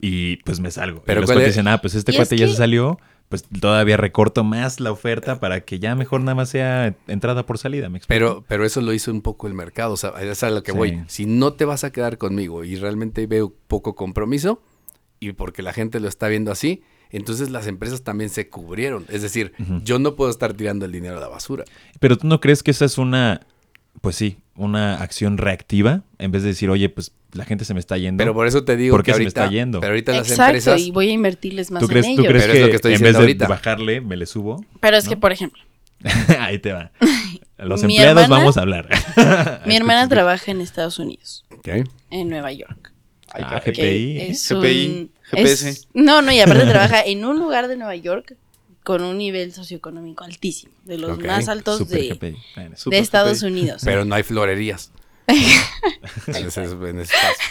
[0.00, 0.98] y pues me salgo.
[0.98, 1.54] Pero Pero los ¿cuál cuates es?
[1.56, 2.98] dicen, ah, pues este Y es cuate ya que- se salió,
[3.28, 7.58] pues todavía recorto más la oferta para que ya mejor nada más sea entrada por
[7.58, 7.90] salida.
[8.06, 10.72] Pero, pero eso lo hizo un poco el mercado, o sea, es a lo que
[10.72, 10.78] Sí.
[10.78, 11.02] voy.
[11.08, 14.62] Si no te vas a quedar conmigo y realmente veo poco compromiso,
[15.20, 19.04] y porque la gente lo está viendo así, entonces las empresas también se cubrieron.
[19.08, 19.52] Es decir,
[19.84, 21.64] yo no puedo estar tirando el dinero a la basura.
[22.00, 23.40] Pero tú no crees que esa es una,
[24.00, 27.80] pues sí, una acción reactiva en vez de decir, oye, pues la gente se me
[27.80, 28.20] está yendo.
[28.22, 29.80] Pero por eso te digo ¿Por qué que se me ahorita, está yendo?
[29.80, 32.30] pero ahorita las Exacto, empresas y voy a invertirles más ¿Tú crees, en tú ellos.
[32.32, 33.48] crees Pero que, es lo que estoy en vez diciendo de ahorita.
[33.48, 34.64] bajarle, me le subo?
[34.80, 35.10] Pero es ¿no?
[35.10, 35.62] que, por ejemplo,
[36.40, 36.90] Ahí te va.
[37.58, 38.88] Los empleados hermana- vamos a hablar.
[39.66, 41.68] mi hermana trabaja en Estados Unidos, Ok.
[42.10, 42.92] en Nueva York.
[43.32, 43.60] Ay, Ah.
[43.64, 44.20] GPI.
[44.20, 45.68] es GPI, un- GPS.
[45.68, 48.36] es- no, no, y aparte trabaja en un lugar de Nueva York
[48.84, 52.36] con un nivel socioeconómico altísimo, de los más altos Super de, GPI.
[52.54, 53.46] Bueno, Super de Estados GPI.
[53.52, 53.82] Unidos.
[53.84, 54.90] Pero no hay florerías.
[55.28, 57.48] en ese- en ese espacio.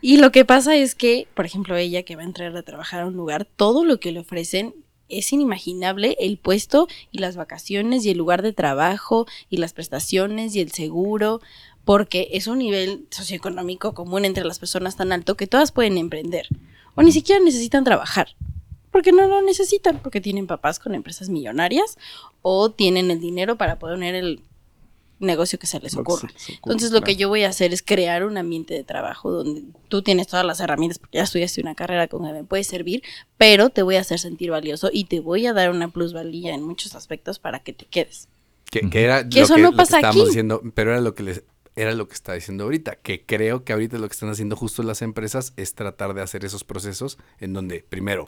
[0.00, 3.02] Y lo que pasa es que, por ejemplo, ella que va a entrar a trabajar
[3.02, 4.74] a un lugar, todo lo que le ofrecen
[5.08, 10.56] es inimaginable el puesto y las vacaciones y el lugar de trabajo y las prestaciones
[10.56, 11.40] y el seguro,
[11.84, 16.46] porque es un nivel socioeconómico común entre las personas tan alto que todas pueden emprender
[16.94, 18.28] o ni siquiera necesitan trabajar.
[18.90, 21.96] Porque no lo necesitan, porque tienen papás con empresas millonarias
[22.42, 24.40] o tienen el dinero para poner el
[25.18, 26.28] negocio que se les se ocurra.
[26.34, 29.30] les ocurra, Entonces lo que yo voy a hacer es crear un ambiente de trabajo
[29.30, 32.64] donde tú tienes todas las herramientas, porque ya estudiaste una carrera con que me puede
[32.64, 33.02] servir,
[33.38, 36.62] pero te voy a hacer sentir valioso y te voy a dar una plusvalía en
[36.62, 38.28] muchos aspectos para que te quedes.
[38.70, 40.28] Que, que era Que lo eso que, no lo que pasa estábamos aquí.
[40.28, 41.44] diciendo, pero era lo que les
[41.76, 44.82] era lo que está diciendo ahorita, que creo que ahorita lo que están haciendo justo
[44.82, 48.26] las empresas es tratar de hacer esos procesos en donde primero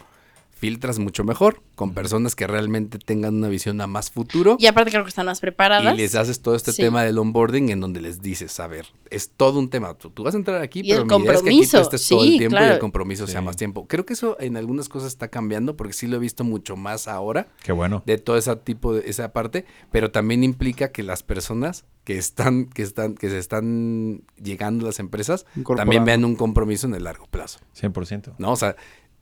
[0.57, 4.91] filtras mucho mejor con personas que realmente tengan una visión a más futuro Y aparte
[4.93, 5.93] creo que están más preparadas.
[5.95, 6.83] y les haces todo este Sí.
[6.83, 9.95] tema del onboarding en donde les dices, a ver, es todo un tema.
[9.95, 11.63] Tú, tú vas a entrar aquí, Y pero el mi idea es que aquí tú
[11.73, 12.75] compromiso, estés todo sí, el tiempo y claro.
[12.75, 13.87] el compromiso sea más tiempo.
[13.89, 17.09] Creo que eso en algunas cosas está cambiando porque sí lo he visto mucho más
[17.09, 18.03] ahora Qué bueno.
[18.07, 22.67] de todo ese tipo de esa parte, pero también implica que las personas que están
[22.67, 25.47] que están que se están llegando a las empresas
[25.77, 28.35] también vean un compromiso en el largo plazo, 100%.
[28.39, 28.53] ¿no?
[28.53, 28.77] O sea,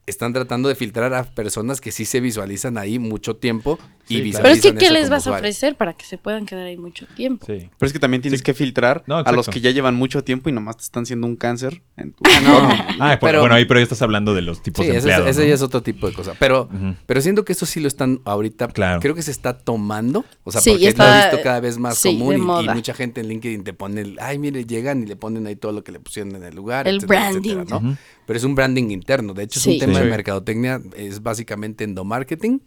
[0.05, 3.79] están tratando de filtrar a personas que sí se visualizan ahí mucho tiempo
[4.09, 4.41] y visualizan.
[4.43, 7.05] Pero es que, ¿qué les vas a ofrecer para que se puedan quedar ahí mucho
[7.15, 7.45] tiempo?
[7.45, 7.69] Sí.
[7.77, 8.43] Pero es que también tienes Sí.
[8.43, 11.25] que filtrar No, a los que ya llevan mucho tiempo y nomás te están haciendo
[11.25, 12.69] un cáncer en tu no.
[12.99, 15.29] Ah, Pero- bueno, ahí pero ahí estás hablando de los tipos Sí, de ese, empleados.
[15.29, 15.47] ese ¿no?
[15.47, 16.33] ya es otro tipo de cosa.
[16.37, 16.69] Pero,
[17.05, 18.67] pero siento que eso sí lo están ahorita.
[18.67, 18.99] Claro.
[18.99, 20.25] Creo que se está tomando.
[20.43, 22.35] O sea, Sí, porque y lo está- he visto cada vez más sí, común
[22.65, 25.55] y- mucha gente en LinkedIn te pone, el, ay, mire, llegan y le ponen ahí
[25.55, 26.89] todo lo que le pusieron en el lugar.
[26.89, 27.49] El etcétera, branding.
[27.57, 27.97] etcétera, ¿no?
[28.25, 29.33] Pero es un branding interno.
[29.33, 30.05] De hecho, es un tema Sí.
[30.05, 30.81] de mercadotecnia.
[30.95, 32.61] Es básicamente endomarketing,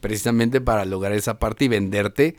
[0.00, 2.36] precisamente para lograr esa parte y venderte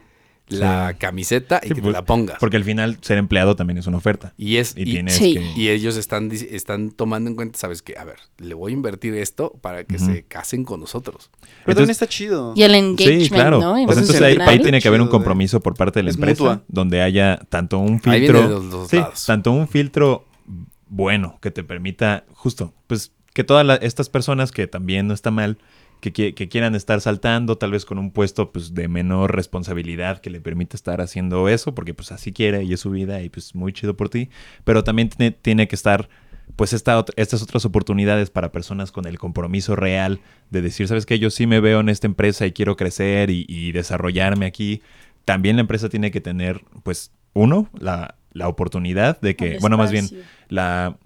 [0.49, 0.95] la Sí.
[0.99, 2.37] camiseta y Sí, que pues, te la pongas.
[2.39, 4.33] Porque al final ser empleado también es una oferta.
[4.37, 5.33] y es Y, y- tienes Sí.
[5.33, 5.59] que...
[5.59, 7.97] y ellos están, están tomando en cuenta, ¿sabes qué?
[7.97, 11.31] A ver, le voy a invertir esto para que se casen con nosotros.
[11.31, 12.53] Pero también Entonces- está chido.
[12.55, 13.59] Y el engagement, Sí, claro.
[13.59, 13.73] ¿no?
[13.73, 15.99] O sea, Ese es entonces ahí, ahí tiene que haber un Chido, compromiso por parte
[15.99, 16.63] de la Es empresa mutua.
[16.69, 18.39] donde haya tanto un Ahí filtro.
[18.39, 19.25] viene de los dos sí, lados.
[19.25, 20.23] tanto un filtro
[20.89, 25.57] bueno que te permita, justo, pues que todas estas personas que también no está mal,
[26.01, 30.19] que, qui- que quieran estar saltando, tal vez con un puesto pues de menor responsabilidad
[30.21, 33.29] que le permita estar haciendo eso, porque pues así quiere y es su vida y
[33.29, 34.29] pues muy chido por ti,
[34.63, 36.09] pero también tiene, tiene que estar
[36.55, 41.29] pues estas otras oportunidades para personas con el compromiso real de decir, sabes que yo
[41.29, 44.81] sí me veo en esta empresa y quiero crecer y desarrollarme aquí.
[45.25, 49.91] También la empresa tiene que tener, pues, uno, la, la oportunidad de que, bueno, más
[49.91, 50.05] bien,
[50.49, 50.97] la...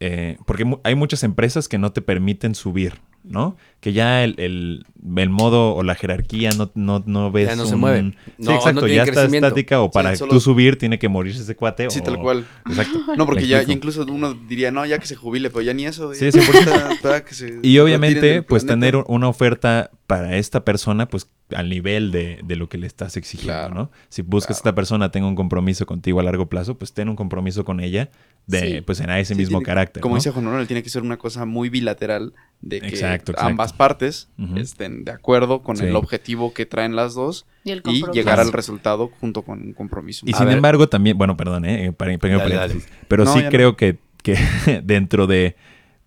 [0.00, 3.56] eh, porque mu- hay muchas empresas que no te permiten subir, ¿no?
[3.80, 7.64] Que ya el, el, el modo o la jerarquía no, no, no ves Ya no
[7.64, 8.10] se mueve.
[8.10, 11.42] Sí, No, exacto, no ya está estática o para solo- tú subir tiene que morirse
[11.42, 11.88] ese cuate.
[11.90, 12.44] Sí, o- tal cual.
[12.68, 12.98] Exacto.
[13.16, 16.12] No, porque ya, incluso uno diría, no, ya que se jubile, pero ya ni eso.
[16.12, 16.54] Sí, ya 100%.
[16.58, 18.80] espera- espera que se Y obviamente, pues planeta.
[18.86, 22.86] tener un- una oferta para esta persona, pues al nivel de, de lo que le
[22.86, 23.74] estás exigiendo, Claro.
[23.74, 23.90] ¿no?
[24.08, 27.16] Si buscas que esta persona tenga un compromiso contigo a largo plazo, pues ten un
[27.16, 28.10] compromiso con ella
[28.46, 28.80] de, Sí.
[28.80, 30.00] pues en a ese Sí, mismo tiene- carácter.
[30.02, 30.18] Como ¿no?
[30.18, 33.48] dice Juan Manuel, tiene que ser una cosa muy bilateral de que Exacto, exacto.
[33.50, 35.84] ambas partes estén de acuerdo con Sí.
[35.86, 37.80] el objetivo que traen las dos Y
[38.12, 40.24] llegar al resultado junto con un compromiso.
[40.26, 40.56] Y A sin ver.
[40.56, 43.50] embargo, también, bueno, perdón, eh, para- pequeño Dale, paréntesis, pero No, sí no.
[43.50, 44.34] creo que, que
[44.84, 45.56] dentro de,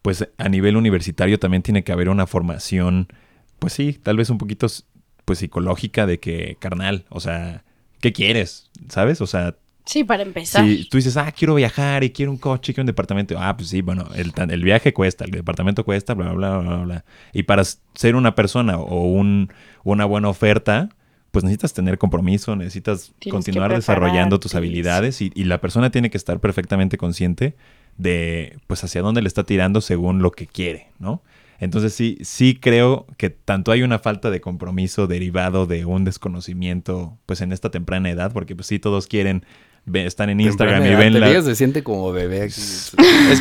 [0.02, 3.08] pues a nivel universitario también tiene que haber una formación,
[3.60, 4.68] pues sí, tal vez un poquito,
[5.26, 7.64] pues psicológica de que, carnal, o sea,
[8.00, 8.70] ¿qué quieres?
[8.90, 9.22] ¿Sabes?
[9.22, 9.56] O sea,
[9.86, 10.66] Sí, para empezar.
[10.66, 13.70] si tú dices, ah, quiero viajar y quiero un coche, quiero un departamento, ah, pues
[13.70, 17.06] sí, bueno, el, el viaje cuesta, el departamento cuesta, bla, bla, bla, bla, bla.
[17.34, 19.52] Y para ser una persona o un,
[19.84, 20.90] una buena oferta,
[21.32, 26.10] pues necesitas tener compromiso, necesitas Tienes continuar desarrollando tus habilidades y, y la persona tiene
[26.10, 27.56] que estar perfectamente consciente
[27.98, 31.24] de, pues, hacia dónde le está tirando según lo que quiere, ¿no?
[31.62, 37.20] Entonces sí, sí creo que tanto hay una falta de compromiso derivado de un desconocimiento,
[37.28, 39.46] pues en esta temprana edad, porque pues sí todos quieren,
[39.94, 41.42] están en Instagram y ven la...
[41.42, 42.46] se siente como bebé.
[42.46, 42.94] Es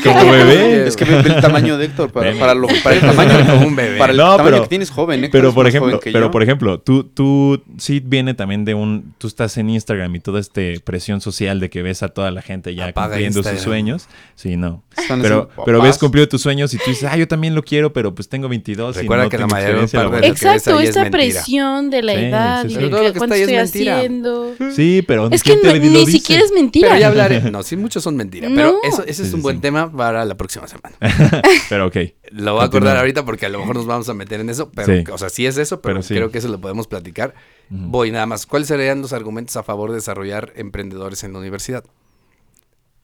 [0.03, 0.86] que Como bebé.
[0.88, 3.76] Es que ve, el tamaño de Héctor para, para, lo- para el tamaño Como un
[3.76, 3.99] bebé.
[3.99, 6.30] Para el No, tamaño pero- que tienes joven, Héctor Pero por ejemplo, pero yo.
[6.30, 10.41] por ejemplo, tú, tú sí viene también de un, tú estás en Instagram y toda
[10.41, 14.09] esta presión social de que ves a toda la gente ya Apaga cumpliendo sus sueños.
[14.34, 14.82] Sí, no.
[14.97, 17.93] Están Pero, pero ves cumplido tus sueños y tú dices, ah, yo también lo quiero,
[17.93, 20.20] pero pues tengo 22 Recuerda y no que la tengo experiencia de laboral".
[20.20, 21.18] lo que ves Exacto, ahí es esta mentira.
[21.22, 24.55] presión de la Sí, edad sí, y de cuánto estoy haciendo.
[24.74, 26.01] Sí, pero Es ¿quién que ni?
[26.31, 26.89] Siquiera es mentira.
[26.89, 27.51] Pero ya hablaré.
[27.51, 28.51] No, sí, muchos son mentiras.
[28.55, 29.62] Pero eso, ese es Sí, un sí, buen sí.
[29.62, 30.97] tema para la próxima semana.
[31.68, 31.97] Pero ok.
[32.33, 32.99] Lo voy a acordar Continúa.
[33.01, 34.70] ahorita porque a lo mejor nos vamos a meter en eso.
[34.70, 35.05] Pero, Sí.
[35.12, 36.14] o sea, sí es eso, pero, Pero sí.
[36.14, 37.35] creo que eso lo podemos platicar.
[37.68, 38.47] Voy nada más.
[38.47, 41.85] ¿Cuáles serían los argumentos a favor de desarrollar emprendedores en la universidad?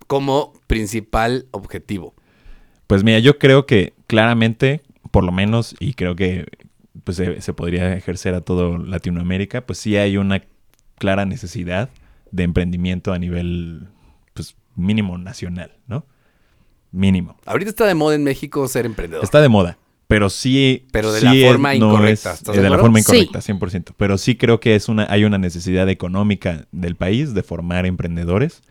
[0.07, 2.14] Como principal objetivo.
[2.87, 6.47] Pues mira, yo creo que claramente, por lo menos, y creo que
[7.03, 10.43] pues se, se podría ejercer a todo Latinoamérica, pues sí hay una
[10.99, 11.91] clara necesidad
[12.37, 13.89] de emprendimiento a nivel,
[14.34, 16.07] pues mínimo nacional, ¿no?
[16.93, 17.37] Mínimo.
[17.47, 19.24] Ahorita está de moda en México ser emprendedor.
[19.24, 20.87] Está de moda, pero sí...
[20.93, 23.16] Pero de sí la es- forma incorrecta, es- ¿estás eh, de de la forma Sí.
[23.18, 23.95] incorrecta, 100%.
[23.97, 28.62] Pero sí creo que es una, hay una necesidad económica del país de formar emprendedores.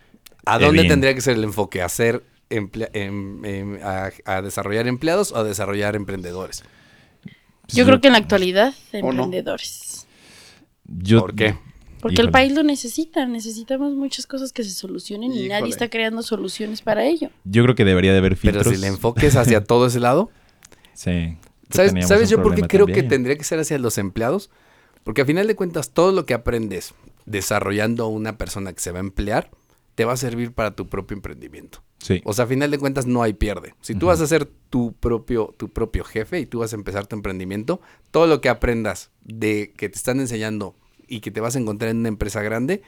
[0.45, 0.87] ¿A dónde bien.
[0.93, 1.81] tendría que ser el enfoque?
[1.81, 6.63] ¿A, hacer emplea- em- em- a, a desarrollar empleados o a desarrollar emprendedores?
[7.67, 9.23] Yo creo que en la actualidad, ¿O no?
[9.23, 10.07] emprendedores.
[10.87, 11.55] Yo- ¿Por qué?
[12.05, 13.25] Porque el país lo necesita.
[13.25, 17.31] Necesitamos muchas cosas que se solucionen y nadie está creando soluciones para ello.
[17.45, 18.67] Yo creo que debería de haber Pero filtros.
[18.67, 20.29] si el enfoque es hacia todo ese lado,
[20.93, 21.37] Sí.
[21.71, 24.51] ¿Sabes, ¿sabes yo por qué creo que tendría que ser hacia los empleados?
[25.03, 26.93] Porque a final de cuentas, todo lo que aprendes
[27.25, 29.49] desarrollando a una persona que se va a emplear,
[29.95, 31.83] te va a servir para tu propio emprendimiento.
[31.97, 32.21] Sí.
[32.23, 33.73] O sea, a final de cuentas no hay pierde.
[33.81, 37.07] Si tú vas a ser tu propio, tu propio jefe y tú vas a empezar
[37.07, 37.81] tu emprendimiento,
[38.11, 40.75] todo lo que aprendas de que te están enseñando
[41.07, 42.81] y que te vas a encontrar en una empresa grande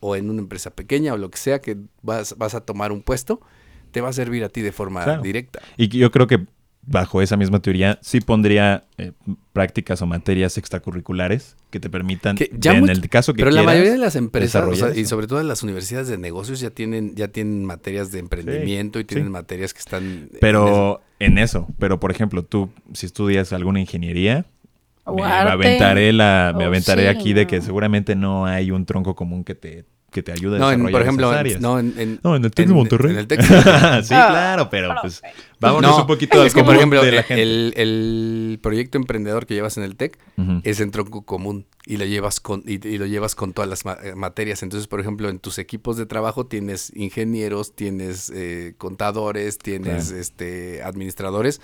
[0.00, 3.02] o en una empresa pequeña o lo que sea que vas, vas a tomar un
[3.02, 3.40] puesto,
[3.90, 5.22] te va a servir a ti de forma Claro.
[5.22, 5.60] directa.
[5.76, 6.46] Y yo creo que
[6.86, 9.12] bajo esa misma teoría sí pondría eh,
[9.54, 13.60] prácticas o materias extracurriculares que te permitan, Que ya en el caso que Pero la
[13.62, 16.60] quieras, mayoría de las empresas, o sea, desarrollar y sobre todo las universidades de negocios,
[16.60, 19.32] ya tienen, ya tienen materias de emprendimiento y tienen sí.
[19.32, 20.02] materias que están.
[20.04, 20.38] en eso.
[20.40, 24.44] Pero en eso, pero por ejemplo, tú si estudias alguna ingeniería,
[25.12, 29.14] me aventaré la me Oh, aventaré sí, aquí de que seguramente no hay un tronco
[29.14, 31.60] común que te que te ayude a No, en- desarrollar por ejemplo, esas en- áreas.
[31.60, 33.10] no, en, en- No, en el TEC de Monterrey.
[33.10, 33.40] En el TEC.
[34.04, 35.20] sí, Ah, claro, pero pues
[35.58, 37.42] vámonos No, un poquito al es que, por ejemplo, de la el, gente.
[37.42, 40.16] el- el proyecto emprendedor que llevas en el TEC
[40.62, 43.84] es en tronco común y lo llevas con y, y lo llevas con todas las
[43.84, 44.62] ma- eh, materias.
[44.62, 50.20] Entonces, por ejemplo, en tus equipos de trabajo tienes ingenieros, tienes eh, contadores, tienes Claro.
[50.20, 51.60] este administradores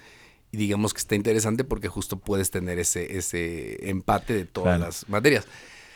[0.52, 4.84] y digamos que está interesante porque justo puedes tener ese ese empate de todas Claro.
[4.86, 5.46] las materias.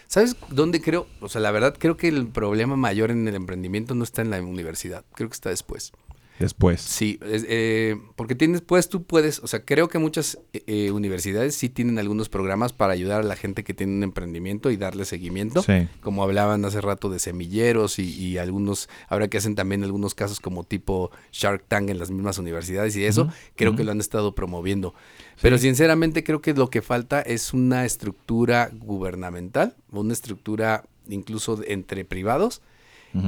[0.06, 1.06] ¿Sabes dónde creo?
[1.20, 4.30] O sea, la verdad creo que el problema mayor en el emprendimiento no está en
[4.30, 5.92] la universidad, creo que está después.
[6.38, 6.80] Después.
[6.80, 11.54] Sí, eh, porque tienes, pues tú puedes, o sea, creo que muchas eh, eh, universidades
[11.54, 15.04] sí tienen algunos programas para ayudar a la gente que tiene un emprendimiento y darle
[15.04, 15.62] seguimiento.
[15.62, 15.88] Sí.
[16.00, 20.40] Como hablaban hace rato de semilleros y, y algunos, ahora que hacen también algunos casos
[20.40, 24.34] como tipo Shark Tank en las mismas universidades y eso, creo que lo han estado
[24.34, 24.92] promoviendo.
[25.40, 32.04] Pero sinceramente creo que lo que falta es una estructura gubernamental, una estructura incluso entre
[32.04, 32.60] privados,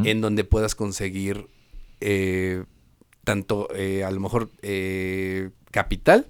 [0.03, 1.47] en donde puedas conseguir
[2.01, 2.65] eh,
[3.27, 6.29] tanto eh, a lo mejor eh, capital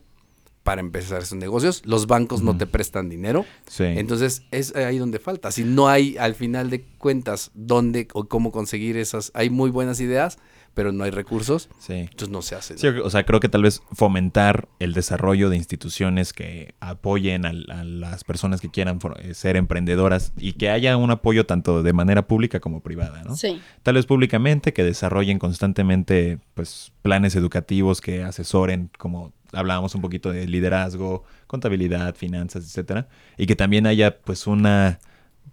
[0.62, 1.82] para empezar esos negocios.
[1.84, 3.44] Los bancos no te prestan dinero.
[3.68, 3.84] Sí.
[3.84, 5.52] Entonces es ahí donde falta.
[5.52, 10.00] Si no hay al final de cuentas dónde o cómo conseguir esas, hay muy buenas
[10.00, 10.38] ideas,
[10.76, 11.94] pero no hay recursos, sí.
[11.94, 12.76] entonces no se hace.
[12.76, 17.64] Sí, o sea, creo que tal vez fomentar el desarrollo de instituciones que apoyen al-
[17.70, 21.92] a, las personas que quieran eh, ser emprendedoras y que haya un apoyo tanto de
[21.94, 23.34] manera pública como privada, ¿no?
[23.36, 23.58] Sí.
[23.82, 30.30] Tal vez públicamente que desarrollen constantemente pues planes educativos que asesoren como hablábamos un poquito
[30.30, 33.08] de liderazgo, contabilidad, finanzas, etcétera,
[33.38, 34.98] y que también haya pues una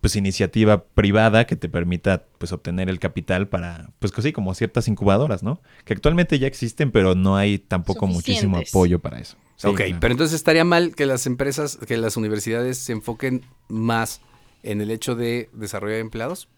[0.04, 4.90] pues iniciativa privada que te permita pues obtener el capital para pues sí como ciertas
[4.90, 5.62] incubadoras, ¿no?
[5.86, 9.38] Que actualmente ya existen, pero no hay tampoco muchísimo apoyo para eso.
[9.56, 9.98] Sí, ok, claro.
[10.02, 14.20] pero entonces estaría mal que las empresas, que las universidades se enfoquen más
[14.62, 16.50] en el hecho de desarrollar empleados.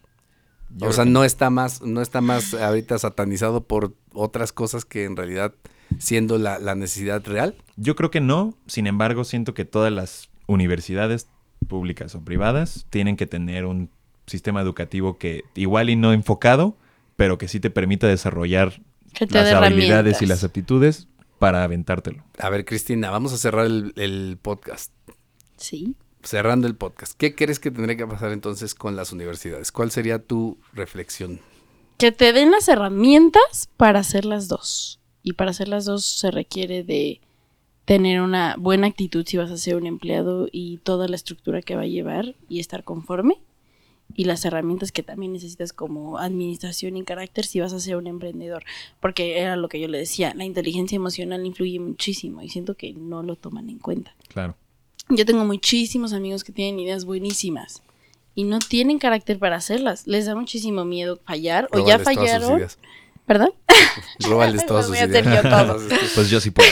[0.70, 5.04] Yo o sea, no está más, no está más ahorita satanizado por otras cosas que
[5.04, 5.54] en realidad
[6.00, 7.54] siendo la, la necesidad real.
[7.76, 11.28] Yo creo que no, sin embargo, siento que todas las universidades
[11.66, 13.90] públicas o privadas tienen que tener un
[14.26, 16.76] sistema educativo que igual y no enfocado,
[17.16, 18.80] pero que sí te permita desarrollar
[19.12, 22.24] te las habilidades y las aptitudes para aventártelo.
[22.38, 24.92] A ver, Cristina, vamos a cerrar el, el podcast.
[25.56, 25.96] Sí.
[26.22, 27.14] Cerrando el podcast.
[27.16, 29.72] ¿Qué crees que tendría que pasar entonces con las universidades?
[29.72, 31.40] ¿Cuál sería tu reflexión?
[31.98, 35.00] Que te den las herramientas para hacer las dos.
[35.22, 37.20] Y para hacer las dos se requiere de
[37.86, 41.76] tener una buena actitud si vas a ser un empleado y toda la estructura que
[41.76, 43.38] va a llevar y estar conforme.
[44.14, 48.06] Y las herramientas que también necesitas como administración y carácter si vas a ser un
[48.06, 48.64] emprendedor.
[49.00, 52.92] Porque era lo que yo le decía, la inteligencia emocional influye muchísimo y siento que
[52.92, 54.14] no lo toman en cuenta.
[54.28, 54.56] Claro.
[55.08, 57.82] Yo tengo muchísimos amigos que tienen ideas buenísimas
[58.34, 60.06] y no tienen carácter para hacerlas.
[60.06, 62.62] Les da muchísimo miedo fallar o ya fallaron.
[63.26, 63.50] ¿Perdón?
[64.20, 65.42] Róbales todas sus a hacer ideas.
[65.42, 65.78] yo todo.
[66.14, 66.68] Pues yo sí puedo.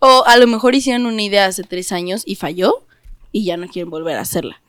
[0.00, 2.84] O a lo mejor hicieron una idea hace tres años y falló
[3.32, 4.60] y ya no quieren volver a hacerla.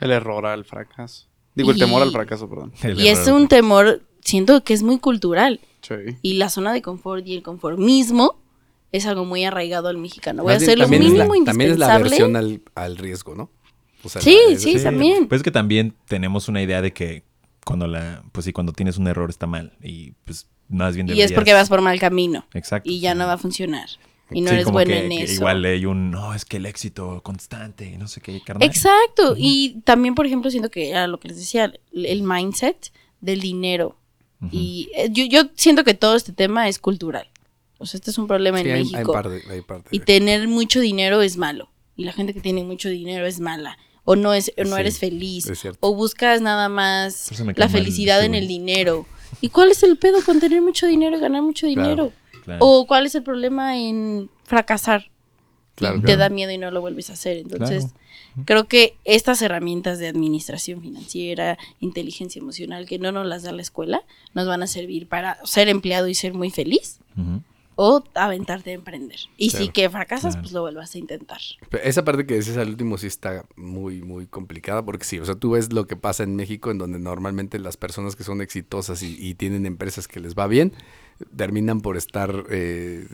[0.00, 1.26] El error al fracaso.
[1.54, 2.72] Digo, el Y- temor al fracaso, perdón.
[2.82, 5.60] El y es un temor, siento que es muy cultural.
[5.82, 5.94] Sí.
[6.22, 8.38] Y la zona de confort y el conformismo
[8.92, 10.42] es algo muy arraigado al mexicano.
[10.42, 13.34] Voy a Más hacer lo es la- mínimo También es la aversión al, al riesgo,
[13.34, 13.50] ¿no?
[14.02, 15.26] O sea, Sí, la- sí, también.
[15.28, 17.22] Pues es que también tenemos una idea de que
[17.64, 19.72] cuando la, pues sí, cuando tienes un error está mal.
[19.82, 22.88] Y pues más bien Y es deberías- porque vas por mal camino Exacto.
[22.90, 23.88] y ya no va a funcionar.
[24.30, 25.34] Y no Sí, eres como bueno que- en que eso.
[25.34, 28.66] Igual hay un, no, es que el éxito constante, y no sé qué, carnal.
[28.66, 29.34] Exacto.
[29.36, 33.96] Y también, por ejemplo, siento que era lo que les decía, el- mindset del dinero.
[34.50, 37.28] Y eh, yo, yo siento que todo este tema es cultural.
[37.78, 39.12] O sea, este es un problema Sí, en hay, hay México.
[39.12, 41.70] parte, hay parte y de- tener mucho dinero es malo.
[41.96, 43.78] Y la gente que tiene mucho dinero es mala.
[44.04, 45.46] O no, es, o no Sí, eres feliz.
[45.80, 48.42] O buscas nada más la felicidad este en güey.
[48.42, 49.06] el dinero.
[49.40, 52.12] ¿Y cuál es el pedo con tener mucho dinero y ganar mucho dinero?
[52.44, 52.64] Claro.
[52.64, 55.10] ¿O cuál es el problema en fracasar?
[55.74, 57.38] Claro, te da miedo y no lo vuelves a hacer.
[57.38, 57.86] Entonces,
[58.44, 63.62] creo que estas herramientas de administración financiera, inteligencia emocional, que no nos las da la
[63.62, 64.02] escuela,
[64.34, 67.00] nos van a servir para ser empleado y ser muy feliz.
[67.76, 69.18] O aventarte a emprender.
[69.36, 70.42] Y si que fracasas, Claro.
[70.42, 71.40] pues lo vuelvas a intentar.
[71.70, 75.24] Pero Esa parte que decías al último sí está muy, muy complicada porque sí, o
[75.24, 78.40] sea, tú ves lo que pasa en México en donde normalmente las personas que son
[78.40, 80.72] exitosas y, y tienen empresas que les va bien,
[81.36, 83.06] terminan por estar eh,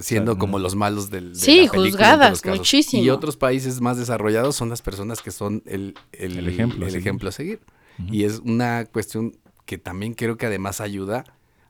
[0.00, 0.38] siendo Claro.
[0.38, 3.02] como los malos del, de Sí, la película en juzgadas, muchísimo.
[3.02, 6.88] Y otros países más desarrollados son las personas que son el, el, El ejemplo a
[6.88, 7.06] el seguir.
[7.06, 7.60] ejemplo a seguir.
[8.10, 11.24] Y es una cuestión que también creo que además ayuda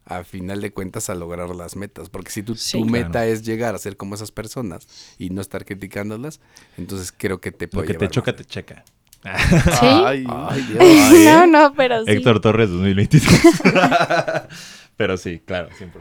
[0.06, 2.08] a final de cuentas a lograr las metas.
[2.08, 2.78] Porque si tu, Sí.
[2.78, 3.06] tu Claro.
[3.06, 4.86] meta es llegar a ser como esas personas
[5.18, 6.40] y no estar criticándolas,
[6.78, 8.36] entonces creo que te Lo puede que te choca, más.
[8.38, 8.84] te checa.
[9.24, 9.86] ¿Sí?
[9.86, 10.78] Ay, Ay, Dios.
[10.80, 12.10] Ay, no, no, pero sí.
[12.12, 13.62] Héctor Torres 2023.
[14.96, 15.92] Pero sí, claro, 100%.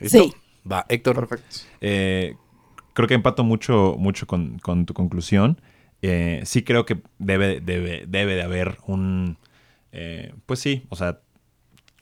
[0.00, 0.18] ¿Listo?
[0.24, 0.32] Sí.
[0.70, 1.14] Va, Héctor.
[1.16, 1.56] perfecto.
[1.82, 2.36] Eh,
[2.94, 5.60] creo que empato mucho, mucho con, con tu conclusión.
[6.00, 9.36] Eh, sí creo que debe, debe, debe de haber un...
[9.92, 11.20] eh, pues sí, o sea,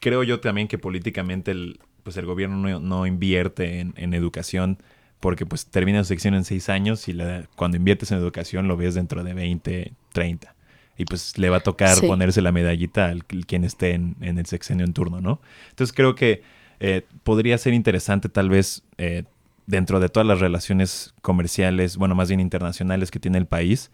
[0.02, 4.76] creo yo también que políticamente el, pues el gobierno no, no invierte en, en educación
[5.20, 8.76] porque pues termina su sección en seis años y la- cuando inviertes en educación lo
[8.76, 10.54] ves dentro de 20, 30.
[10.98, 12.06] Y pues le va a tocar Sí.
[12.06, 15.40] ponerse la medallita al quien esté en, en el sexenio en turno, ¿no?
[15.70, 16.42] Entonces creo que
[16.80, 19.22] eh, podría ser interesante tal vez eh,
[19.68, 23.92] dentro de todas las relaciones comerciales, bueno, más bien internacionales que tiene el país,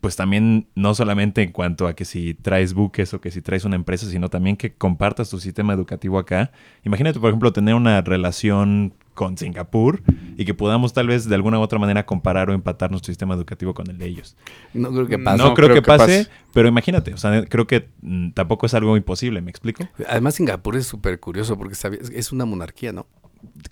[0.00, 3.64] pues también no solamente en cuanto a que si traes buques o que si traes
[3.64, 6.50] una empresa, sino también que compartas tu sistema educativo acá.
[6.84, 10.00] Imagínate, por ejemplo, tener una relación con Singapur
[10.36, 13.34] y que podamos tal vez de alguna u otra manera comparar o empatar nuestro sistema
[13.34, 14.36] educativo con el de ellos.
[14.72, 15.38] No creo que No, pase.
[15.38, 16.30] no creo, creo que, que pase, pase.
[16.52, 19.88] pero imagínate, o sea, creo que mm, tampoco es algo imposible, ¿me explico?
[20.08, 21.74] Además, Singapur es súper curioso porque
[22.14, 23.06] es una monarquía, ¿no?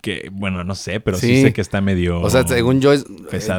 [0.01, 1.43] Que, bueno, no sé, pero sí, Sí.
[1.43, 2.21] sé que está medio...
[2.21, 3.05] O sea, según yo, es-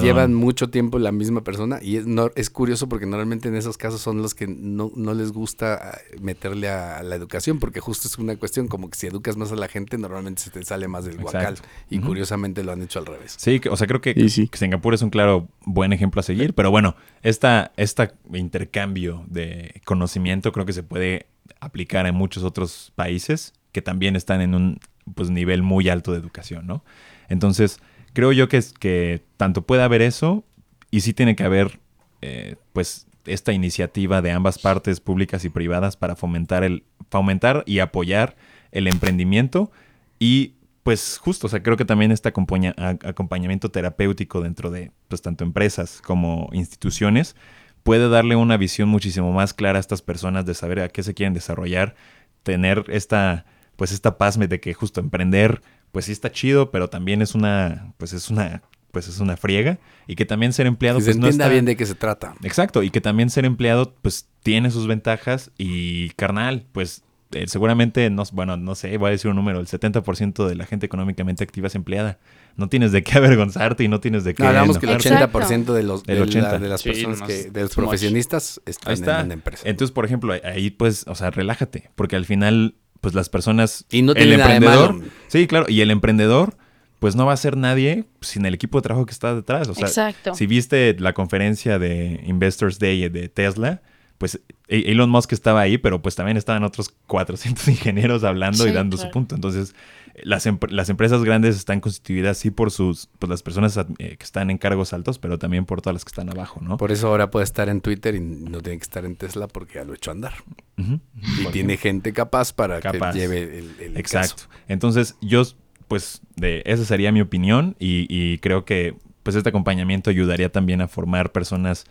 [0.02, 3.78] llevan mucho tiempo la misma persona y es, no, es curioso porque normalmente en esos
[3.78, 8.08] casos son los que no, no les gusta eh, meterle a, la educación porque justo
[8.08, 10.88] es una cuestión como que si educas más a la gente normalmente se te sale
[10.88, 11.68] más del guacal Exacto.
[11.90, 13.36] y curiosamente lo han hecho al revés.
[13.38, 14.48] Sí, o sea, creo que, Y sí.
[14.48, 19.82] que Singapur es un claro buen ejemplo a seguir, pero bueno, esta, esta intercambio de
[19.86, 21.28] conocimiento creo que se puede
[21.60, 24.80] aplicar en muchos otros países que también están en un
[25.16, 26.84] pues, nivel muy alto de educación, ¿no?
[27.30, 27.80] Entonces,
[28.14, 30.44] creo yo que, que tanto puede haber eso
[30.92, 31.80] y sí tiene que haber,
[32.22, 37.80] eh, pues, esta iniciativa de ambas partes, públicas y privadas, para fomentar, el, fomentar y
[37.80, 38.36] apoyar
[38.72, 39.72] el emprendimiento
[40.20, 40.54] y
[40.84, 45.44] pues justo, o sea, creo que también este acompaña, acompañamiento terapéutico dentro de pues tanto
[45.44, 47.36] empresas como instituciones
[47.84, 51.14] puede darle una visión muchísimo más clara a estas personas de saber a qué se
[51.14, 51.96] quieren desarrollar,
[52.44, 53.46] tener esta
[53.78, 55.62] pues esta paz de que justo emprender
[55.94, 59.80] pues sí está chido, pero también es una pues es una pues es una friega
[60.08, 61.96] y que también ser empleado Que pues se no entienda está bien de qué se
[61.96, 62.36] trata.
[62.44, 68.10] Exacto, y que también ser empleado pues tiene sus ventajas y carnal, pues eh, seguramente,
[68.10, 71.44] no, bueno, no sé, voy a decir un número, el 70% de la gente económicamente
[71.44, 72.20] activa es empleada.
[72.56, 74.44] No tienes de qué avergonzarte y no tienes de qué...
[74.44, 75.28] No, hablamos que el enojarte.
[75.34, 76.52] 80% de los, El de, 80.
[76.54, 79.20] la- de las Sí, personas no, que, de los profesionistas están está.
[79.20, 79.64] en una empresa.
[79.68, 83.86] Entonces, por ejemplo, ahí pues, o sea, relájate, porque al final, pues las personas...
[83.90, 84.94] Y no el nada de emprendedor...
[84.94, 85.12] malo.
[85.28, 86.58] Sí, claro, y el emprendedor,
[87.00, 89.68] pues no va a ser nadie sin el equipo de trabajo que está detrás.
[89.68, 90.36] O sea, Exacto.
[90.36, 93.82] si viste la conferencia de Investors Day de Tesla,
[94.18, 98.72] pues E- Elon Musk estaba ahí, pero pues también estaban otros 400 ingenieros hablando y
[98.72, 99.36] dando su punto.
[99.36, 99.76] Entonces,
[100.24, 104.24] las, em- las empresas grandes están constituidas sí por sus, pues las personas eh, que
[104.24, 106.78] están en cargos altos, pero también por todas las que están abajo, ¿no?
[106.78, 109.76] Por eso ahora puede estar en Twitter y no tiene que estar en Tesla porque
[109.76, 110.34] ya lo echó a andar.
[110.78, 113.14] Y tiene gente capaz para Capaz.
[113.14, 114.44] que lleve el, el Exacto.
[114.44, 114.50] caso.
[114.68, 115.44] Entonces, yo,
[115.88, 120.82] pues, de esa sería mi opinión y, y creo que, pues, este acompañamiento ayudaría también
[120.82, 121.86] a formar personas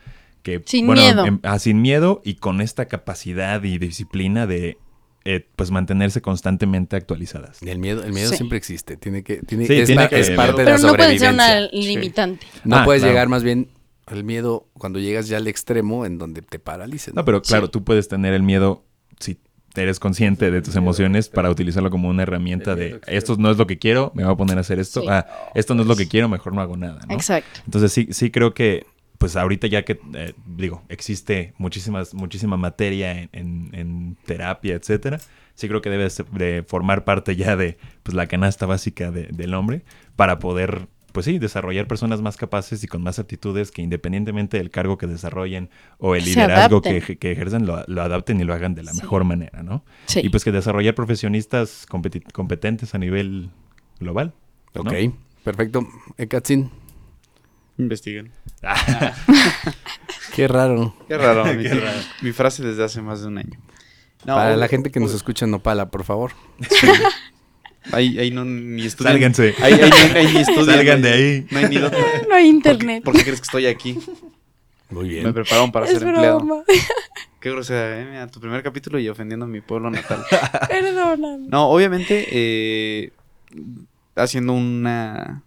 [0.46, 1.26] que, Sin miedo.
[1.26, 4.78] em- ah, sin miedo y con esta capacidad y disciplina de,
[5.24, 7.60] eh, pues, mantenerse constantemente actualizadas.
[7.62, 8.36] El miedo, el miedo Sí.
[8.36, 8.96] siempre existe.
[8.96, 11.34] Tiene que, tiene, Sí, es, tiene que- es parte de Pero la no puede ser
[11.34, 12.46] una limitante.
[12.64, 13.12] No Ah, puedes claro.
[13.12, 13.68] llegar más bien
[14.06, 17.12] al miedo cuando llegas ya al extremo en donde te paralices.
[17.12, 17.72] No, pero claro, Sí.
[17.72, 18.84] tú puedes tener el miedo
[19.18, 19.38] si
[19.74, 23.66] eres consciente de tus emociones para utilizarlo como una herramienta de esto no es lo
[23.66, 25.00] que quiero, me voy a poner a hacer esto.
[25.02, 25.08] Sí.
[25.10, 27.14] Ah, esto no es lo que quiero, mejor no hago nada, ¿no?
[27.14, 27.60] Exacto.
[27.66, 28.86] Entonces sí, sí creo que,
[29.18, 35.18] pues ahorita ya que, eh, digo, existe muchísimas, muchísima materia en, en- en terapia, etcétera,
[35.54, 39.28] sí creo que debe ser- de formar parte ya de pues, la canasta básica de-
[39.32, 39.84] del hombre
[40.16, 44.68] para poder, pues sí, desarrollar personas más capaces y con más aptitudes que independientemente del
[44.70, 48.52] cargo que desarrollen o el Se liderazgo que, que ejercen, lo, lo adapten y lo
[48.52, 49.00] hagan de la Sí.
[49.00, 49.82] mejor manera, ¿no?
[50.06, 50.20] Sí.
[50.22, 53.48] Y pues que desarrollar profesionistas competi- competentes a nivel
[53.98, 54.34] global.
[54.74, 54.82] ¿no?
[54.82, 54.92] Ok,
[55.42, 55.86] perfecto.
[56.18, 56.70] Ekatzin,
[57.78, 58.32] Investiguen.
[60.34, 60.94] qué raro.
[61.08, 61.44] Qué raro.
[61.54, 61.64] mi,
[62.22, 63.58] mi frase desde hace más de un año.
[64.24, 66.32] No, Para la gente que nos escucha en Nopala, por favor.
[67.92, 69.12] Ahí, ahí no ni estudian.
[69.14, 69.54] Sálganse.
[69.62, 70.76] Ahí, ahí, ahí, ahí ni estudian.
[70.76, 71.46] Salgan no de hay- ahí.
[71.50, 71.98] No hay ni dónde.
[71.98, 73.04] No hay ¿Por qué, internet.
[73.04, 73.98] por qué crees que estoy aquí?
[74.90, 75.24] Muy bien.
[75.24, 76.38] Me prepararon para es ser empleado.
[76.40, 76.64] broma.
[77.40, 78.04] Qué grosera, ¿eh?
[78.10, 80.24] Mira, tu primer capítulo y ofendiendo a mi pueblo natal.
[80.68, 81.46] Perdóname.
[81.48, 83.12] No, obviamente, eh,
[84.16, 85.42] haciendo una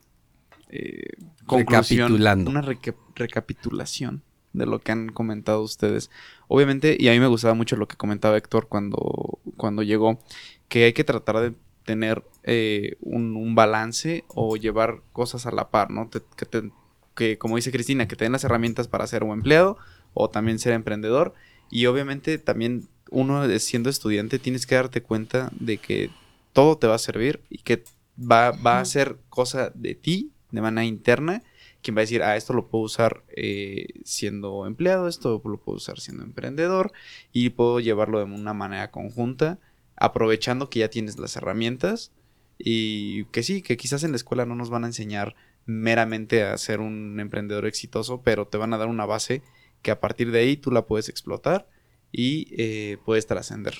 [0.69, 1.03] eh,
[1.49, 2.51] conclusión, Recapitulando.
[2.51, 4.23] una reca- recapitulación
[4.53, 6.09] de lo que han comentado ustedes.
[6.47, 10.19] Obviamente, y a mí me gustaba mucho lo que comentaba Héctor cuando, cuando llegó,
[10.67, 11.53] que hay que tratar de
[11.85, 16.07] tener eh, un, un balance o llevar cosas a la par, ¿no?
[16.09, 16.71] Te- que, te-
[17.15, 19.77] que, como dice Cristina, que te den las herramientas para ser un empleado
[20.13, 21.33] o también ser emprendedor.
[21.71, 26.09] Y obviamente también uno eh, siendo estudiante tienes que darte cuenta de que
[26.53, 27.83] todo te va a servir y que
[28.19, 31.43] va, va a ser cosa de ti, de manera interna,
[31.81, 35.77] quien va a decir, ah, esto lo puedo usar eh, siendo empleado, esto lo puedo
[35.77, 36.91] usar siendo emprendedor
[37.31, 39.59] y puedo llevarlo de una manera conjunta,
[39.95, 42.11] aprovechando que ya tienes las herramientas
[42.57, 45.35] y que sí, que quizás en la escuela no nos van a enseñar
[45.65, 49.43] meramente a ser un emprendedor exitoso, pero te van a dar una base
[49.81, 51.69] que a partir de ahí tú la puedes explotar
[52.11, 53.75] y eh, puedes trascender.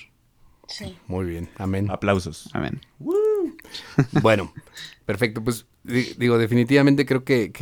[0.68, 0.96] Sí.
[1.08, 1.50] Muy bien.
[1.56, 1.90] Amén.
[1.90, 2.48] Aplausos.
[2.52, 2.80] Amén.
[4.12, 4.52] Bueno,
[5.04, 5.42] perfecto.
[5.42, 7.52] Pues di- digo, definitivamente creo que,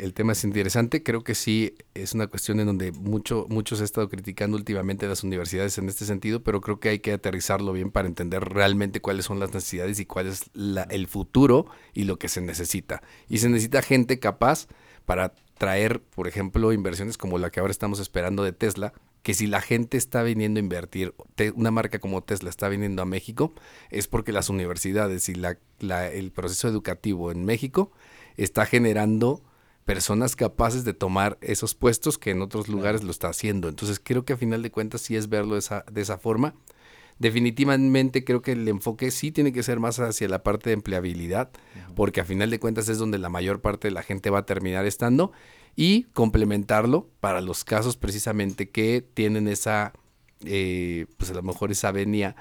[0.00, 1.02] el tema es interesante.
[1.02, 5.24] Creo que sí es una cuestión en donde mucho, muchos he estado criticando últimamente las
[5.24, 9.24] universidades en este sentido, pero creo que hay que aterrizarlo bien para entender realmente cuáles
[9.26, 13.02] son las necesidades y cuál es la- el futuro y lo que se necesita.
[13.28, 14.66] Y se necesita gente capaz
[15.04, 18.92] para traer, por ejemplo, inversiones como la que ahora estamos esperando de Tesla,
[19.22, 21.14] que si la gente está viniendo a invertir,
[21.54, 23.54] una marca como Tesla está viniendo a México,
[23.90, 27.92] es porque las universidades y la, la- el proceso educativo en México
[28.36, 29.42] está generando
[29.84, 33.68] personas capaces de tomar esos puestos que en otros lugares lo está haciendo.
[33.68, 36.54] Entonces creo que a final de cuentas sí es verlo de esa, de esa forma.
[37.18, 41.50] Definitivamente creo que el enfoque sí tiene que ser más hacia la parte de empleabilidad,
[41.94, 44.46] porque a final de cuentas es donde la mayor parte de la gente va a
[44.46, 45.30] terminar estando,
[45.76, 49.92] y complementarlo para los casos precisamente que tienen esa,
[50.44, 52.36] eh, pues a lo mejor esa venia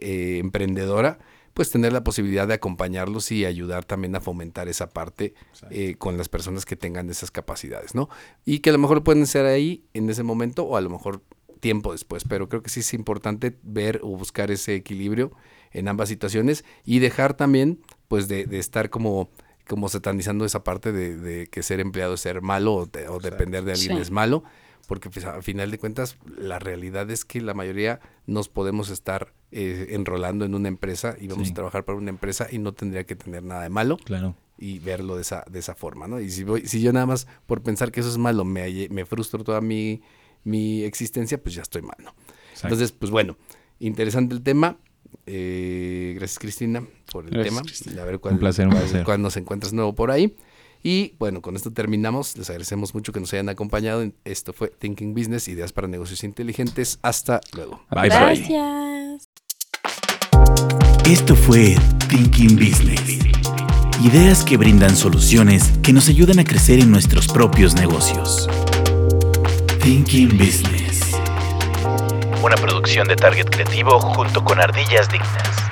[0.00, 1.18] eh, emprendedora,
[1.54, 5.34] pues tener la posibilidad de acompañarlos y ayudar también a fomentar esa parte
[5.70, 8.08] eh, con las personas que tengan esas capacidades, ¿no?
[8.44, 11.22] Y que a lo mejor pueden ser ahí en ese momento o a lo mejor
[11.58, 15.32] tiempo después, pero creo que sí es importante ver o buscar ese equilibrio
[15.72, 19.28] en ambas situaciones y dejar también pues de, de estar como
[19.70, 23.20] como satanizando esa parte de, de que ser empleado es ser malo o, de- o
[23.20, 24.02] depender de alguien Sí.
[24.02, 24.42] es malo,
[24.88, 29.32] porque pues, al final de cuentas la realidad es que la mayoría nos podemos estar
[29.52, 31.52] eh, enrolando en una empresa y vamos Sí.
[31.52, 34.34] a trabajar para una empresa y no tendría que tener nada de malo Claro.
[34.58, 36.20] y verlo de esa, de esa forma, ¿no?
[36.20, 39.04] Y si, voy, si yo nada más por pensar que eso es malo me, me
[39.04, 40.02] frustro toda mi,
[40.44, 42.10] mi existencia, pues ya estoy mal, ¿no?
[42.50, 42.66] Exacto.
[42.74, 43.36] Entonces, pues bueno,
[43.78, 44.76] interesante el tema.
[45.26, 48.02] Eh, gracias Cristina por el Gracias, tema.
[48.02, 49.04] A ver cuál, Un placer, un placer.
[49.04, 50.34] cuál nos encuentras nuevo por ahí.
[50.82, 52.36] Y bueno, con esto terminamos.
[52.38, 54.02] Les agradecemos mucho que nos hayan acompañado.
[54.24, 56.98] Esto fue Thinking Business, ideas para negocios inteligentes.
[57.02, 57.82] Hasta luego.
[57.90, 58.08] Bye, bye.
[58.08, 59.28] Gracias.
[61.06, 61.76] Esto fue
[62.08, 63.18] Thinking Business.
[64.02, 68.48] Ideas que brindan soluciones que nos ayudan a crecer en nuestros propios negocios.
[69.82, 71.00] Thinking Business.
[72.42, 75.69] Una producción de Target Creativo junto con Ardillas Dignas.